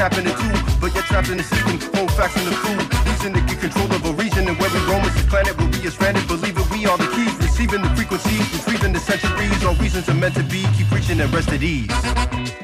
tapping 0.10 0.28
it 0.28 0.36
too, 0.36 0.76
but 0.82 0.94
you're 0.94 1.04
trapped 1.04 1.30
in 1.30 1.38
the 1.38 1.44
system. 1.44 1.80
Home 1.96 2.10
facts 2.10 2.36
in 2.36 2.44
the 2.44 2.52
food. 2.52 2.84
Reason 3.08 3.32
to 3.32 3.40
get 3.48 3.60
control 3.62 3.90
of 3.94 4.04
a 4.04 4.12
region 4.12 4.48
and 4.50 4.60
where 4.60 4.70
we 4.70 4.80
roam 4.92 5.02
is 5.06 5.14
this 5.14 5.26
planet 5.28 5.56
we 5.56 5.88
are 5.88 5.92
stranded. 5.92 6.28
Believe 6.28 6.58
it, 6.58 6.70
we 6.72 6.86
are 6.86 6.98
the 6.98 7.08
keys. 7.16 7.34
Receiving 7.38 7.82
the 7.82 7.90
frequencies, 7.96 8.46
retrieving 8.52 8.92
the 8.92 9.00
centuries. 9.00 9.64
All 9.64 9.76
reasons 9.76 10.10
are 10.10 10.14
meant 10.14 10.36
to 10.36 10.44
be. 10.44 10.68
Keep 10.76 10.92
reaching 10.92 11.22
and 11.22 11.34
rest 11.34 11.50
at 11.54 11.64
ease. 11.64 12.63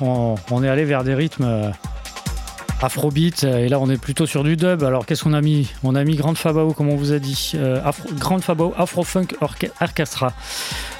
On 0.00 0.62
est 0.62 0.68
allé 0.68 0.84
vers 0.84 1.04
des 1.04 1.14
rythmes 1.14 1.44
euh, 1.44 1.70
Afrobeat, 2.80 3.44
et 3.44 3.68
là 3.68 3.80
on 3.80 3.90
est 3.90 4.00
plutôt 4.00 4.26
sur 4.26 4.44
du 4.44 4.56
dub. 4.56 4.82
Alors 4.82 5.06
qu'est-ce 5.06 5.24
qu'on 5.24 5.32
a 5.32 5.40
mis? 5.40 5.70
On 5.82 5.94
a 5.94 6.04
mis 6.04 6.16
Grande 6.16 6.38
Fabao, 6.38 6.72
comme 6.72 6.88
on 6.88 6.96
vous 6.96 7.12
a 7.12 7.18
dit. 7.18 7.54
Afro, 7.84 8.08
Grande 8.14 8.42
Fabao 8.42 8.72
Afro-Funk 8.76 9.28
Orchestra. 9.40 10.32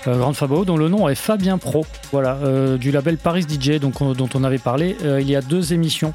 Euh, 0.08 0.16
Grande 0.16 0.36
Fabao, 0.36 0.64
dont 0.64 0.76
le 0.76 0.88
nom 0.88 1.08
est 1.08 1.14
Fabien 1.14 1.58
Pro, 1.58 1.84
voilà, 2.12 2.38
euh, 2.44 2.78
du 2.78 2.90
label 2.90 3.16
Paris 3.16 3.42
DJ, 3.42 3.78
dont 3.80 3.92
on 3.98 4.44
avait 4.44 4.58
parlé 4.58 4.96
euh, 5.04 5.20
il 5.20 5.28
y 5.28 5.34
a 5.34 5.40
deux 5.40 5.72
émissions. 5.72 6.14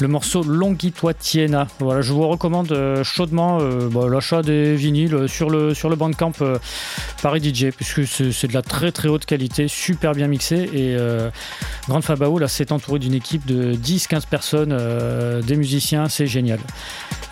Le 0.00 0.08
morceau 0.08 0.42
Longuitois 0.42 1.14
Tiena. 1.14 1.66
Voilà, 1.78 2.02
je 2.02 2.12
vous 2.12 2.26
recommande 2.26 2.76
chaudement 3.02 3.58
bah, 3.90 4.08
l'achat 4.08 4.42
des 4.42 4.74
vinyles 4.74 5.28
sur 5.28 5.50
le, 5.50 5.74
sur 5.74 5.88
le 5.88 5.96
Bandcamp 5.96 6.32
Paris 7.22 7.42
DJ, 7.42 7.70
puisque 7.70 8.06
c'est 8.06 8.46
de 8.46 8.54
la 8.54 8.62
très 8.62 8.92
très 8.92 9.08
haute 9.08 9.26
qualité, 9.26 9.68
super 9.68 10.12
bien 10.12 10.26
mixé. 10.26 10.68
Et 10.72 10.96
Grande 11.90 12.04
Fabao, 12.04 12.38
là, 12.38 12.48
c'est 12.48 12.72
entouré 12.72 12.98
d'une 12.98 13.14
équipe 13.14 13.44
de 13.44 13.74
10-15 13.74 14.22
personnes, 14.26 15.42
des 15.42 15.56
musiciens, 15.56 16.08
c'est 16.08 16.26
génial. 16.26 16.60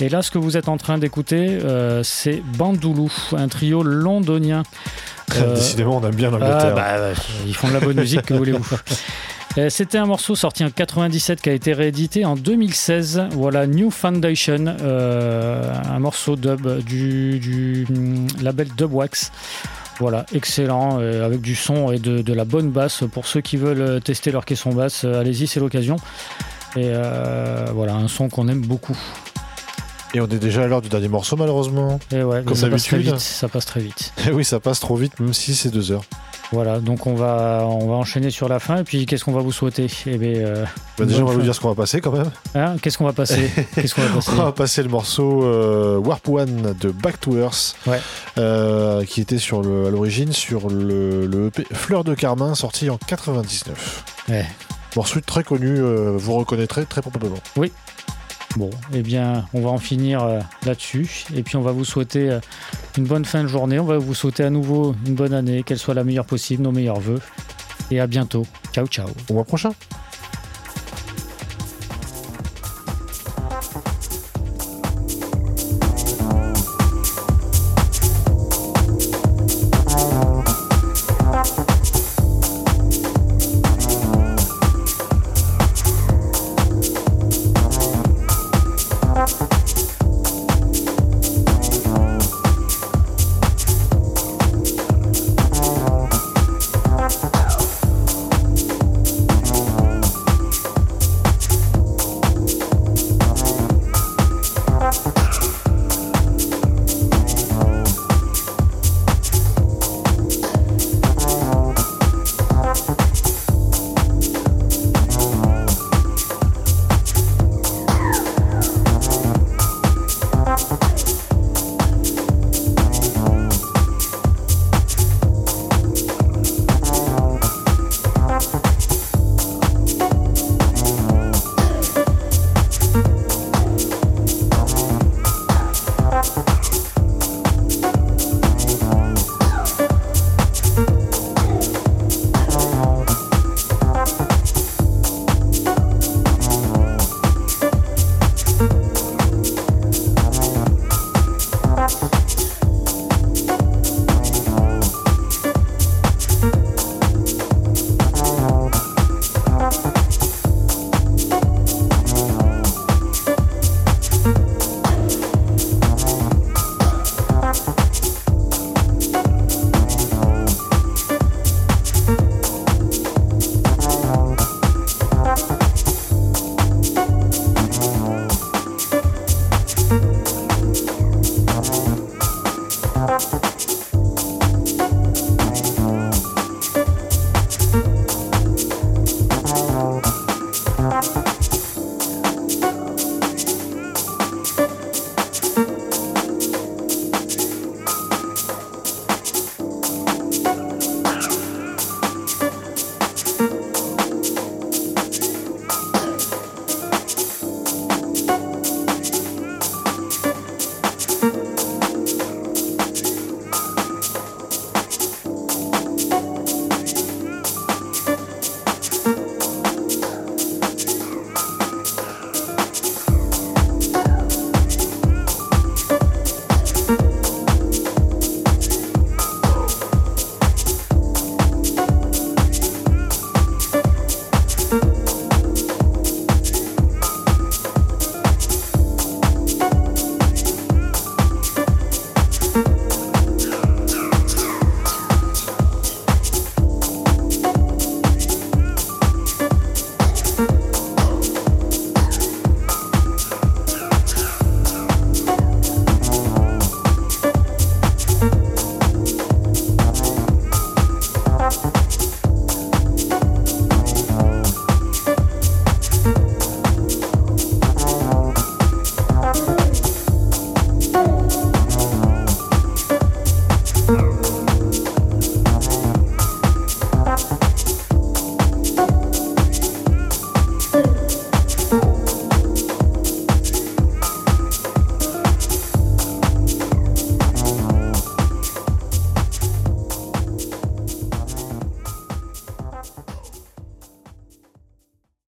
Et 0.00 0.08
là, 0.08 0.20
ce 0.20 0.30
que 0.30 0.38
vous 0.38 0.56
êtes 0.56 0.68
en 0.68 0.76
train 0.76 0.98
d'écouter, 0.98 1.58
c'est 2.02 2.42
Bandoulou, 2.56 3.10
un 3.36 3.48
trio 3.48 3.82
londonien. 3.82 4.64
Euh, 5.36 5.54
Décidément, 5.54 5.98
on 5.98 6.06
aime 6.06 6.14
bien 6.14 6.30
l'Angleterre. 6.30 6.74
Ah, 6.76 6.98
bah, 6.98 7.20
ils 7.46 7.54
font 7.54 7.68
de 7.68 7.74
la 7.74 7.80
bonne 7.80 7.98
musique, 7.98 8.22
que 8.22 8.34
voulez-vous 8.34 8.64
euh, 9.58 9.68
c'était 9.70 9.98
un 9.98 10.06
morceau 10.06 10.34
sorti 10.34 10.64
en 10.64 10.70
97 10.70 11.40
qui 11.40 11.50
a 11.50 11.52
été 11.52 11.72
réédité 11.72 12.24
en 12.24 12.36
2016. 12.36 13.28
Voilà, 13.32 13.66
New 13.66 13.90
Foundation, 13.90 14.76
euh, 14.80 15.72
un 15.90 15.98
morceau 15.98 16.36
dub 16.36 16.82
du, 16.84 17.38
du 17.38 17.86
hum, 17.90 18.26
label 18.40 18.68
Dubwax. 18.76 19.32
Voilà, 19.98 20.24
excellent, 20.32 20.98
avec 20.98 21.40
du 21.40 21.56
son 21.56 21.90
et 21.90 21.98
de, 21.98 22.32
la 22.32 22.44
bonne 22.44 22.70
basse. 22.70 23.02
Pour 23.12 23.26
ceux 23.26 23.40
qui 23.40 23.56
veulent 23.56 24.00
tester 24.00 24.30
leur 24.30 24.44
caisson 24.44 24.70
basse, 24.70 25.04
allez-y, 25.04 25.46
c'est 25.46 25.60
l'occasion. 25.60 25.96
Et 26.76 26.92
voilà, 27.72 27.94
un 27.94 28.08
son 28.08 28.28
qu'on 28.28 28.46
aime 28.48 28.60
beaucoup. 28.60 28.96
Et 30.14 30.20
on 30.20 30.26
est 30.26 30.38
déjà 30.38 30.64
à 30.64 30.66
l'heure 30.66 30.80
du 30.80 30.88
dernier 30.88 31.08
morceau, 31.08 31.36
malheureusement. 31.36 32.00
Et 32.12 32.22
ouais, 32.22 32.42
Comme 32.42 32.56
ça 32.56 32.68
passe 32.68 32.84
très 32.84 32.98
vite. 32.98 33.18
Ça 33.18 33.48
passe 33.48 33.66
très 33.66 33.80
vite. 33.80 34.12
Et 34.26 34.30
oui, 34.32 34.44
ça 34.44 34.58
passe 34.58 34.80
trop 34.80 34.96
vite, 34.96 35.20
même 35.20 35.34
si 35.34 35.54
c'est 35.54 35.68
deux 35.68 35.92
heures. 35.92 36.04
Voilà, 36.50 36.80
donc 36.80 37.06
on 37.06 37.14
va, 37.14 37.64
on 37.66 37.88
va 37.88 37.94
enchaîner 37.96 38.30
sur 38.30 38.48
la 38.48 38.58
fin. 38.58 38.78
Et 38.78 38.84
puis, 38.84 39.04
qu'est-ce 39.04 39.24
qu'on 39.24 39.32
va 39.32 39.42
vous 39.42 39.52
souhaiter? 39.52 39.86
Eh 40.06 40.16
bien, 40.16 40.36
euh, 40.36 40.64
bah, 40.96 41.04
Déjà, 41.04 41.22
on 41.22 41.26
va 41.26 41.34
vous 41.34 41.42
dire 41.42 41.54
ce 41.54 41.60
qu'on 41.60 41.68
va 41.68 41.74
passer 41.74 42.00
quand 42.00 42.12
même. 42.12 42.30
Hein? 42.54 42.76
Qu'est-ce 42.80 42.96
qu'on 42.96 43.04
va 43.04 43.12
passer? 43.12 43.50
Qu'est-ce 43.74 43.94
qu'on 43.94 44.00
va 44.02 44.14
passer? 44.14 44.30
On 44.32 44.42
va 44.44 44.52
passer 44.52 44.82
le 44.82 44.88
morceau 44.88 45.44
euh, 45.44 45.98
Warp 45.98 46.26
One 46.28 46.74
de 46.80 46.90
Back 46.90 47.20
to 47.20 47.36
Earth, 47.36 47.76
ouais. 47.86 48.00
euh, 48.38 49.04
qui 49.04 49.20
était 49.20 49.36
sur 49.38 49.60
le, 49.62 49.86
à 49.86 49.90
l'origine 49.90 50.32
sur 50.32 50.70
le, 50.70 51.26
le 51.26 51.48
EP 51.48 51.66
Fleur 51.72 52.02
de 52.02 52.14
Carmin, 52.14 52.54
sorti 52.54 52.88
en 52.88 52.96
99. 52.96 54.04
Ouais. 54.30 54.46
Morceau 54.96 55.20
très 55.20 55.44
connu, 55.44 55.78
vous 56.16 56.32
reconnaîtrez 56.34 56.86
très 56.86 57.02
probablement. 57.02 57.36
Oui, 57.56 57.72
Bon, 58.56 58.70
eh 58.92 59.02
bien, 59.02 59.46
on 59.52 59.60
va 59.60 59.70
en 59.70 59.78
finir 59.78 60.24
euh, 60.24 60.40
là-dessus. 60.64 61.26
Et 61.34 61.42
puis, 61.42 61.56
on 61.56 61.60
va 61.62 61.72
vous 61.72 61.84
souhaiter 61.84 62.30
euh, 62.30 62.40
une 62.96 63.04
bonne 63.04 63.24
fin 63.24 63.42
de 63.42 63.48
journée. 63.48 63.78
On 63.78 63.84
va 63.84 63.98
vous 63.98 64.14
souhaiter 64.14 64.42
à 64.42 64.50
nouveau 64.50 64.94
une 65.06 65.14
bonne 65.14 65.34
année, 65.34 65.62
qu'elle 65.62 65.78
soit 65.78 65.94
la 65.94 66.04
meilleure 66.04 66.24
possible, 66.24 66.62
nos 66.62 66.72
meilleurs 66.72 67.00
voeux. 67.00 67.20
Et 67.90 68.00
à 68.00 68.06
bientôt. 68.06 68.46
Ciao, 68.72 68.86
ciao. 68.86 69.08
Au 69.28 69.34
mois 69.34 69.44
prochain. 69.44 69.72